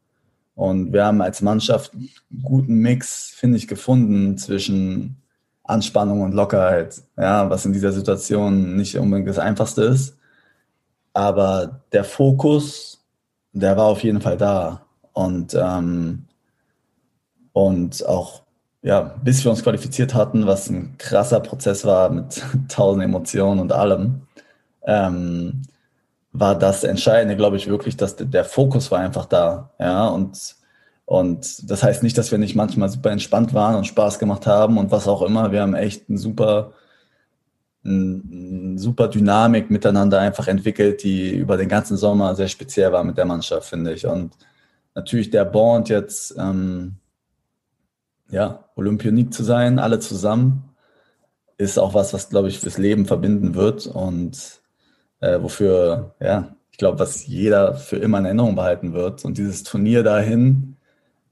Und 0.56 0.94
wir 0.94 1.04
haben 1.04 1.20
als 1.20 1.42
Mannschaft 1.42 1.92
einen 1.92 2.08
guten 2.42 2.76
Mix, 2.76 3.34
finde 3.36 3.58
ich, 3.58 3.68
gefunden 3.68 4.38
zwischen 4.38 5.22
Anspannung 5.62 6.22
und 6.22 6.32
Lockerheit, 6.32 7.02
ja, 7.18 7.48
was 7.50 7.66
in 7.66 7.74
dieser 7.74 7.92
Situation 7.92 8.74
nicht 8.74 8.96
unbedingt 8.96 9.28
das 9.28 9.38
Einfachste 9.38 9.82
ist. 9.82 10.16
Aber 11.12 11.82
der 11.92 12.04
Fokus, 12.04 13.04
der 13.52 13.76
war 13.76 13.84
auf 13.84 14.02
jeden 14.02 14.22
Fall 14.22 14.38
da. 14.38 14.86
Und, 15.12 15.54
ähm, 15.54 16.24
und 17.52 18.06
auch, 18.06 18.42
ja, 18.80 19.00
bis 19.00 19.44
wir 19.44 19.50
uns 19.50 19.62
qualifiziert 19.62 20.14
hatten, 20.14 20.46
was 20.46 20.70
ein 20.70 20.96
krasser 20.96 21.40
Prozess 21.40 21.84
war 21.84 22.08
mit 22.08 22.42
tausend 22.68 23.04
Emotionen 23.04 23.60
und 23.60 23.72
allem, 23.72 24.22
ähm, 24.86 25.62
war 26.38 26.58
das 26.58 26.84
Entscheidende, 26.84 27.36
glaube 27.36 27.56
ich, 27.56 27.68
wirklich, 27.68 27.96
dass 27.96 28.16
der 28.16 28.44
Fokus 28.44 28.90
war 28.90 29.00
einfach 29.00 29.26
da. 29.26 29.70
Ja, 29.78 30.08
und 30.08 30.56
und 31.06 31.70
das 31.70 31.84
heißt 31.84 32.02
nicht, 32.02 32.18
dass 32.18 32.32
wir 32.32 32.38
nicht 32.38 32.56
manchmal 32.56 32.88
super 32.88 33.12
entspannt 33.12 33.54
waren 33.54 33.76
und 33.76 33.86
Spaß 33.86 34.18
gemacht 34.18 34.46
haben 34.46 34.76
und 34.76 34.90
was 34.90 35.06
auch 35.06 35.22
immer. 35.22 35.52
Wir 35.52 35.62
haben 35.62 35.74
echt 35.74 36.10
ein 36.10 36.18
super, 36.18 36.72
ein, 37.84 38.76
super 38.76 39.06
Dynamik 39.06 39.70
miteinander 39.70 40.18
einfach 40.18 40.48
entwickelt, 40.48 41.04
die 41.04 41.30
über 41.36 41.56
den 41.56 41.68
ganzen 41.68 41.96
Sommer 41.96 42.34
sehr 42.34 42.48
speziell 42.48 42.90
war 42.90 43.04
mit 43.04 43.16
der 43.16 43.24
Mannschaft, 43.24 43.68
finde 43.68 43.94
ich. 43.94 44.04
Und 44.04 44.34
natürlich 44.96 45.30
der 45.30 45.44
Bond 45.44 45.88
jetzt, 45.90 46.34
ähm, 46.36 46.96
ja, 48.28 48.64
Olympionik 48.74 49.32
zu 49.32 49.44
sein, 49.44 49.78
alle 49.78 50.00
zusammen, 50.00 50.74
ist 51.56 51.78
auch 51.78 51.94
was, 51.94 52.12
was, 52.14 52.30
glaube 52.30 52.48
ich, 52.48 52.58
fürs 52.58 52.78
Leben 52.78 53.06
verbinden 53.06 53.54
wird 53.54 53.86
und 53.86 54.60
äh, 55.26 55.42
wofür, 55.42 56.14
ja, 56.20 56.54
ich 56.70 56.78
glaube, 56.78 56.98
was 56.98 57.26
jeder 57.26 57.74
für 57.74 57.96
immer 57.96 58.18
in 58.18 58.26
Erinnerung 58.26 58.54
behalten 58.54 58.92
wird. 58.92 59.24
Und 59.24 59.38
dieses 59.38 59.62
Turnier 59.62 60.02
dahin, 60.02 60.76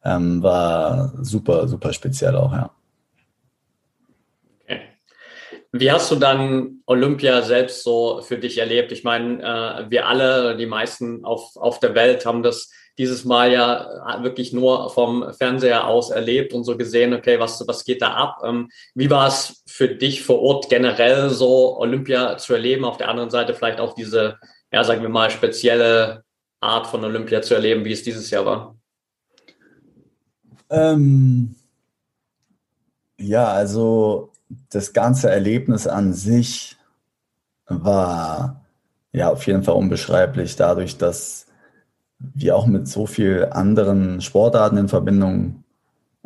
ähm, 0.05 0.43
war 0.43 1.13
super, 1.23 1.69
super 1.69 1.93
speziell 1.93 2.37
auch, 2.37 2.53
ja. 2.53 2.71
Wie 5.77 5.91
hast 5.91 6.09
du 6.13 6.15
dann 6.15 6.83
Olympia 6.87 7.43
selbst 7.43 7.83
so 7.83 8.23
für 8.23 8.39
dich 8.39 8.59
erlebt? 8.59 8.93
Ich 8.93 9.03
meine, 9.03 9.43
äh, 9.43 9.91
wir 9.91 10.07
alle, 10.07 10.57
die 10.57 10.67
meisten 10.67 11.25
auf, 11.25 11.57
auf 11.57 11.81
der 11.81 11.97
Welt 11.97 12.25
haben 12.27 12.45
das 12.45 12.71
dieses 12.99 13.25
Mal 13.25 13.53
ja 13.53 14.23
wirklich 14.23 14.53
nur 14.53 14.91
vom 14.91 15.33
Fernseher 15.33 15.87
aus 15.87 16.11
erlebt 16.11 16.53
und 16.53 16.65
so 16.65 16.77
gesehen, 16.77 17.13
okay, 17.13 17.41
was, 17.41 17.67
was 17.67 17.85
geht 17.85 18.03
da 18.03 18.15
ab? 18.15 18.43
Ähm, 18.45 18.71
wie 18.95 19.11
war 19.11 19.27
es 19.27 19.63
für 19.67 19.89
dich 19.89 20.23
vor 20.23 20.41
Ort 20.41 20.69
generell 20.69 21.31
so 21.31 21.77
Olympia 21.79 22.39
zu 22.39 22.55
erleben? 22.55 22.85
Auf 22.85 22.97
der 22.97 23.09
anderen 23.09 23.31
Seite 23.31 23.55
vielleicht 23.55 23.81
auch 23.81 23.95
diese 23.95 24.39
ja, 24.75 24.83
sagen 24.83 25.03
wir 25.03 25.09
mal, 25.09 25.31
spezielle 25.31 26.25
Art 26.59 26.89
von 26.89 27.05
Olympia 27.05 27.41
zu 27.43 27.55
erleben, 27.55 27.85
wie 27.85 27.93
es 27.93 28.03
dieses 28.03 28.29
Jahr 28.31 28.45
war? 28.45 28.77
Ähm, 30.69 31.55
ja, 33.17 33.47
also 33.47 34.33
das 34.71 34.93
ganze 34.93 35.31
Erlebnis 35.31 35.87
an 35.87 36.13
sich 36.13 36.77
war 37.67 38.65
ja 39.13 39.31
auf 39.31 39.47
jeden 39.47 39.63
Fall 39.63 39.77
unbeschreiblich, 39.77 40.57
dadurch, 40.57 40.99
dass 40.99 41.47
wir 42.19 42.57
auch 42.57 42.67
mit 42.67 42.89
so 42.89 43.07
vielen 43.07 43.53
anderen 43.53 44.21
Sportarten 44.21 44.77
in 44.77 44.89
Verbindung 44.89 45.65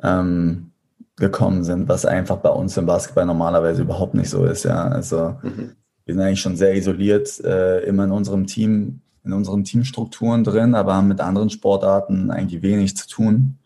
ähm, 0.03 0.71
gekommen 1.17 1.65
sind, 1.65 1.89
was 1.89 2.07
einfach 2.07 2.37
bei 2.37 2.51
uns 2.51 2.77
im 2.77 2.87
Basketball 2.87 3.27
normalerweise 3.27 3.83
überhaupt 3.83 4.15
nicht 4.15 4.31
so 4.31 4.45
ist. 4.45 4.65
Ja, 4.65 4.87
also 4.89 5.37
mhm. 5.43 5.73
wir 6.05 6.15
sind 6.15 6.23
eigentlich 6.23 6.41
schon 6.41 6.57
sehr 6.57 6.77
isoliert, 6.77 7.41
äh, 7.45 7.81
immer 7.81 8.05
in 8.05 8.13
unserem 8.13 8.47
Team, 8.47 9.01
in 9.25 9.33
unseren 9.33 9.65
Teamstrukturen 9.65 10.45
drin, 10.45 10.75
aber 10.75 10.95
haben 10.95 11.09
mit 11.09 11.21
anderen 11.21 11.51
Sportarten 11.51 12.31
eigentlich 12.31 12.63
wenig 12.63 12.97
zu 12.97 13.09
tun. 13.09 13.59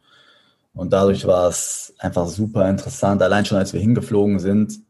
Und 0.75 0.93
dadurch 0.93 1.27
war 1.27 1.49
es 1.49 1.95
einfach 1.99 2.27
super 2.27 2.68
interessant. 2.68 3.20
Allein 3.23 3.45
schon, 3.45 3.59
als 3.59 3.75
wir 3.75 3.81
hingeflogen 3.81 4.39
sind, 4.39 4.81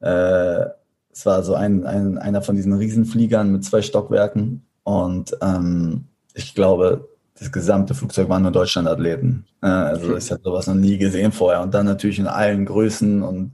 äh, 0.00 0.64
es 1.12 1.26
war 1.26 1.42
so 1.42 1.54
ein, 1.54 1.84
ein, 1.84 2.16
einer 2.16 2.40
von 2.40 2.56
diesen 2.56 2.72
Riesenfliegern 2.72 3.52
mit 3.52 3.64
zwei 3.64 3.82
Stockwerken. 3.82 4.64
Und 4.82 5.36
ähm, 5.42 6.06
ich 6.34 6.54
glaube, 6.54 7.08
das 7.38 7.50
gesamte 7.50 7.94
Flugzeug 7.94 8.28
waren 8.28 8.42
nur 8.42 8.52
Deutschlandathleten. 8.52 9.46
Äh, 9.62 9.66
also 9.66 10.16
ich 10.16 10.30
habe 10.30 10.42
sowas 10.42 10.66
noch 10.66 10.74
nie 10.74 10.98
gesehen 10.98 11.32
vorher. 11.32 11.62
Und 11.62 11.74
dann 11.74 11.86
natürlich 11.86 12.18
in 12.18 12.26
allen 12.26 12.66
Größen 12.66 13.22
und, 13.22 13.52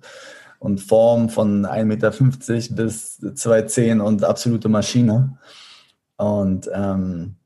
und 0.59 0.81
Formen 0.81 1.29
von 1.31 1.65
1,50 1.67 1.85
Meter 1.85 2.11
bis 2.11 3.21
2,10 3.23 4.01
und 4.01 4.25
absolute 4.25 4.69
Maschine. 4.69 5.39
Und 6.17 6.69
ähm, 6.73 7.37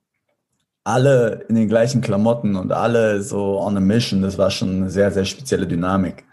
alle 0.84 1.44
in 1.48 1.54
den 1.54 1.68
gleichen 1.68 2.00
Klamotten 2.00 2.56
und 2.56 2.72
alle 2.72 3.22
so 3.22 3.60
on 3.60 3.76
a 3.76 3.80
mission. 3.80 4.22
Das 4.22 4.38
war 4.38 4.50
schon 4.50 4.70
eine 4.70 4.90
sehr, 4.90 5.10
sehr 5.12 5.24
spezielle 5.24 5.66
Dynamik. 5.66 6.24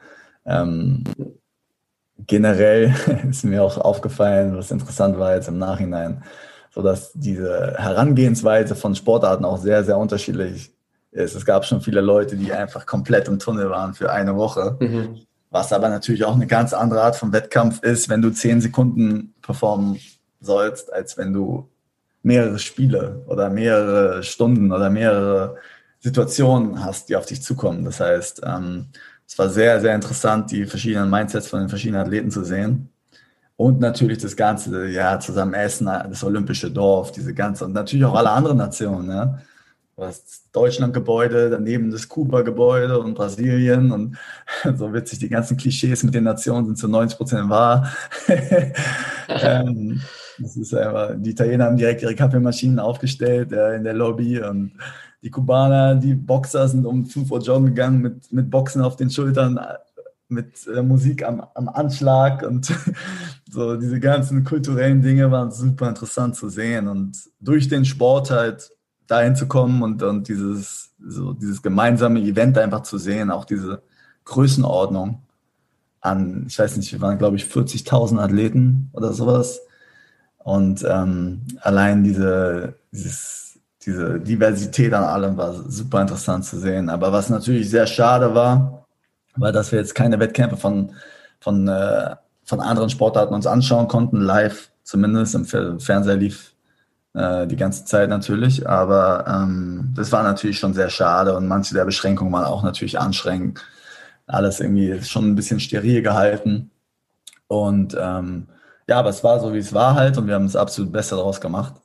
Ähm, 0.45 1.03
generell 2.25 2.93
ist 3.29 3.43
mir 3.43 3.63
auch 3.63 3.77
aufgefallen, 3.77 4.57
was 4.57 4.71
interessant 4.71 5.19
war 5.19 5.35
jetzt 5.35 5.47
im 5.47 5.57
Nachhinein, 5.57 6.23
so 6.71 6.81
dass 6.81 7.11
diese 7.13 7.75
Herangehensweise 7.77 8.75
von 8.75 8.95
Sportarten 8.95 9.45
auch 9.45 9.57
sehr, 9.57 9.83
sehr 9.83 9.97
unterschiedlich 9.97 10.71
ist. 11.11 11.35
Es 11.35 11.45
gab 11.45 11.65
schon 11.65 11.81
viele 11.81 12.01
Leute, 12.01 12.35
die 12.35 12.53
einfach 12.53 12.85
komplett 12.85 13.27
im 13.27 13.39
Tunnel 13.39 13.69
waren 13.69 13.93
für 13.93 14.11
eine 14.11 14.35
Woche. 14.35 14.77
Mhm. 14.79 15.21
Was 15.49 15.73
aber 15.73 15.89
natürlich 15.89 16.25
auch 16.25 16.35
eine 16.35 16.45
ganz 16.45 16.73
andere 16.73 17.01
Art 17.01 17.15
von 17.15 17.33
Wettkampf 17.33 17.81
ist, 17.81 18.07
wenn 18.09 18.21
du 18.21 18.29
zehn 18.29 18.61
Sekunden 18.61 19.33
performen 19.41 19.99
sollst, 20.39 20.93
als 20.93 21.17
wenn 21.17 21.33
du 21.33 21.67
mehrere 22.21 22.59
Spiele 22.59 23.23
oder 23.27 23.49
mehrere 23.49 24.21
Stunden 24.21 24.71
oder 24.71 24.89
mehrere 24.89 25.55
Situationen 25.99 26.83
hast, 26.83 27.09
die 27.09 27.15
auf 27.15 27.25
dich 27.25 27.41
zukommen. 27.41 27.83
Das 27.83 27.99
heißt, 27.99 28.41
ähm, 28.45 28.87
es 29.27 29.37
war 29.37 29.49
sehr, 29.49 29.79
sehr 29.81 29.95
interessant, 29.95 30.51
die 30.51 30.65
verschiedenen 30.65 31.09
Mindsets 31.09 31.47
von 31.47 31.59
den 31.59 31.69
verschiedenen 31.69 32.01
Athleten 32.01 32.31
zu 32.31 32.43
sehen. 32.43 32.89
Und 33.59 33.81
natürlich 33.81 34.19
das 34.19 34.37
Ganze, 34.37 34.87
ja, 34.87 35.19
zusammen 35.19 35.53
essen, 35.53 35.87
das 35.87 36.23
olympische 36.23 36.71
Dorf, 36.71 37.11
diese 37.11 37.33
ganze, 37.33 37.65
und 37.65 37.73
natürlich 37.73 38.05
auch 38.05 38.15
alle 38.15 38.29
anderen 38.29 38.55
Nationen, 38.55 39.07
ne? 39.07 39.41
Du 39.97 40.03
hast 40.05 40.47
Deutschland-Gebäude, 40.53 41.49
daneben 41.49 41.91
das 41.91 42.07
Kuba-Gebäude 42.07 42.97
und 42.97 43.15
Brasilien 43.15 43.91
und 43.91 44.17
so 44.77 44.93
witzig, 44.93 45.19
die 45.19 45.27
ganzen 45.27 45.57
Klischees 45.57 46.03
mit 46.03 46.13
den 46.13 46.23
Nationen 46.23 46.67
sind 46.67 46.77
zu 46.77 46.87
90 46.87 47.17
Prozent 47.17 47.49
wahr. 47.49 47.91
ähm, 49.27 50.01
das 50.37 50.55
ist 50.55 50.73
einfach, 50.73 51.15
die 51.17 51.31
Italiener 51.31 51.65
haben 51.65 51.75
direkt 51.75 52.01
ihre 52.01 52.15
Kaffeemaschinen 52.15 52.79
aufgestellt 52.79 53.51
äh, 53.51 53.75
in 53.75 53.83
der 53.83 53.93
Lobby 53.93 54.41
und 54.41 54.71
die 55.21 55.31
Kubaner, 55.31 55.95
die 55.95 56.13
Boxer 56.13 56.65
sind 56.69 56.85
um 56.85 57.05
5 57.05 57.29
Uhr 57.29 57.41
joggen 57.41 57.65
gegangen 57.65 58.01
mit, 58.01 58.31
mit 58.31 58.49
Boxen 58.49 58.81
auf 58.81 58.95
den 58.95 59.09
Schultern, 59.09 59.59
mit 60.29 60.67
äh, 60.67 60.81
Musik 60.81 61.23
am, 61.23 61.43
am 61.53 61.69
Anschlag 61.69 62.43
und 62.43 62.71
so 63.49 63.75
diese 63.75 63.99
ganzen 63.99 64.43
kulturellen 64.43 65.01
Dinge 65.01 65.29
waren 65.31 65.51
super 65.51 65.89
interessant 65.89 66.35
zu 66.35 66.49
sehen 66.49 66.87
und 66.87 67.17
durch 67.39 67.67
den 67.67 67.83
Sport 67.83 68.31
halt 68.31 68.71
dahin 69.07 69.35
zu 69.35 69.47
kommen 69.47 69.81
und, 69.81 70.03
und 70.03 70.27
dieses, 70.27 70.91
so 70.99 71.33
dieses 71.33 71.61
gemeinsame 71.61 72.21
Event 72.21 72.57
einfach 72.57 72.83
zu 72.83 72.97
sehen, 72.97 73.31
auch 73.31 73.45
diese 73.45 73.81
Größenordnung 74.25 75.23
an, 76.01 76.45
ich 76.47 76.57
weiß 76.57 76.77
nicht, 76.77 76.91
wir 76.93 77.01
waren 77.01 77.17
glaube 77.17 77.37
ich 77.37 77.45
40.000 77.45 78.19
Athleten 78.19 78.89
oder 78.93 79.13
sowas 79.13 79.59
und 80.37 80.85
ähm, 80.87 81.41
allein 81.61 82.03
diese, 82.03 82.75
dieses, 82.91 83.59
diese 83.85 84.19
Diversität 84.19 84.93
an 84.93 85.03
allem 85.03 85.37
war 85.37 85.53
super 85.69 86.01
interessant 86.01 86.45
zu 86.45 86.57
sehen. 86.59 86.89
Aber 86.89 87.11
was 87.11 87.29
natürlich 87.29 87.69
sehr 87.69 87.85
schade 87.85 88.33
war, 88.33 88.87
war, 89.35 89.51
dass 89.51 89.71
wir 89.71 89.79
jetzt 89.79 89.95
keine 89.95 90.19
Wettkämpfe 90.19 90.57
von, 90.57 90.93
von, 91.39 91.67
äh, 91.67 92.15
von 92.43 92.59
anderen 92.59 92.89
Sportarten 92.89 93.33
uns 93.33 93.47
anschauen 93.47 93.87
konnten, 93.87 94.21
live 94.21 94.71
zumindest. 94.83 95.35
Im 95.35 95.45
Fernseher 95.45 96.15
lief 96.15 96.53
äh, 97.13 97.47
die 97.47 97.55
ganze 97.55 97.85
Zeit 97.85 98.09
natürlich. 98.09 98.67
Aber 98.67 99.25
ähm, 99.27 99.93
das 99.95 100.11
war 100.11 100.23
natürlich 100.23 100.59
schon 100.59 100.73
sehr 100.73 100.89
schade 100.89 101.35
und 101.35 101.47
manche 101.47 101.73
der 101.73 101.85
Beschränkungen 101.85 102.33
waren 102.33 102.45
auch 102.45 102.63
natürlich 102.63 102.99
anstrengend. 102.99 103.63
Alles 104.27 104.59
irgendwie 104.59 105.01
schon 105.03 105.25
ein 105.25 105.35
bisschen 105.35 105.59
steril 105.59 106.01
gehalten. 106.01 106.71
Und 107.47 107.97
ähm, 107.99 108.47
ja, 108.87 108.99
aber 108.99 109.09
es 109.09 109.23
war 109.23 109.39
so, 109.39 109.53
wie 109.53 109.57
es 109.57 109.73
war 109.73 109.95
halt 109.95 110.17
und 110.17 110.27
wir 110.27 110.35
haben 110.35 110.45
das 110.45 110.55
absolut 110.55 110.91
Beste 110.91 111.15
daraus 111.15 111.41
gemacht. 111.41 111.75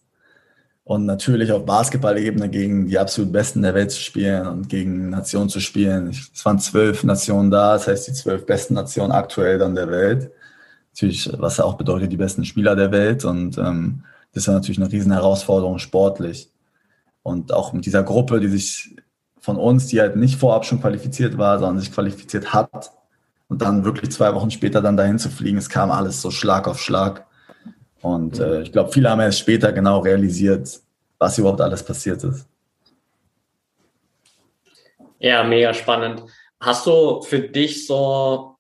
Und 0.85 1.07
natürlich 1.07 1.51
auf 1.51 1.65
Basketball-Ebene 1.65 2.51
gegen 2.51 2.87
die 2.87 2.99
absolut 2.99 3.33
Besten 3.33 3.63
der 3.63 3.75
Welt 3.75 3.91
zu 3.91 4.01
spielen 4.01 4.47
und 4.47 4.69
gegen 4.69 5.09
Nationen 5.09 5.49
zu 5.49 5.61
spielen. 5.61 6.09
Es 6.09 6.45
waren 6.45 6.59
zwölf 6.59 7.05
Nationen 7.05 7.51
da, 7.51 7.73
das 7.73 7.89
heißt 7.89 8.09
die 8.09 8.13
zwölf 8.13 8.45
besten 8.45 8.75
Nationen 8.75 9.11
aktuell 9.11 9.59
dann 9.59 9.75
der 9.75 9.91
Welt. 9.91 10.31
Natürlich, 10.93 11.31
was 11.39 11.59
auch 11.59 11.75
bedeutet, 11.75 12.13
die 12.13 12.19
besten 12.19 12.45
Spieler 12.45 12.77
der 12.77 12.93
Welt. 12.93 13.25
Und 13.25 13.57
ähm, 13.57 14.05
das 14.33 14.47
war 14.47 14.55
natürlich 14.55 14.79
eine 14.79 14.93
riesen 14.93 15.13
Herausforderung 15.13 15.79
sportlich. 15.79 16.51
Und 17.23 17.53
auch 17.53 17.73
mit 17.73 17.87
dieser 17.87 18.03
Gruppe, 18.03 18.41
die 18.41 18.49
sich 18.49 18.95
von 19.41 19.57
uns, 19.57 19.87
die 19.87 20.01
halt 20.01 20.17
nicht 20.17 20.39
vorab 20.39 20.67
schon 20.67 20.83
qualifiziert 20.83 21.39
war, 21.39 21.59
sondern 21.59 21.81
sich 21.81 21.93
qualifiziert 21.93 22.53
hat, 22.53 22.93
und 23.49 23.63
dann 23.63 23.85
wirklich 23.85 24.11
zwei 24.11 24.35
Wochen 24.35 24.51
später 24.51 24.81
dann 24.81 24.97
dahin 24.97 25.19
zu 25.19 25.29
fliegen, 25.29 25.59
es 25.59 25.69
kam 25.69 25.91
alles 25.91 26.21
so 26.21 26.31
Schlag 26.31 26.67
auf 26.67 26.81
Schlag. 26.81 27.27
Und 28.05 28.39
äh, 28.39 28.61
ich 28.61 28.71
glaube, 28.71 28.93
viele 28.93 29.09
haben 29.09 29.21
erst 29.21 29.39
später 29.39 29.73
genau 29.73 30.01
realisiert, 30.01 30.79
was 31.19 31.39
überhaupt 31.39 31.63
alles 31.63 31.83
passiert 31.83 32.23
ist. 32.23 32.47
Ja, 35.19 35.43
mega 35.43 35.73
spannend. 35.73 36.23
Hast 36.61 36.87
du 36.87 37.23
für 37.23 37.41
dich 37.41 37.87
so 37.87 38.57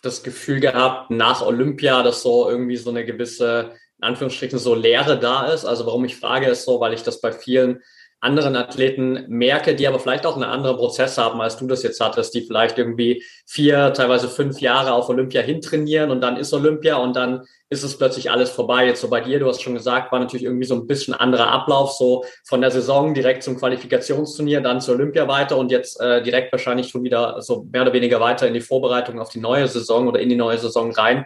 das 0.00 0.22
Gefühl 0.22 0.60
gehabt, 0.60 1.10
nach 1.10 1.42
Olympia, 1.42 2.02
dass 2.02 2.22
so 2.22 2.48
irgendwie 2.48 2.78
so 2.78 2.88
eine 2.88 3.04
gewisse, 3.04 3.72
in 3.98 4.04
Anführungsstrichen, 4.04 4.58
so 4.58 4.74
Leere 4.74 5.18
da 5.18 5.52
ist? 5.52 5.66
Also 5.66 5.84
warum 5.84 6.06
ich 6.06 6.16
frage, 6.16 6.46
ist 6.46 6.64
so, 6.64 6.80
weil 6.80 6.94
ich 6.94 7.02
das 7.02 7.20
bei 7.20 7.30
vielen 7.30 7.82
anderen 8.20 8.56
Athleten 8.56 9.26
merke, 9.28 9.76
die 9.76 9.86
aber 9.86 10.00
vielleicht 10.00 10.26
auch 10.26 10.34
einen 10.34 10.44
anderen 10.44 10.76
Prozess 10.76 11.18
haben, 11.18 11.40
als 11.40 11.56
du 11.56 11.66
das 11.68 11.84
jetzt 11.84 12.00
hattest, 12.00 12.34
die 12.34 12.42
vielleicht 12.42 12.76
irgendwie 12.76 13.22
vier, 13.46 13.92
teilweise 13.92 14.28
fünf 14.28 14.60
Jahre 14.60 14.92
auf 14.92 15.08
Olympia 15.08 15.40
hintrainieren 15.40 16.10
und 16.10 16.20
dann 16.20 16.36
ist 16.36 16.52
Olympia 16.52 16.96
und 16.96 17.14
dann 17.14 17.44
ist 17.70 17.84
es 17.84 17.96
plötzlich 17.96 18.30
alles 18.30 18.50
vorbei. 18.50 18.86
Jetzt 18.86 19.02
so 19.02 19.08
bei 19.08 19.20
dir, 19.20 19.38
du 19.38 19.46
hast 19.46 19.62
schon 19.62 19.74
gesagt, 19.74 20.10
war 20.10 20.18
natürlich 20.18 20.44
irgendwie 20.44 20.66
so 20.66 20.74
ein 20.74 20.88
bisschen 20.88 21.14
anderer 21.14 21.48
Ablauf, 21.48 21.92
so 21.92 22.24
von 22.44 22.60
der 22.60 22.72
Saison 22.72 23.14
direkt 23.14 23.44
zum 23.44 23.56
Qualifikationsturnier, 23.56 24.62
dann 24.62 24.80
zur 24.80 24.96
Olympia 24.96 25.28
weiter 25.28 25.56
und 25.56 25.70
jetzt 25.70 26.00
äh, 26.00 26.20
direkt 26.20 26.50
wahrscheinlich 26.50 26.88
schon 26.88 27.04
wieder 27.04 27.40
so 27.40 27.68
mehr 27.70 27.82
oder 27.82 27.92
weniger 27.92 28.18
weiter 28.20 28.48
in 28.48 28.54
die 28.54 28.60
Vorbereitung 28.60 29.20
auf 29.20 29.28
die 29.28 29.40
neue 29.40 29.68
Saison 29.68 30.08
oder 30.08 30.18
in 30.18 30.28
die 30.28 30.36
neue 30.36 30.58
Saison 30.58 30.90
rein. 30.90 31.24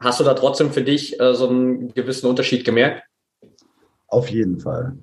Hast 0.00 0.20
du 0.20 0.24
da 0.24 0.34
trotzdem 0.34 0.70
für 0.70 0.82
dich 0.82 1.18
äh, 1.18 1.34
so 1.34 1.48
einen 1.48 1.94
gewissen 1.94 2.26
Unterschied 2.26 2.66
gemerkt? 2.66 3.04
Auf 4.08 4.28
jeden 4.28 4.60
Fall. 4.60 4.98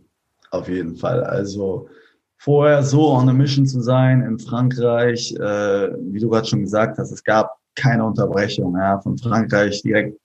Auf 0.53 0.69
jeden 0.69 0.95
Fall. 0.95 1.23
Also 1.23 1.89
vorher 2.37 2.83
so 2.83 3.09
on 3.09 3.27
a 3.27 3.33
mission 3.33 3.65
zu 3.65 3.81
sein 3.81 4.21
in 4.21 4.37
Frankreich, 4.37 5.33
äh, 5.33 5.89
wie 6.11 6.19
du 6.19 6.29
gerade 6.29 6.47
schon 6.47 6.61
gesagt 6.61 6.99
hast, 6.99 7.11
es 7.11 7.23
gab 7.23 7.57
keine 7.73 8.05
Unterbrechung. 8.05 8.75
Ja, 8.77 9.01
von 9.01 9.17
Frankreich 9.17 9.81
direkt. 9.81 10.15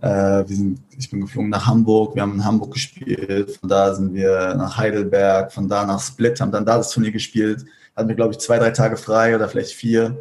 Äh, 0.00 0.44
sind, 0.46 0.80
ich 0.98 1.08
bin 1.08 1.20
geflogen 1.20 1.48
nach 1.48 1.64
Hamburg, 1.64 2.16
wir 2.16 2.22
haben 2.22 2.34
in 2.34 2.44
Hamburg 2.44 2.72
gespielt, 2.72 3.52
von 3.52 3.68
da 3.68 3.94
sind 3.94 4.12
wir 4.12 4.54
nach 4.56 4.76
Heidelberg, 4.76 5.52
von 5.52 5.68
da 5.68 5.86
nach 5.86 6.00
Split, 6.00 6.38
haben 6.40 6.52
dann 6.52 6.66
da 6.66 6.76
das 6.76 6.90
Turnier 6.90 7.12
gespielt, 7.12 7.64
hatten 7.96 8.08
wir, 8.08 8.16
glaube 8.16 8.32
ich, 8.32 8.38
zwei, 8.38 8.58
drei 8.58 8.72
Tage 8.72 8.98
frei 8.98 9.34
oder 9.34 9.48
vielleicht 9.48 9.72
vier 9.72 10.14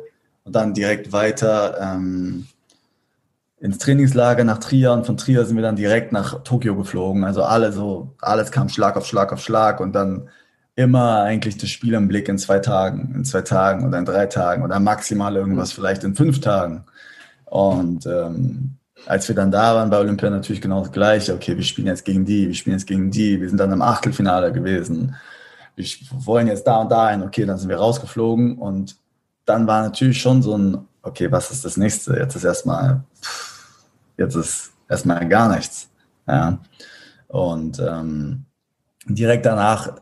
und 0.46 0.56
dann 0.56 0.74
direkt 0.74 1.12
weiter. 1.12 1.78
Ähm, 1.82 2.48
ins 3.66 3.80
Trainingslager 3.80 4.44
nach 4.44 4.60
Trier 4.60 4.92
und 4.94 5.08
von 5.08 5.18
Trier 5.18 5.44
sind 5.44 5.56
wir 5.56 5.64
dann 5.64 5.76
direkt 5.76 6.12
nach 6.12 6.44
Tokio 6.44 6.76
geflogen. 6.76 7.24
Also 7.24 7.42
alle 7.42 7.72
so, 7.72 8.14
alles 8.22 8.52
kam 8.52 8.70
Schlag 8.70 8.96
auf 8.96 9.08
Schlag 9.08 9.34
auf 9.34 9.42
Schlag 9.42 9.80
und 9.80 9.94
dann 9.94 10.30
immer 10.76 11.22
eigentlich 11.22 11.58
das 11.58 11.72
Spiel 11.72 11.96
im 11.96 12.08
Blick 12.08 12.30
in 12.30 12.38
zwei 12.38 12.60
Tagen, 12.60 13.14
in 13.16 13.26
zwei 13.26 13.42
Tagen 13.42 13.88
oder 13.88 13.98
in 13.98 14.06
drei 14.06 14.28
Tagen 14.28 14.64
oder 14.64 14.80
maximal 14.80 15.36
irgendwas 15.36 15.72
vielleicht 15.72 16.04
in 16.04 16.14
fünf 16.14 16.42
Tagen. 16.42 16.84
Und 17.46 18.06
ähm, 18.06 18.76
als 19.08 19.28
wir 19.28 19.36
dann 19.36 19.50
da 19.50 19.74
waren 19.74 19.90
bei 19.90 19.98
Olympia 19.98 20.30
natürlich 20.30 20.62
genau 20.62 20.82
das 20.82 20.92
Gleiche. 20.92 21.34
Okay, 21.34 21.58
wir 21.58 21.64
spielen 21.64 21.88
jetzt 21.88 22.06
gegen 22.06 22.24
die, 22.24 22.48
wir 22.48 22.54
spielen 22.54 22.78
jetzt 22.78 22.86
gegen 22.86 23.10
die. 23.10 23.42
Wir 23.42 23.50
sind 23.50 23.60
dann 23.60 23.72
im 23.72 23.82
Achtelfinale 23.82 24.52
gewesen. 24.52 25.16
Wir 25.76 25.88
wollen 26.12 26.46
jetzt 26.46 26.68
da 26.68 26.78
und 26.78 26.92
da 26.92 27.10
hin. 27.10 27.24
Okay, 27.24 27.46
dann 27.48 27.58
sind 27.58 27.70
wir 27.70 27.78
rausgeflogen 27.78 28.60
und 28.60 28.96
dann 29.46 29.66
war 29.66 29.82
natürlich 29.82 30.22
schon 30.22 30.44
so 30.44 30.56
ein, 30.56 30.78
okay, 31.02 31.32
was 31.32 31.50
ist 31.50 31.66
das 31.66 31.78
nächste? 31.78 32.16
Jetzt 32.16 32.36
ist 32.36 32.44
erstmal, 32.44 33.04
jetzt 34.18 34.36
ist 34.36 34.72
erstmal 34.90 35.28
gar 35.28 35.54
nichts. 35.56 35.90
Ja. 36.28 36.60
Und 37.28 37.80
ähm, 37.80 38.46
direkt 39.08 39.46
danach 39.46 39.94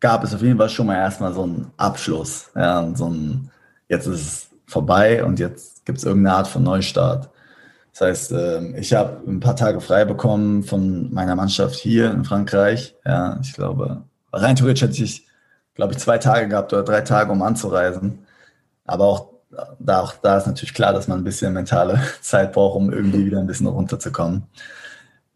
gab 0.00 0.24
es 0.24 0.34
auf 0.34 0.42
jeden 0.42 0.58
Fall 0.58 0.68
schon 0.68 0.86
mal 0.86 0.96
erstmal 0.96 1.32
so 1.32 1.44
einen 1.44 1.72
Abschluss. 1.76 2.50
Ja, 2.54 2.90
so 2.94 3.08
ein, 3.08 3.50
jetzt 3.88 4.06
ist 4.06 4.20
es 4.20 4.48
vorbei 4.66 5.24
und 5.24 5.38
jetzt 5.38 5.84
gibt 5.84 5.98
es 5.98 6.04
irgendeine 6.04 6.36
Art 6.36 6.48
von 6.48 6.62
Neustart. 6.62 7.30
Das 7.92 8.00
heißt, 8.00 8.32
ähm, 8.32 8.74
ich 8.76 8.92
habe 8.92 9.22
ein 9.26 9.40
paar 9.40 9.56
Tage 9.56 9.80
frei 9.80 10.04
bekommen 10.04 10.64
von 10.64 11.12
meiner 11.12 11.36
Mannschaft 11.36 11.76
hier 11.76 12.10
in 12.10 12.24
Frankreich. 12.24 12.96
Ja, 13.04 13.38
ich 13.40 13.52
glaube, 13.52 14.02
rein 14.32 14.56
theoretisch 14.56 14.82
hätte 14.82 15.02
ich, 15.02 15.26
glaube 15.74 15.92
ich, 15.92 15.98
zwei 16.00 16.18
Tage 16.18 16.48
gehabt 16.48 16.72
oder 16.72 16.82
drei 16.82 17.02
Tage, 17.02 17.30
um 17.30 17.42
anzureisen. 17.42 18.26
Aber 18.84 19.04
auch 19.04 19.33
da, 19.78 20.00
auch 20.00 20.14
da 20.22 20.38
ist 20.38 20.46
natürlich 20.46 20.74
klar, 20.74 20.92
dass 20.92 21.08
man 21.08 21.18
ein 21.18 21.24
bisschen 21.24 21.52
mentale 21.52 22.00
Zeit 22.20 22.52
braucht, 22.52 22.76
um 22.76 22.92
irgendwie 22.92 23.26
wieder 23.26 23.38
ein 23.38 23.46
bisschen 23.46 23.66
runterzukommen. 23.66 24.44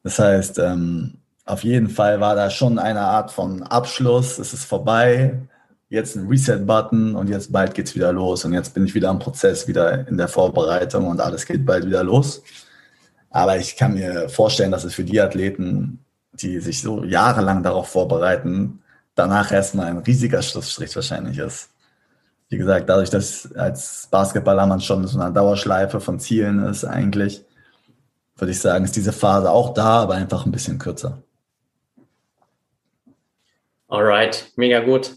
Das 0.02 0.18
heißt, 0.18 0.58
ähm, 0.58 1.14
auf 1.44 1.64
jeden 1.64 1.88
Fall 1.88 2.20
war 2.20 2.34
da 2.34 2.50
schon 2.50 2.78
eine 2.78 3.00
Art 3.00 3.30
von 3.30 3.62
Abschluss. 3.62 4.38
Es 4.38 4.52
ist 4.52 4.64
vorbei. 4.64 5.38
Jetzt 5.88 6.16
ein 6.16 6.28
Reset-Button 6.28 7.14
und 7.14 7.28
jetzt 7.28 7.50
bald 7.50 7.74
geht's 7.74 7.94
wieder 7.94 8.12
los. 8.12 8.44
Und 8.44 8.52
jetzt 8.52 8.74
bin 8.74 8.84
ich 8.84 8.94
wieder 8.94 9.10
im 9.10 9.18
Prozess, 9.18 9.66
wieder 9.66 10.06
in 10.06 10.18
der 10.18 10.28
Vorbereitung 10.28 11.06
und 11.06 11.20
alles 11.20 11.46
geht 11.46 11.64
bald 11.64 11.86
wieder 11.86 12.04
los. 12.04 12.42
Aber 13.30 13.56
ich 13.56 13.76
kann 13.76 13.94
mir 13.94 14.28
vorstellen, 14.28 14.70
dass 14.70 14.84
es 14.84 14.94
für 14.94 15.04
die 15.04 15.20
Athleten, 15.20 16.04
die 16.32 16.60
sich 16.60 16.82
so 16.82 17.04
jahrelang 17.04 17.62
darauf 17.62 17.88
vorbereiten, 17.88 18.82
danach 19.14 19.50
erstmal 19.50 19.86
ein 19.86 19.98
riesiger 19.98 20.42
Schlussstrich 20.42 20.94
wahrscheinlich 20.94 21.38
ist 21.38 21.70
wie 22.48 22.56
gesagt, 22.56 22.88
dadurch, 22.88 23.10
dass 23.10 23.52
als 23.54 24.08
Basketballer 24.10 24.66
man 24.66 24.80
schon 24.80 25.06
so 25.06 25.20
eine 25.20 25.32
Dauerschleife 25.32 26.00
von 26.00 26.18
Zielen 26.18 26.64
ist, 26.64 26.84
eigentlich, 26.84 27.44
würde 28.36 28.52
ich 28.52 28.60
sagen, 28.60 28.84
ist 28.84 28.96
diese 28.96 29.12
Phase 29.12 29.50
auch 29.50 29.74
da, 29.74 30.02
aber 30.02 30.14
einfach 30.14 30.46
ein 30.46 30.52
bisschen 30.52 30.78
kürzer. 30.78 31.22
Alright, 33.88 34.50
mega 34.56 34.80
gut. 34.80 35.12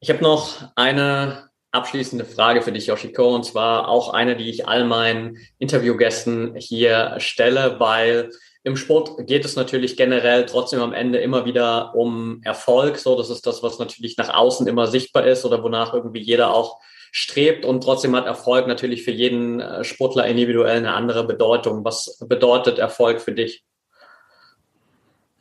Ich 0.00 0.10
habe 0.10 0.22
noch 0.22 0.70
eine 0.74 1.48
abschließende 1.72 2.24
Frage 2.24 2.62
für 2.62 2.72
dich, 2.72 2.86
Yoshiko, 2.86 3.34
und 3.34 3.44
zwar 3.44 3.88
auch 3.88 4.12
eine, 4.12 4.36
die 4.36 4.48
ich 4.50 4.68
all 4.68 4.84
meinen 4.84 5.38
Interviewgästen 5.58 6.54
hier 6.56 7.16
stelle, 7.18 7.78
weil 7.78 8.30
im 8.66 8.76
Sport 8.76 9.28
geht 9.28 9.44
es 9.44 9.54
natürlich 9.54 9.96
generell 9.96 10.44
trotzdem 10.44 10.80
am 10.80 10.92
Ende 10.92 11.18
immer 11.18 11.44
wieder 11.44 11.94
um 11.94 12.40
Erfolg. 12.42 12.98
So, 12.98 13.16
das 13.16 13.30
ist 13.30 13.46
das, 13.46 13.62
was 13.62 13.78
natürlich 13.78 14.16
nach 14.16 14.34
außen 14.34 14.66
immer 14.66 14.88
sichtbar 14.88 15.24
ist 15.24 15.44
oder 15.44 15.62
wonach 15.62 15.94
irgendwie 15.94 16.20
jeder 16.20 16.52
auch 16.52 16.80
strebt. 17.12 17.64
Und 17.64 17.84
trotzdem 17.84 18.16
hat 18.16 18.26
Erfolg 18.26 18.66
natürlich 18.66 19.04
für 19.04 19.12
jeden 19.12 19.60
äh, 19.60 19.84
Sportler 19.84 20.26
individuell 20.26 20.78
eine 20.78 20.94
andere 20.94 21.24
Bedeutung. 21.24 21.84
Was 21.84 22.18
bedeutet 22.28 22.80
Erfolg 22.80 23.20
für 23.20 23.30
dich? 23.30 23.64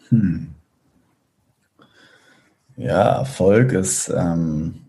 Hm. 0.10 0.54
Ja, 2.78 3.18
Erfolg 3.18 3.72
ist, 3.72 4.08
ähm, 4.10 4.82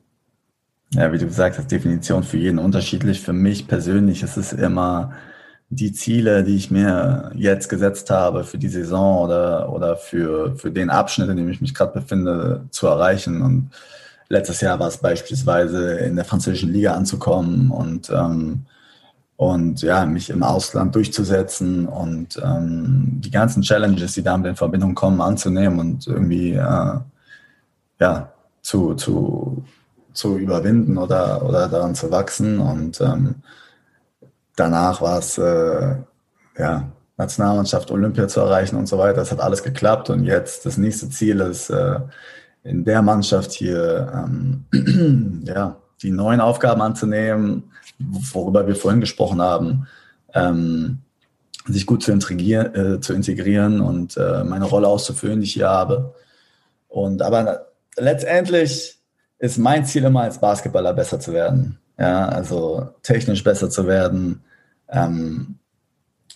ja, 0.93 1.11
wie 1.11 1.17
du 1.17 1.25
gesagt 1.25 1.57
hast, 1.57 1.73
Definition 1.73 2.23
für 2.23 2.37
jeden 2.37 2.59
unterschiedlich. 2.59 3.23
Für 3.23 3.33
mich 3.33 3.67
persönlich 3.67 4.23
ist 4.23 4.37
es 4.37 4.53
immer 4.53 5.15
die 5.69 5.93
Ziele, 5.93 6.45
die 6.45 6.57
ich 6.57 6.71
mir 6.71 7.33
jetzt 7.35 7.69
gesetzt 7.69 8.11
habe 8.11 8.45
für 8.45 8.59
die 8.59 8.69
Saison 8.69 9.25
oder, 9.25 9.73
oder 9.73 9.97
für, 9.97 10.55
für 10.57 10.71
den 10.71 10.91
Abschnitt, 10.91 11.29
in 11.29 11.37
dem 11.37 11.49
ich 11.49 11.61
mich 11.61 11.75
gerade 11.75 11.93
befinde, 12.01 12.65
zu 12.71 12.87
erreichen. 12.87 13.43
Und 13.43 13.71
letztes 14.29 14.61
Jahr 14.61 14.79
war 14.79 14.89
es 14.89 14.99
beispielsweise 14.99 15.95
in 15.99 16.17
der 16.17 16.25
französischen 16.25 16.73
Liga 16.73 16.95
anzukommen 16.95 17.71
und, 17.71 18.11
ähm, 18.11 18.65
und 19.37 19.83
ja, 19.83 20.07
mich 20.07 20.31
im 20.31 20.45
Ausland 20.45 20.95
durchzusetzen 20.95 21.87
und 21.87 22.41
ähm, 22.43 23.21
die 23.21 23.31
ganzen 23.31 23.63
Challenges, 23.63 24.15
die 24.15 24.23
damit 24.23 24.49
in 24.49 24.57
Verbindung 24.57 24.95
kommen, 24.95 25.21
anzunehmen 25.21 25.81
und 25.81 26.07
irgendwie 26.07 26.53
äh, 26.53 26.99
ja, 27.99 28.33
zu, 28.63 28.95
zu, 28.95 29.65
zu 30.13 30.39
überwinden 30.39 30.97
oder, 30.97 31.45
oder 31.45 31.69
daran 31.69 31.95
zu 31.97 32.11
wachsen. 32.11 32.61
Und 32.61 33.01
ähm, 33.01 33.37
danach 34.57 35.01
war 35.01 35.19
es, 35.19 35.39
äh, 35.39 35.97
ja, 36.59 36.93
Nationalmannschaft, 37.19 37.91
Olympia 37.91 38.29
zu 38.29 38.41
erreichen 38.41 38.77
und 38.77 38.87
so 38.87 38.99
weiter. 38.99 39.19
Das 39.19 39.33
hat 39.33 39.41
alles 39.41 39.63
geklappt 39.63 40.11
und 40.11 40.25
jetzt 40.25 40.67
das 40.67 40.77
nächste 40.77 41.09
Ziel 41.09 41.41
ist, 41.41 41.71
äh, 41.71 42.01
in 42.63 42.85
der 42.85 43.01
Mannschaft 43.01 43.53
hier 43.53 44.13
ähm, 44.13 45.43
ja, 45.47 45.77
die 46.03 46.11
neuen 46.11 46.41
Aufgaben 46.41 46.83
anzunehmen, 46.83 47.71
worüber 47.99 48.67
wir 48.67 48.77
vorhin 48.77 49.01
gesprochen 49.01 49.41
haben, 49.41 49.87
ähm, 50.35 50.99
sich 51.67 51.87
gut 51.87 52.03
zu 52.03 52.13
integrieren, 52.13 52.75
äh, 52.75 53.01
zu 53.01 53.13
integrieren 53.13 53.81
und 53.81 54.17
äh, 54.17 54.45
meine 54.45 54.67
Rolle 54.67 54.89
auszufüllen, 54.89 55.41
die 55.41 55.47
ich 55.47 55.55
hier 55.55 55.69
habe. 55.69 56.15
Und 56.89 57.23
aber 57.23 57.67
letztendlich 57.97 58.99
ist 59.39 59.59
mein 59.59 59.85
Ziel 59.87 60.05
immer 60.05 60.23
als 60.23 60.39
Basketballer 60.39 60.93
besser 60.93 61.21
zu 61.21 61.33
werden. 61.33 61.79
Ja, 61.99 62.29
also 62.29 62.91
technisch 63.03 63.43
besser 63.43 63.71
zu 63.71 63.87
werden 63.87 64.45
ähm, 64.89 65.59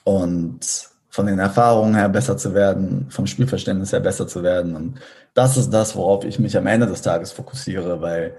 und 0.04 0.90
von 1.10 1.26
den 1.26 1.38
Erfahrungen 1.38 1.94
her 1.94 2.08
besser 2.08 2.36
zu 2.36 2.54
werden, 2.54 3.06
vom 3.10 3.26
Spielverständnis 3.26 3.92
her 3.92 4.00
besser 4.00 4.26
zu 4.26 4.42
werden. 4.42 4.76
Und 4.76 5.00
das 5.34 5.56
ist 5.56 5.70
das, 5.70 5.96
worauf 5.96 6.24
ich 6.24 6.38
mich 6.38 6.56
am 6.56 6.66
Ende 6.66 6.86
des 6.86 7.02
Tages 7.02 7.32
fokussiere, 7.32 8.00
weil 8.00 8.34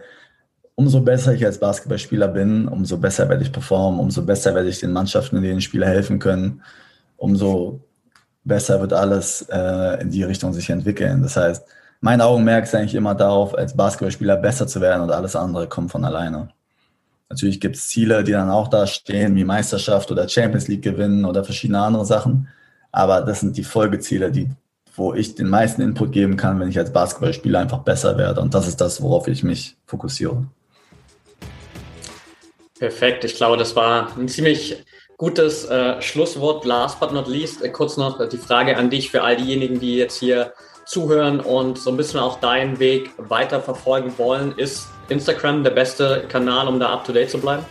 umso 0.76 1.02
besser 1.02 1.34
ich 1.34 1.46
als 1.46 1.60
Basketballspieler 1.60 2.30
bin, 2.30 2.68
umso 2.68 2.98
besser 2.98 3.30
werde 3.30 3.44
ich 3.44 3.52
performen, 3.52 4.00
umso 4.00 4.24
besser 4.24 4.56
werde 4.56 4.70
ich 4.70 4.80
den 4.80 4.94
Mannschaften, 4.94 5.36
in 5.38 5.44
denen 5.44 5.62
Spieler 5.62 5.88
helfen 5.88 6.18
können, 6.18 6.64
umso 7.18 7.82
besser 8.44 8.80
wird 8.82 8.94
alles 8.94 9.44
äh, 9.52 10.02
in 10.02 10.10
die 10.10 10.24
Richtung 10.24 10.54
sich 10.54 10.70
entwickeln. 10.70 11.22
Das 11.22 11.38
heißt, 11.38 11.64
mein 12.00 12.22
Augenmerk 12.22 12.64
ist 12.64 12.74
eigentlich 12.74 12.96
immer 12.96 13.14
darauf, 13.16 13.56
als 13.56 13.76
Basketballspieler 13.76 14.38
besser 14.38 14.66
zu 14.66 14.82
werden 14.82 15.04
und 15.04 15.12
alles 15.12 15.36
andere 15.36 15.68
kommt 15.68 15.92
von 15.92 16.04
alleine. 16.06 16.50
Natürlich 17.32 17.62
gibt 17.62 17.78
es 17.78 17.88
Ziele, 17.88 18.26
die 18.26 18.34
dann 18.34 18.50
auch 18.50 18.68
da 18.68 18.86
stehen, 18.86 19.38
wie 19.38 19.46
Meisterschaft 19.46 20.12
oder 20.12 20.28
Champions 20.28 20.68
League 20.68 20.82
gewinnen 20.82 21.24
oder 21.24 21.46
verschiedene 21.46 21.80
andere 21.80 22.06
Sachen. 22.06 22.50
Aber 22.92 23.22
das 23.22 23.40
sind 23.40 23.56
die 23.56 23.64
Folgeziele, 23.64 24.34
die, 24.34 24.50
wo 24.98 25.14
ich 25.14 25.34
den 25.36 25.48
meisten 25.48 25.82
Input 25.82 26.12
geben 26.12 26.36
kann, 26.36 26.60
wenn 26.60 26.68
ich 26.68 26.78
als 26.78 26.92
Basketballspieler 26.92 27.60
einfach 27.60 27.84
besser 27.84 28.18
werde. 28.18 28.42
Und 28.42 28.54
das 28.54 28.68
ist 28.68 28.82
das, 28.82 29.02
worauf 29.02 29.30
ich 29.30 29.44
mich 29.44 29.78
fokussiere. 29.86 30.46
Perfekt. 32.78 33.24
Ich 33.24 33.36
glaube, 33.36 33.56
das 33.56 33.78
war 33.78 34.10
ein 34.18 34.28
ziemlich 34.28 34.84
gutes 35.16 35.64
äh, 35.70 36.02
Schlusswort. 36.02 36.66
Last 36.66 37.00
but 37.00 37.14
not 37.14 37.30
least, 37.30 37.64
äh, 37.64 37.70
kurz 37.70 37.96
noch 37.96 38.28
die 38.28 38.38
Frage 38.38 38.76
an 38.76 38.90
dich 38.90 39.10
für 39.10 39.24
all 39.24 39.38
diejenigen, 39.38 39.80
die 39.80 39.96
jetzt 39.96 40.20
hier 40.20 40.52
zuhören 40.86 41.40
und 41.40 41.78
so 41.78 41.92
ein 41.92 41.96
bisschen 41.96 42.20
auch 42.20 42.42
deinen 42.42 42.80
Weg 42.80 43.12
weiter 43.18 43.62
verfolgen 43.62 44.12
wollen, 44.18 44.52
ist 44.58 44.90
Instagram 45.12 45.64
der 45.64 45.72
beste 45.72 46.26
Kanal, 46.30 46.68
um 46.68 46.80
da 46.80 46.92
up 46.92 47.06
to 47.06 47.14
date 47.14 47.30
zu 47.30 47.38
bleiben? 47.38 47.66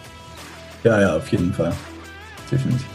Ja, 0.84 1.00
ja, 1.00 1.16
auf 1.16 1.28
jeden 1.32 1.52
Fall. 1.52 1.72
Definitiv. 2.50 2.86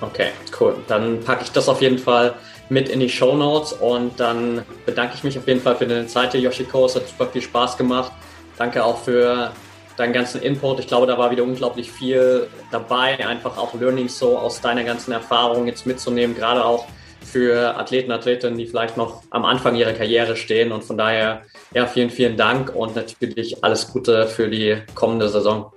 Okay, 0.00 0.28
cool. 0.60 0.76
Dann 0.86 1.20
packe 1.20 1.44
ich 1.44 1.52
das 1.52 1.68
auf 1.68 1.80
jeden 1.80 1.98
Fall 1.98 2.34
mit 2.68 2.88
in 2.88 3.00
die 3.00 3.08
Show 3.08 3.36
Notes 3.36 3.72
und 3.72 4.18
dann 4.18 4.62
bedanke 4.86 5.14
ich 5.14 5.24
mich 5.24 5.38
auf 5.38 5.46
jeden 5.46 5.60
Fall 5.60 5.76
für 5.76 5.86
deine 5.86 6.06
Zeit, 6.06 6.34
Yoshiko. 6.34 6.86
Es 6.86 6.96
hat 6.96 7.08
super 7.08 7.26
viel 7.26 7.42
Spaß 7.42 7.76
gemacht. 7.76 8.12
Danke 8.56 8.84
auch 8.84 8.98
für 9.02 9.52
deinen 9.96 10.12
ganzen 10.12 10.42
Input. 10.42 10.80
Ich 10.80 10.86
glaube, 10.86 11.06
da 11.06 11.18
war 11.18 11.30
wieder 11.30 11.42
unglaublich 11.42 11.90
viel 11.90 12.48
dabei, 12.70 13.26
einfach 13.26 13.56
auch 13.56 13.74
Learning 13.74 14.08
so 14.08 14.38
aus 14.38 14.60
deiner 14.60 14.84
ganzen 14.84 15.12
Erfahrung 15.12 15.66
jetzt 15.66 15.86
mitzunehmen, 15.86 16.34
gerade 16.34 16.64
auch 16.64 16.86
für 17.24 17.76
Athleten, 17.78 18.12
Athletinnen, 18.12 18.58
die 18.58 18.66
vielleicht 18.66 18.96
noch 18.96 19.22
am 19.30 19.44
Anfang 19.44 19.76
ihrer 19.76 19.92
Karriere 19.92 20.36
stehen. 20.36 20.72
Und 20.72 20.84
von 20.84 20.98
daher, 20.98 21.42
ja, 21.74 21.86
vielen, 21.86 22.10
vielen 22.10 22.36
Dank 22.36 22.74
und 22.74 22.96
natürlich 22.96 23.62
alles 23.62 23.88
Gute 23.92 24.26
für 24.26 24.48
die 24.48 24.76
kommende 24.94 25.28
Saison. 25.28 25.72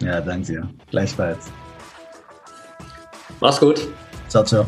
Ja, 0.00 0.20
danke 0.20 0.52
dir. 0.52 0.68
Gleichfalls. 0.90 1.50
Mach's 3.40 3.58
gut. 3.58 3.88
Ciao, 4.28 4.44
ciao. 4.44 4.66